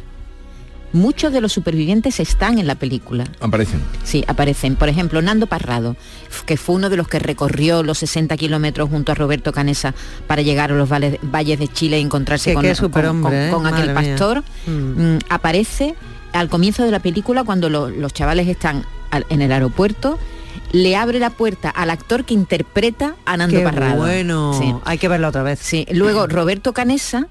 Muchos 0.91 1.31
de 1.31 1.39
los 1.41 1.53
supervivientes 1.53 2.19
están 2.19 2.57
en 2.59 2.65
la 2.67 2.75
película. 2.75 3.25
Aparecen. 3.39 3.79
Sí, 4.03 4.23
aparecen. 4.27 4.75
Por 4.75 4.89
ejemplo, 4.89 5.21
Nando 5.21 5.45
Parrado, 5.47 5.95
que 6.45 6.57
fue 6.57 6.75
uno 6.75 6.89
de 6.89 6.97
los 6.97 7.07
que 7.07 7.19
recorrió 7.19 7.83
los 7.83 7.99
60 7.99 8.35
kilómetros 8.37 8.89
junto 8.89 9.11
a 9.11 9.15
Roberto 9.15 9.51
Canesa 9.51 9.93
para 10.27 10.41
llegar 10.41 10.71
a 10.71 10.75
los 10.75 10.89
valles, 10.89 11.17
valles 11.21 11.59
de 11.59 11.67
Chile 11.67 11.99
y 11.99 12.01
encontrarse 12.01 12.53
con, 12.53 12.63
con- 13.21 13.33
¿eh? 13.33 13.49
con 13.51 13.67
aquel 13.67 13.93
Madre 13.93 14.09
pastor. 14.11 14.43
Mm. 14.65 14.71
Mm, 15.15 15.19
aparece 15.29 15.95
al 16.33 16.49
comienzo 16.49 16.83
de 16.83 16.91
la 16.91 16.99
película 16.99 17.43
cuando 17.43 17.69
lo- 17.69 17.89
los 17.89 18.11
chavales 18.13 18.47
están 18.47 18.83
al- 19.11 19.25
en 19.29 19.41
el 19.41 19.51
aeropuerto. 19.51 20.17
Le 20.71 20.95
abre 20.95 21.19
la 21.19 21.29
puerta 21.31 21.69
al 21.69 21.89
actor 21.89 22.25
que 22.25 22.33
interpreta 22.33 23.15
a 23.25 23.37
Nando 23.37 23.57
Qué 23.57 23.63
Parrado. 23.63 23.97
bueno. 23.97 24.53
Sí. 24.59 24.73
Hay 24.85 24.97
que 24.97 25.07
verla 25.07 25.29
otra 25.29 25.43
vez. 25.43 25.59
Sí, 25.59 25.85
luego 25.91 26.27
Roberto 26.27 26.73
Canesa 26.73 27.27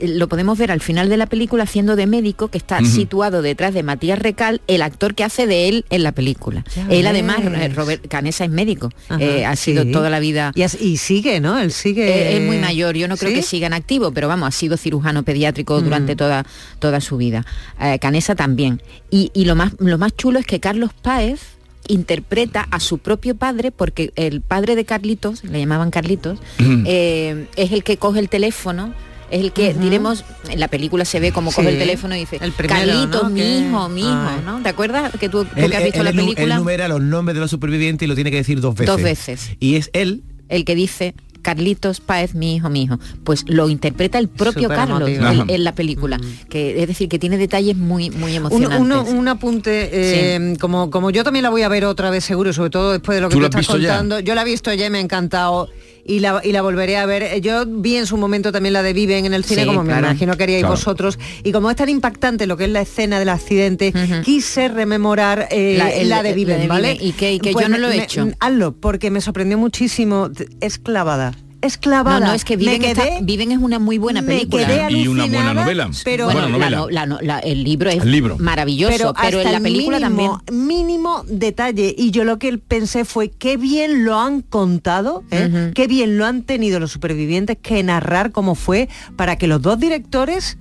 eh, 0.00 0.08
lo 0.08 0.28
podemos 0.28 0.56
ver 0.58 0.70
al 0.72 0.80
final 0.80 1.08
de 1.08 1.16
la 1.16 1.26
película 1.26 1.64
haciendo 1.64 1.96
de 1.96 2.06
médico 2.06 2.48
que 2.48 2.58
está 2.58 2.84
situado 2.84 3.42
detrás 3.42 3.74
de 3.74 3.82
Matías 3.82 4.18
Recal, 4.18 4.60
el 4.66 4.82
actor 4.82 5.14
que 5.14 5.24
hace 5.24 5.46
de 5.46 5.68
él 5.68 5.84
en 5.90 6.02
la 6.02 6.12
película. 6.12 6.64
Ya 6.74 6.86
él 6.88 7.06
además, 7.06 7.44
ves. 7.44 7.60
eh, 7.62 7.68
Robert 7.68 8.06
Canesa 8.08 8.44
es 8.44 8.50
médico, 8.50 8.90
Ajá, 9.08 9.22
eh, 9.22 9.44
ha 9.46 9.54
sido 9.56 9.82
sí. 9.84 9.92
toda 9.92 10.10
la 10.10 10.18
vida... 10.20 10.52
Y, 10.54 10.62
as- 10.62 10.80
y 10.80 10.96
sigue, 10.96 11.40
¿no? 11.40 11.58
Él 11.58 11.70
sigue. 11.72 12.06
Eh, 12.08 12.36
es 12.36 12.42
muy 12.42 12.58
mayor, 12.58 12.96
yo 12.96 13.08
no 13.08 13.16
creo 13.16 13.30
¿Sí? 13.30 13.36
que 13.36 13.42
siga 13.42 13.66
en 13.66 13.72
activo, 13.74 14.10
pero 14.12 14.28
vamos, 14.28 14.48
ha 14.48 14.52
sido 14.52 14.76
cirujano 14.76 15.22
pediátrico 15.22 15.80
Mm. 15.80 15.84
durante 15.84 16.16
toda, 16.16 16.44
toda 16.78 17.00
su 17.00 17.16
vida. 17.16 17.44
Eh, 17.80 17.98
Canesa 17.98 18.34
también. 18.34 18.82
Y, 19.10 19.30
y 19.34 19.44
lo, 19.44 19.54
más, 19.54 19.72
lo 19.78 19.98
más 19.98 20.14
chulo 20.16 20.38
es 20.38 20.46
que 20.46 20.60
Carlos 20.60 20.90
Páez 21.02 21.40
interpreta 21.88 22.66
a 22.70 22.80
su 22.80 22.98
propio 22.98 23.36
padre 23.36 23.70
porque 23.70 24.12
el 24.16 24.40
padre 24.40 24.74
de 24.74 24.84
Carlitos, 24.84 25.44
le 25.44 25.60
llamaban 25.60 25.90
Carlitos, 25.90 26.38
Mm. 26.58 26.84
eh, 26.86 27.46
es 27.56 27.70
el 27.72 27.84
que 27.84 27.96
coge 27.96 28.18
el 28.18 28.28
teléfono 28.28 28.92
es 29.30 29.40
el 29.40 29.52
que 29.52 29.74
diremos 29.74 30.24
en 30.48 30.60
la 30.60 30.68
película 30.68 31.04
se 31.04 31.18
ve 31.20 31.32
como 31.32 31.50
coge 31.52 31.68
Sí. 31.68 31.72
el 31.74 31.78
teléfono 31.78 32.14
y 32.16 32.20
dice 32.20 32.38
El 32.40 32.52
primero, 32.52 32.78
Carlitos 32.86 33.22
¿no? 33.24 33.30
mi 33.30 33.40
Que- 33.40 33.58
hijo 33.58 33.88
mi 33.88 34.00
hijo. 34.02 34.30
¿no? 34.44 34.62
¿te 34.62 34.68
acuerdas 34.68 35.12
que 35.18 35.28
tú, 35.28 35.44
tú 35.44 35.50
Él, 35.56 35.70
que 35.70 35.76
has 35.76 35.84
visto 35.84 35.98
él 36.00 36.04
la 36.04 36.10
él 36.10 36.16
película 36.16 36.56
numera 36.58 36.88
los 36.88 37.00
nombres 37.00 37.34
de 37.34 37.40
los 37.40 37.50
supervivientes 37.50 38.06
y 38.06 38.08
lo 38.08 38.14
tiene 38.14 38.30
que 38.30 38.36
decir 38.38 38.60
dos 38.60 38.74
veces. 38.74 38.86
Dos 38.94 39.02
veces. 39.02 39.50
Y 39.60 39.74
es 39.76 39.90
él 39.92 40.22
el 40.48 40.64
que 40.64 40.74
dice 40.74 41.14
Carlitos 41.42 42.00
Páez, 42.00 42.34
mi 42.34 42.56
hijo, 42.56 42.68
mi 42.70 42.82
hijo. 42.82 42.98
Pues 43.22 43.44
lo 43.46 43.68
interpreta 43.68 44.18
el 44.18 44.26
propio 44.28 44.68
Carlos 44.68 45.08
en, 45.08 45.62
la 45.64 45.74
película. 45.76 46.18
Que, 46.50 46.82
es 46.82 46.88
decir, 46.88 47.08
que 47.08 47.20
tiene 47.20 47.38
detalles 47.38 47.76
muy, 47.76 48.10
muy 48.10 48.32
Un, 48.32 48.36
emocionantes. 48.38 48.80
uno- 48.80 49.02
un 49.04 49.28
apunte, 49.28 49.90
eh, 49.92 50.56
como, 50.60 50.90
como 50.90 51.10
yo 51.10 51.22
también 51.22 51.44
la 51.44 51.50
voy 51.50 51.62
a 51.62 51.68
ver 51.68 51.84
otra 51.84 52.10
vez 52.10 52.24
seguro, 52.24 52.52
sobre 52.52 52.70
todo 52.70 52.90
después 52.92 53.14
de 53.16 53.20
lo 53.22 53.28
que 53.28 53.36
¿Tú 53.36 53.44
estás 53.44 53.64
ya? 53.64 53.72
contando. 53.74 54.18
Yo 54.18 54.34
la 54.34 54.42
he 54.42 54.44
visto 54.44 54.72
ya 54.74 54.86
y 54.86 54.90
me 54.90 54.98
ha 54.98 55.00
encantado. 55.00 55.68
Y 56.08 56.20
la, 56.20 56.40
y 56.44 56.52
la 56.52 56.62
volveré 56.62 56.96
a 56.96 57.04
ver. 57.06 57.40
Yo 57.40 57.64
vi 57.66 57.96
en 57.96 58.06
su 58.06 58.16
momento 58.16 58.52
también 58.52 58.72
la 58.72 58.82
de 58.82 58.92
Viven 58.92 59.26
en 59.26 59.34
el 59.34 59.44
cine, 59.44 59.62
Sí, 59.62 59.66
como 59.66 59.82
claro. 59.82 60.02
me 60.02 60.06
imagino 60.08 60.36
que 60.36 60.42
haríais 60.44 60.62
Claro. 60.62 60.74
vosotros. 60.74 61.18
Y 61.42 61.50
como 61.52 61.68
es 61.70 61.76
tan 61.76 61.88
impactante 61.88 62.46
lo 62.46 62.56
que 62.56 62.64
es 62.64 62.70
la 62.70 62.80
escena 62.82 63.18
del 63.18 63.28
accidente, 63.28 63.92
quise 64.24 64.68
rememorar 64.68 65.48
eh, 65.50 65.74
La- 65.78 65.86
de 65.86 66.04
la 66.04 66.22
de 66.22 66.32
Viven, 66.34 66.56
Viven. 66.56 66.68
¿vale? 66.68 66.96
Y 67.00 67.12
que- 67.12 67.32
y 67.34 67.40
que 67.40 67.52
Pues 67.52 67.64
yo 67.64 67.68
no 67.68 67.76
me- 67.76 67.80
lo 67.82 67.90
he 67.90 68.02
hecho. 68.02 68.28
Hazlo, 68.38 68.72
porque 68.76 69.10
me 69.10 69.20
sorprendió 69.20 69.58
muchísimo. 69.58 70.30
Es 70.60 70.78
clavada. 70.78 71.32
Es 71.66 71.76
clavada. 71.78 72.20
No, 72.20 72.26
no, 72.26 72.32
es 72.32 72.44
que 72.44 72.56
Viven, 72.56 72.82
está- 72.84 73.02
quedé- 73.04 73.18
Viven 73.22 73.50
es 73.52 73.58
una 73.58 73.78
muy 73.78 73.98
buena 73.98 74.22
película. 74.22 74.88
Y 74.90 75.08
una 75.08 75.26
buena 75.26 75.52
novela. 75.54 75.90
Pero 76.04 76.26
Bueno, 76.26 76.42
la 76.42 76.48
novela. 76.48 76.76
no- 76.76 76.90
la 76.90 77.06
no- 77.06 77.18
la- 77.20 77.38
el 77.40 77.64
libro 77.64 77.90
es 77.90 78.02
El 78.02 78.12
libro. 78.12 78.36
maravilloso, 78.38 79.12
pero, 79.20 79.40
en 79.40 79.46
hasta 79.46 79.50
la 79.52 79.56
el 79.58 79.62
película 79.62 80.08
mínimo, 80.08 80.42
mínimo 80.52 81.24
detalle 81.28 81.94
y 81.96 82.10
yo 82.12 82.24
lo 82.24 82.38
que 82.38 82.56
pensé 82.58 83.04
fue 83.04 83.30
qué 83.30 83.56
bien 83.56 84.04
lo 84.04 84.18
han 84.18 84.42
contado 84.42 85.24
¿eh? 85.30 85.72
qué 85.74 85.86
bien 85.86 86.18
lo 86.18 86.26
han 86.26 86.42
tenido 86.42 86.78
los 86.80 86.92
supervivientes 86.92 87.56
que 87.60 87.82
narrar 87.82 88.32
cómo 88.32 88.54
fue 88.54 88.88
para 89.16 89.36
que 89.36 89.46
los 89.46 89.60
dos 89.62 89.78
directores 89.80 90.58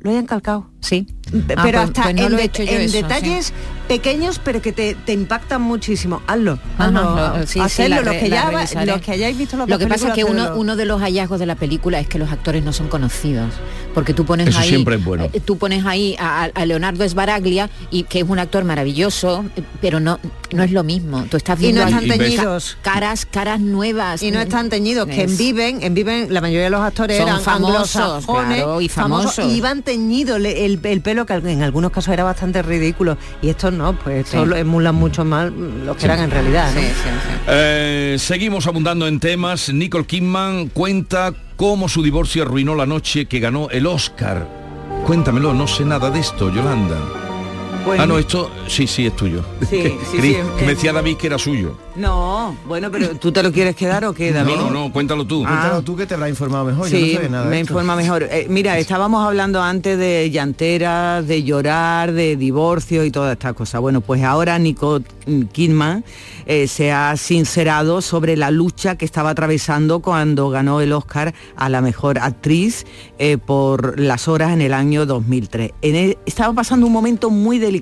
lo 0.00 0.10
hayan 0.10 0.26
calcado 0.26 0.70
sí 0.80 1.06
Ah, 1.26 1.38
pero 1.46 1.56
pues- 1.62 1.74
hasta 1.76 2.02
pues 2.04 2.14
no 2.14 2.22
en, 2.22 2.30
lo 2.32 2.36
he 2.36 2.40
de- 2.40 2.44
hecho 2.46 2.62
yo 2.62 2.72
en 2.72 2.80
eso, 2.82 2.96
detalles 2.96 3.52
pequeños 3.88 4.40
pero 4.42 4.62
que 4.62 4.72
te, 4.72 4.94
te 4.94 5.12
impactan 5.12 5.60
muchísimo 5.60 6.22
hazlo 6.26 6.58
Ajá, 6.78 6.86
hazlo, 6.86 7.16
lo- 7.38 7.46
sí, 7.46 7.52
sí, 7.54 7.60
hacedlo, 7.60 7.96
la 7.96 8.02
los 8.02 8.14
que 8.16 8.28
la 8.28 8.36
ya 8.36 8.50
revisaré. 8.50 8.86
los 8.92 9.00
que 9.02 9.12
hayáis 9.12 9.36
visto 9.36 9.56
Lo 9.66 9.78
que 9.78 9.86
pasa 9.86 10.08
es 10.08 10.14
que 10.14 10.24
uno, 10.24 10.54
uno 10.56 10.76
de 10.76 10.84
los 10.86 11.00
hallazgos 11.00 11.38
de 11.40 11.46
la 11.46 11.54
película 11.54 12.00
es 12.00 12.08
que 12.08 12.18
los 12.18 12.30
actores 12.32 12.62
no 12.64 12.72
son 12.72 12.88
conocidos. 12.88 13.52
Porque 13.94 14.12
tú 14.12 14.24
pones 14.24 14.48
Eso 14.48 14.58
ahí. 14.58 14.68
siempre 14.70 14.96
es 14.96 15.04
bueno. 15.04 15.28
eh, 15.32 15.38
Tú 15.40 15.56
pones 15.56 15.86
ahí 15.86 16.16
a, 16.18 16.44
a 16.52 16.66
Leonardo 16.66 17.08
Sbaraglia 17.08 17.70
y 17.92 18.02
que 18.04 18.18
es 18.20 18.24
un 18.28 18.40
actor 18.40 18.64
maravilloso, 18.64 19.44
pero 19.80 20.00
no, 20.00 20.18
no 20.52 20.62
es 20.64 20.72
lo 20.72 20.82
mismo. 20.82 21.24
Tú 21.30 21.36
estás 21.36 21.58
y 21.60 21.62
viendo 21.62 21.82
no 21.82 21.86
están 21.88 22.02
ahí 22.02 22.08
ca- 22.08 22.18
teñidos 22.24 22.76
caras, 22.82 23.24
caras 23.24 23.60
nuevas. 23.60 24.20
y 24.22 24.32
no 24.32 24.40
están 24.40 24.68
teñidos 24.68 25.06
que 25.06 25.22
en 25.22 25.36
Viven 25.36 25.82
en 25.84 25.94
Viven 25.94 26.34
la 26.34 26.40
mayoría 26.40 26.64
de 26.64 26.70
los 26.70 26.80
actores 26.80 27.18
Son 27.18 27.28
eran 27.28 27.40
famosos, 27.40 28.26
claro, 28.26 28.80
y 28.80 28.88
famosos. 28.88 29.44
y 29.46 29.52
iban 29.56 29.82
teñidos 29.82 30.40
le- 30.40 30.64
el, 30.66 30.80
el 30.82 31.00
pelo 31.02 31.13
que 31.24 31.34
en 31.34 31.62
algunos 31.62 31.92
casos 31.92 32.12
era 32.12 32.24
bastante 32.24 32.62
ridículo 32.62 33.16
y 33.40 33.48
estos 33.50 33.72
no 33.72 33.96
pues 33.96 34.24
estos 34.26 34.42
Sí. 34.42 34.48
lo 34.48 34.56
emulan 34.56 34.94
mucho 34.96 35.24
más 35.24 35.52
lo 35.52 35.96
que 35.96 36.04
eran 36.06 36.18
en 36.20 36.30
realidad 36.30 36.72
¿no? 36.74 36.80
Eh, 37.46 38.16
seguimos 38.18 38.66
abundando 38.66 39.06
en 39.06 39.20
temas. 39.20 39.72
Nicole 39.72 40.06
Kidman 40.06 40.68
cuenta 40.68 41.32
cómo 41.56 41.88
su 41.88 42.02
divorcio 42.02 42.42
arruinó 42.42 42.74
la 42.74 42.86
noche 42.86 43.26
que 43.26 43.38
ganó 43.38 43.68
el 43.70 43.86
Oscar. 43.86 44.46
Cuéntamelo, 45.06 45.54
no 45.54 45.66
sé 45.66 45.84
nada 45.84 46.10
de 46.10 46.20
esto, 46.20 46.52
Yolanda. 46.52 46.96
Pues 47.84 48.00
ah, 48.00 48.06
no, 48.06 48.18
esto 48.18 48.50
sí, 48.66 48.86
sí, 48.86 49.06
es 49.06 49.14
tuyo. 49.14 49.42
Sí, 49.60 49.66
Que- 49.82 49.98
sí, 50.10 50.16
creí 50.16 50.32
sí, 50.34 50.40
que 50.58 50.64
me 50.64 50.74
decía 50.74 50.92
David 50.94 51.16
que 51.18 51.26
era 51.26 51.38
suyo. 51.38 51.76
No, 51.96 52.56
bueno, 52.66 52.90
pero 52.90 53.10
¿tú 53.16 53.30
te 53.30 53.42
lo 53.42 53.52
quieres 53.52 53.76
quedar 53.76 54.04
o 54.06 54.12
qué, 54.14 54.32
David? 54.32 54.54
No, 54.56 54.70
no, 54.70 54.86
no, 54.86 54.92
cuéntalo 54.92 55.24
tú. 55.26 55.44
Ah. 55.46 55.80
tú 55.84 55.94
que 55.94 56.06
te 56.06 56.14
habrás 56.14 56.30
informado 56.30 56.64
mejor, 56.64 56.88
yo 56.88 56.96
Sí, 56.96 57.08
no 57.10 57.14
sabía 57.14 57.28
nada. 57.28 57.44
me 57.44 57.60
informa 57.60 57.94
mejor. 57.94 58.22
Eh, 58.24 58.46
mira, 58.48 58.78
estábamos 58.78 59.24
hablando 59.24 59.62
antes 59.62 59.96
de 59.98 60.30
llanteras, 60.30 61.26
de 61.28 61.44
llorar, 61.44 62.12
de 62.12 62.36
divorcio 62.36 63.04
y 63.04 63.10
todas 63.10 63.32
estas 63.32 63.52
cosas. 63.52 63.80
Bueno, 63.80 64.00
pues 64.00 64.22
ahora 64.24 64.58
Nicole 64.58 65.04
Kidman 65.52 66.04
eh, 66.46 66.66
se 66.66 66.90
ha 66.90 67.16
sincerado 67.16 68.00
sobre 68.02 68.36
la 68.36 68.50
lucha 68.50 68.96
que 68.96 69.04
estaba 69.04 69.30
atravesando 69.30 70.00
cuando 70.00 70.48
ganó 70.50 70.80
el 70.80 70.92
Oscar 70.92 71.32
a 71.54 71.68
la 71.68 71.80
mejor 71.80 72.18
actriz 72.18 72.86
eh, 73.18 73.36
por 73.38 74.00
las 74.00 74.26
horas 74.26 74.52
en 74.52 74.62
el 74.62 74.72
año 74.72 75.06
2003. 75.06 75.72
En 75.82 75.94
el- 75.96 76.18
estaba 76.26 76.52
pasando 76.54 76.86
un 76.86 76.92
momento 76.92 77.28
muy 77.30 77.58
delicado. 77.58 77.73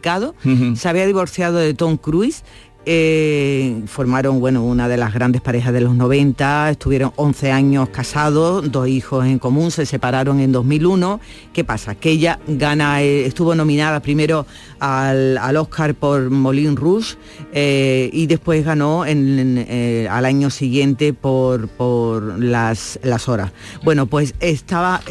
Se 0.77 0.89
había 0.89 1.07
divorciado 1.07 1.59
de 1.59 1.75
Tom 1.75 1.97
Cruise. 1.97 2.43
eh, 2.85 3.81
formaron 3.87 4.41
bueno 4.41 4.65
una 4.65 4.89
de 4.89 4.97
las 4.97 5.15
grandes 5.15 5.41
parejas 5.41 5.73
de 5.73 5.81
los 5.83 5.95
90 5.95 6.71
estuvieron 6.71 7.13
11 7.15 7.53
años 7.53 7.89
casados 7.91 8.73
dos 8.73 8.89
hijos 8.89 9.25
en 9.25 9.39
común. 9.39 9.71
Se 9.71 9.87
separaron 9.87 10.41
en 10.41 10.51
2001 10.51 11.21
qué 11.53 11.63
pasa 11.63 11.95
que 11.95 12.11
ella 12.11 12.41
gana 12.49 13.01
eh, 13.01 13.25
estuvo 13.25 13.55
nominada 13.55 14.01
primero 14.01 14.47
al, 14.81 15.39
al 15.39 15.57
Oscar 15.59 15.95
por 15.95 16.29
Moulin 16.31 16.75
Rouge 16.75 17.15
eh, 17.53 18.11
y 18.13 18.27
después 18.27 18.65
ganó 18.65 19.07
en- 19.07 19.39
en, 19.39 19.65
eh, 19.69 20.09
al 20.11 20.25
año 20.25 20.51
siguiente 20.51 21.13
por 21.13 21.69
por 21.69 22.41
las 22.43 22.99
las 23.05 23.29
horas. 23.29 23.53
Bueno 23.85 24.07
pues 24.07 24.35
estaba 24.41 25.03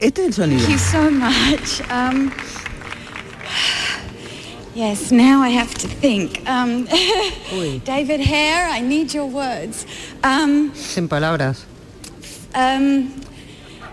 este 0.00 0.22
es 0.22 0.26
el 0.28 0.32
sonido. 0.32 0.60
Thank 0.66 0.70
you 0.72 0.78
so 0.78 1.10
much. 1.10 1.82
Um, 1.92 2.30
yes, 4.78 5.10
now 5.10 5.42
I 5.42 5.50
have 5.50 5.74
to 5.74 5.88
think. 5.88 6.40
Um, 6.48 6.84
David 7.84 8.20
Hare, 8.20 8.68
I 8.70 8.80
need 8.80 9.12
your 9.12 9.26
words. 9.26 9.86
Um, 10.22 10.72
sin 10.74 11.08
palabras 11.08 11.64
um, 12.54 13.10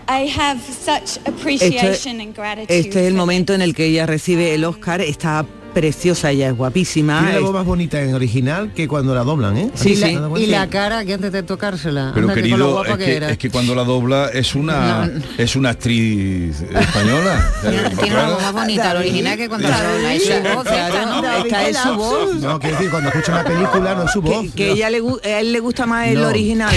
I 0.08 0.26
have 0.26 0.60
such 0.62 1.18
Este, 1.18 1.28
appreciation 1.28 2.20
and 2.20 2.34
gratitude. 2.34 2.70
este 2.70 3.00
es 3.00 3.06
el 3.08 3.14
momento 3.14 3.54
en 3.54 3.60
el 3.62 3.74
que 3.74 3.86
ella 3.86 4.06
recibe 4.06 4.54
el 4.54 4.64
Oscar 4.64 5.00
está 5.00 5.44
preciosa 5.76 6.30
ella 6.30 6.48
es 6.48 6.56
guapísima 6.56 7.18
Tiene 7.18 7.32
la 7.34 7.38
es- 7.38 7.44
voz 7.44 7.52
más 7.52 7.66
bonita 7.66 8.00
en 8.00 8.14
original 8.14 8.72
que 8.74 8.88
cuando 8.88 9.14
la 9.14 9.24
doblan, 9.24 9.58
¿eh? 9.58 9.70
Sí, 9.74 9.92
¿Has 9.92 10.08
sí. 10.08 10.18
y 10.42 10.46
la 10.46 10.68
cara 10.70 11.04
que 11.04 11.12
antes 11.12 11.30
de 11.30 11.42
tocársela 11.42 12.12
Pero 12.14 12.30
anda 12.30 12.34
que 12.34 12.48
con 12.48 12.50
lo 12.50 12.56
querido, 12.56 12.72
guapa 12.72 12.92
es 12.92 12.96
que 12.96 13.04
que, 13.04 13.16
era. 13.16 13.30
es 13.30 13.36
que 13.36 13.50
cuando 13.50 13.74
la 13.74 13.84
dobla 13.84 14.30
es 14.32 14.54
una 14.54 15.10
es 15.36 15.54
una 15.54 15.68
actriz 15.70 16.62
española. 16.62 17.50
Tiene 18.00 18.14
una 18.16 18.28
voz 18.30 18.40
más 18.42 18.52
bonita, 18.54 18.94
la 18.94 19.00
original 19.00 19.36
que 19.36 19.48
cuando 19.50 19.68
la 19.68 19.82
dobla. 19.82 20.14
Es 20.14 20.24
su 20.24 20.32
voz, 20.32 20.66
esta, 20.66 21.04
¿no? 21.04 21.56
es 21.58 21.76
su 21.76 21.94
voz 21.94 22.34
No, 22.36 22.58
quiero 22.58 22.76
decir, 22.76 22.90
cuando 22.90 23.08
escucha 23.10 23.32
una 23.32 23.44
película 23.44 23.94
no 23.96 24.04
es 24.04 24.10
su 24.12 24.22
voz. 24.22 24.46
que, 24.54 24.72
ella 24.72 24.88
le, 24.88 25.02
a 25.24 25.40
él 25.40 25.52
le 25.52 25.60
gusta 25.60 25.84
más 25.84 26.08
el 26.08 26.20
No. 26.22 26.28
original 26.28 26.74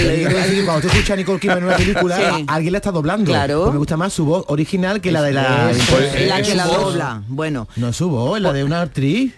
cuando 0.66 0.82
tú 0.82 0.88
escuchas 0.88 1.10
a 1.12 1.16
Nicole 1.16 1.40
Kidman 1.40 1.58
en 1.58 1.64
una 1.64 1.76
película, 1.76 2.40
alguien 2.48 2.72
la 2.72 2.78
está 2.78 2.90
doblando. 2.90 3.30
Claro. 3.30 3.60
Pues 3.62 3.72
me 3.72 3.78
gusta 3.78 3.96
más 3.96 4.12
su 4.12 4.26
voz 4.26 4.44
original 4.48 5.00
que 5.00 5.10
la 5.10 5.22
de 5.22 5.32
la... 5.32 5.72
La 6.28 6.42
que 6.42 6.54
la 6.54 6.66
dobla 6.66 7.22
bueno 7.28 7.66
No 7.76 7.88
es 7.88 7.96
su 7.96 8.10
voz, 8.10 8.38
la 8.40 8.52
de 8.52 8.62
una 8.62 8.89
actriz. 8.90 9.32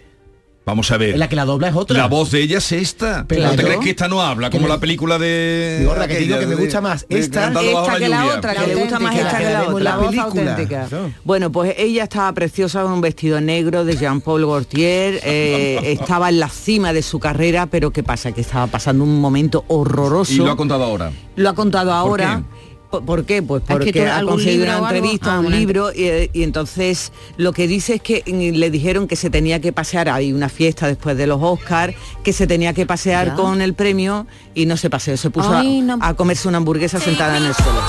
Vamos 0.65 0.93
a 0.93 0.97
ver. 0.97 1.19
La 1.19 1.29
que 1.29 1.35
la 1.35 1.45
dobla 1.45 1.67
es 1.71 1.75
otra. 1.75 1.99
La 1.99 2.07
voz 2.07 2.31
de 2.31 2.41
ella 2.41 2.59
es 2.59 2.71
esta. 2.71 3.25
Pero 3.27 3.43
¿No 3.43 3.57
te 3.57 3.65
crees 3.65 3.81
que 3.81 3.91
esta 3.91 4.07
no 4.07 4.23
habla 4.23 4.49
como 4.49 4.69
la 4.69 4.79
película 4.79 5.19
de... 5.19 5.79
Vigorra, 5.81 6.07
que 6.07 6.19
digo 6.19 6.37
me 6.47 6.55
gusta 6.55 6.81
más 6.81 7.05
de 7.09 7.19
esta- 7.19 7.49
esta 7.49 7.99
que 7.99 8.09
la 8.09 8.27
otra 8.27 8.55
que 8.55 8.67
le 8.69 8.75
gusta 8.77 9.01
más 9.01 9.17
esta 9.17 9.39
que 9.39 9.45
que 9.45 9.51
la 9.51 9.63
la 9.63 9.69
otra 9.69 9.81
la 9.83 9.97
voz 9.97 10.07
película. 10.11 10.51
auténtica. 10.53 10.89
Bueno, 11.25 11.51
pues 11.51 11.75
ella 11.77 12.05
estaba 12.05 12.33
preciosa 12.33 12.83
con 12.85 12.93
un 12.93 13.01
vestido 13.01 13.41
negro 13.41 13.85
de 13.85 13.97
Jean-Paul 13.97 14.47
Gaultier, 14.47 15.19
eh, 15.25 15.81
estaba 16.01 16.29
en 16.29 16.39
la 16.39 16.49
cima 16.49 16.93
de 16.93 17.03
su 17.03 17.19
carrera, 17.19 17.67
pero 17.67 17.91
¿qué 17.91 18.05
pasa? 18.05 18.31
Que 18.31 18.43
estaba 18.43 18.69
pasando 18.69 19.03
un 19.03 19.21
momento 19.21 19.65
horroroso. 19.67 20.33
Y 20.33 20.37
lo 20.37 20.53
ha 20.53 20.57
contado 20.57 20.85
ahora. 20.85 21.11
Lo 21.35 21.49
ha 21.51 21.55
contado 21.57 21.93
ahora. 21.93 22.45
qué? 22.49 22.72
¿Por, 23.01 23.25
qué? 23.25 23.43
Pues 23.43 23.63
que 23.63 23.73
porque 23.73 24.07
ha 24.09 24.23
conseguido 24.23 24.65
una 24.65 24.75
algo? 24.77 24.89
entrevista, 24.91 25.35
Ah, 25.37 25.41
un 25.41 25.51
libro, 25.51 25.93
y, 25.93 26.31
y 26.35 26.43
entonces 26.43 27.11
lo 27.39 27.53
que 27.53 27.67
dice 27.67 27.95
es 27.95 28.03
que 28.03 28.23
mm, 28.27 28.59
le 28.59 28.71
dijeron 28.71 29.09
que 29.09 29.17
se 29.17 29.31
tenía 29.31 29.61
que 29.61 29.73
pasear, 29.73 30.09
hay 30.11 30.33
una 30.33 30.49
fiesta 30.51 30.87
después 30.87 31.17
de 31.17 31.27
los 31.27 31.39
Oscars, 31.43 31.95
que 32.23 32.33
se 32.35 32.47
tenía 32.47 32.73
que 32.75 32.85
pasear 32.87 33.29
Ya. 33.29 33.35
con 33.35 33.63
el 33.63 33.73
premio 33.75 34.27
y 34.55 34.67
no 34.67 34.77
se 34.77 34.91
paseó, 34.91 35.17
se 35.17 35.31
puso 35.31 35.53
a- 35.55 35.61
Ay, 35.61 35.81
no. 35.81 35.99
a, 36.01 36.15
comerse 36.15 36.49
una 36.49 36.59
hamburguesa 36.59 37.01
sentada 37.01 37.39
en 37.39 37.45
el 37.47 37.55
suelo. 37.55 37.81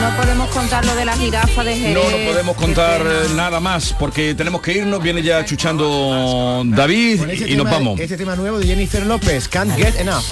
No 0.00 0.16
podemos 0.22 0.48
contar 0.50 0.84
lo 0.84 0.94
de 0.94 1.04
la 1.06 1.16
jirafa 1.16 1.64
de 1.64 1.74
Jerez. 1.76 1.94
No, 1.94 2.02
no 2.18 2.30
podemos 2.30 2.56
contar 2.56 3.00
eh, 3.00 3.28
nada 3.34 3.58
más 3.60 3.94
porque 3.98 4.34
tenemos 4.34 4.60
que 4.60 4.74
irnos. 4.74 5.02
Viene 5.02 5.22
ya 5.22 5.42
chuchando 5.46 6.62
David 6.66 7.22
y 7.30 7.56
nos 7.56 7.64
tema- 7.66 7.70
vamos. 7.70 7.98
Este 8.00 8.16
tema 8.18 8.36
nuevo 8.36 8.58
de 8.58 8.66
Jennifer 8.66 9.06
López, 9.06 9.48
Can't 9.48 9.74
Get 9.74 9.98
Enough. 9.98 10.22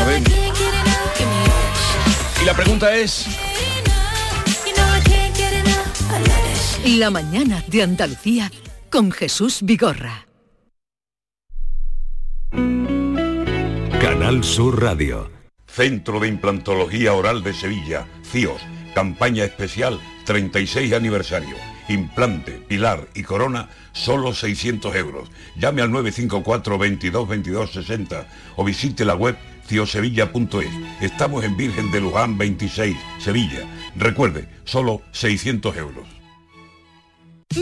A 0.00 0.04
ver. 0.04 0.22
Y 2.40 2.44
la 2.44 2.54
pregunta 2.54 2.94
es... 2.94 3.26
La 6.86 7.10
mañana 7.10 7.62
de 7.66 7.82
Andalucía 7.82 8.50
con 8.88 9.10
Jesús 9.12 9.58
Vigorra. 9.62 10.26
Canal 14.00 14.42
Sur 14.42 14.82
Radio. 14.82 15.30
Centro 15.66 16.18
de 16.18 16.28
Implantología 16.28 17.12
Oral 17.12 17.42
de 17.42 17.52
Sevilla, 17.52 18.06
CIOS. 18.24 18.62
Campaña 18.94 19.44
especial 19.44 20.00
36 20.24 20.92
aniversario. 20.94 21.56
Implante, 21.88 22.52
pilar 22.52 23.08
y 23.14 23.22
corona, 23.22 23.68
solo 23.92 24.32
600 24.32 24.94
euros. 24.96 25.30
Llame 25.56 25.82
al 25.82 25.90
954 25.90 26.78
22 26.78 27.28
22 27.28 27.72
60 27.72 28.26
o 28.56 28.64
visite 28.64 29.04
la 29.04 29.14
web 29.14 29.36
ciosevilla.es. 29.70 30.68
Estamos 31.00 31.44
en 31.44 31.56
Virgen 31.56 31.92
de 31.92 32.00
Luján 32.00 32.36
26, 32.36 32.96
Sevilla. 33.18 33.60
Recuerde, 33.94 34.48
solo 34.64 35.00
600 35.12 35.76
euros. 35.76 36.06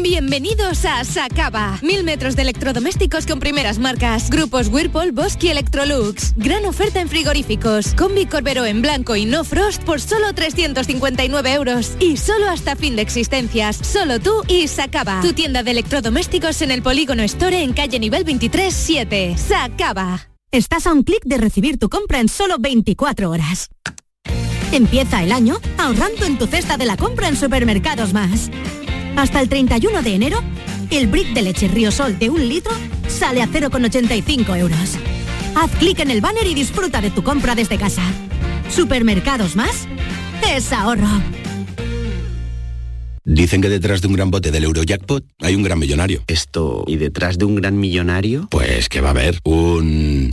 Bienvenidos 0.02 0.84
a 0.84 1.02
Sacaba. 1.04 1.78
Mil 1.82 2.04
metros 2.04 2.36
de 2.36 2.42
electrodomésticos 2.42 3.26
con 3.26 3.40
primeras 3.40 3.78
marcas. 3.78 4.28
Grupos 4.28 4.68
Whirlpool, 4.68 5.12
Bosque 5.12 5.46
y 5.46 5.50
Electrolux. 5.50 6.34
Gran 6.36 6.66
oferta 6.66 7.00
en 7.00 7.08
frigoríficos. 7.08 7.94
Combi 7.94 8.26
Corbero 8.26 8.66
en 8.66 8.82
blanco 8.82 9.16
y 9.16 9.24
no 9.24 9.44
frost 9.44 9.82
por 9.84 10.00
solo 10.00 10.32
359 10.34 11.52
euros. 11.54 11.96
Y 12.00 12.18
solo 12.18 12.48
hasta 12.48 12.76
fin 12.76 12.96
de 12.96 13.02
existencias. 13.02 13.76
Solo 13.76 14.18
tú 14.18 14.42
y 14.46 14.68
Sacaba. 14.68 15.20
Tu 15.22 15.32
tienda 15.32 15.62
de 15.62 15.70
electrodomésticos 15.70 16.60
en 16.60 16.70
el 16.70 16.82
Polígono 16.82 17.22
Store 17.22 17.62
en 17.62 17.72
calle 17.72 17.98
nivel 17.98 18.24
23 18.24 18.74
7. 18.74 19.36
Sacaba. 19.38 20.28
Estás 20.50 20.86
a 20.86 20.94
un 20.94 21.02
clic 21.02 21.22
de 21.26 21.36
recibir 21.36 21.78
tu 21.78 21.90
compra 21.90 22.20
en 22.20 22.28
solo 22.28 22.56
24 22.58 23.30
horas. 23.30 23.68
Empieza 24.72 25.22
el 25.22 25.30
año 25.30 25.58
ahorrando 25.76 26.24
en 26.24 26.38
tu 26.38 26.46
cesta 26.46 26.78
de 26.78 26.86
la 26.86 26.96
compra 26.96 27.28
en 27.28 27.36
Supermercados 27.36 28.14
Más. 28.14 28.50
Hasta 29.14 29.42
el 29.42 29.50
31 29.50 30.00
de 30.00 30.14
enero, 30.14 30.42
el 30.90 31.08
brick 31.08 31.34
de 31.34 31.42
leche 31.42 31.68
Riosol 31.68 32.18
de 32.18 32.30
un 32.30 32.48
litro 32.48 32.72
sale 33.08 33.42
a 33.42 33.46
0,85 33.46 34.58
euros. 34.58 34.96
Haz 35.54 35.70
clic 35.72 36.00
en 36.00 36.10
el 36.10 36.22
banner 36.22 36.46
y 36.46 36.54
disfruta 36.54 37.02
de 37.02 37.10
tu 37.10 37.22
compra 37.22 37.54
desde 37.54 37.76
casa. 37.76 38.02
Supermercados 38.70 39.54
Más 39.54 39.86
es 40.50 40.72
ahorro. 40.72 41.08
Dicen 43.28 43.60
que 43.60 43.68
detrás 43.68 44.00
de 44.00 44.08
un 44.08 44.14
gran 44.14 44.30
bote 44.30 44.50
del 44.50 44.64
Eurojackpot 44.64 45.22
hay 45.40 45.54
un 45.54 45.62
gran 45.62 45.78
millonario. 45.78 46.24
Esto, 46.28 46.84
¿y 46.86 46.96
detrás 46.96 47.36
de 47.36 47.44
un 47.44 47.56
gran 47.56 47.78
millonario? 47.78 48.48
Pues 48.50 48.88
que 48.88 49.02
va 49.02 49.08
a 49.08 49.10
haber 49.10 49.38
un... 49.44 50.30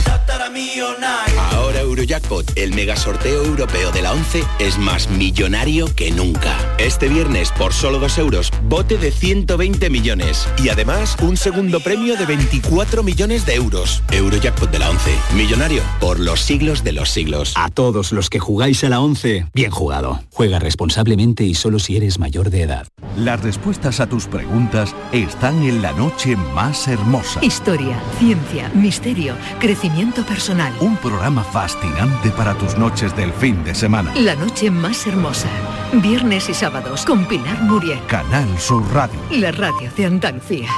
Eurojackpot, 1.96 2.58
el 2.58 2.74
mega 2.74 2.94
sorteo 2.94 3.42
europeo 3.42 3.90
de 3.90 4.02
la 4.02 4.12
11, 4.12 4.44
es 4.58 4.76
más 4.76 5.08
millonario 5.08 5.86
que 5.94 6.10
nunca. 6.10 6.54
Este 6.76 7.08
viernes, 7.08 7.50
por 7.52 7.72
solo 7.72 7.98
2 7.98 8.18
euros, 8.18 8.52
bote 8.68 8.98
de 8.98 9.10
120 9.10 9.88
millones. 9.88 10.46
Y 10.62 10.68
además, 10.68 11.16
un 11.22 11.38
segundo 11.38 11.80
premio 11.80 12.18
de 12.18 12.26
24 12.26 13.02
millones 13.02 13.46
de 13.46 13.54
euros. 13.54 14.02
Eurojackpot 14.10 14.70
de 14.70 14.78
la 14.78 14.90
11, 14.90 15.10
millonario 15.36 15.82
por 15.98 16.20
los 16.20 16.40
siglos 16.40 16.84
de 16.84 16.92
los 16.92 17.08
siglos. 17.08 17.54
A 17.56 17.70
todos 17.70 18.12
los 18.12 18.28
que 18.28 18.40
jugáis 18.40 18.84
a 18.84 18.90
la 18.90 19.00
11, 19.00 19.46
bien 19.54 19.70
jugado. 19.70 20.20
Juega 20.32 20.58
responsablemente 20.58 21.44
y 21.44 21.54
solo 21.54 21.78
si 21.78 21.96
eres 21.96 22.18
mayor 22.18 22.50
de 22.50 22.60
edad. 22.60 22.86
Las 23.16 23.42
respuestas 23.42 24.00
a 24.00 24.06
tus 24.06 24.26
preguntas 24.26 24.94
están 25.12 25.62
en 25.62 25.80
la 25.80 25.92
noche 25.92 26.36
más 26.36 26.88
hermosa. 26.88 27.42
Historia, 27.42 27.98
ciencia, 28.18 28.68
misterio, 28.74 29.34
crecimiento 29.58 30.22
personal. 30.26 30.74
Un 30.80 30.98
programa 30.98 31.42
fascinante 31.86 32.30
para 32.30 32.54
tus 32.54 32.76
noches 32.76 33.14
del 33.16 33.32
fin 33.32 33.62
de 33.64 33.74
semana. 33.74 34.12
La 34.16 34.34
noche 34.34 34.70
más 34.70 35.06
hermosa. 35.06 35.48
Viernes 35.92 36.48
y 36.48 36.54
sábados 36.54 37.04
con 37.04 37.26
Pilar 37.26 37.60
Muriel. 37.62 38.00
Canal 38.06 38.58
Sur 38.58 38.82
Radio. 38.92 39.18
La 39.30 39.52
radio 39.52 39.90
de 39.96 40.06
Andalucía. 40.06 40.68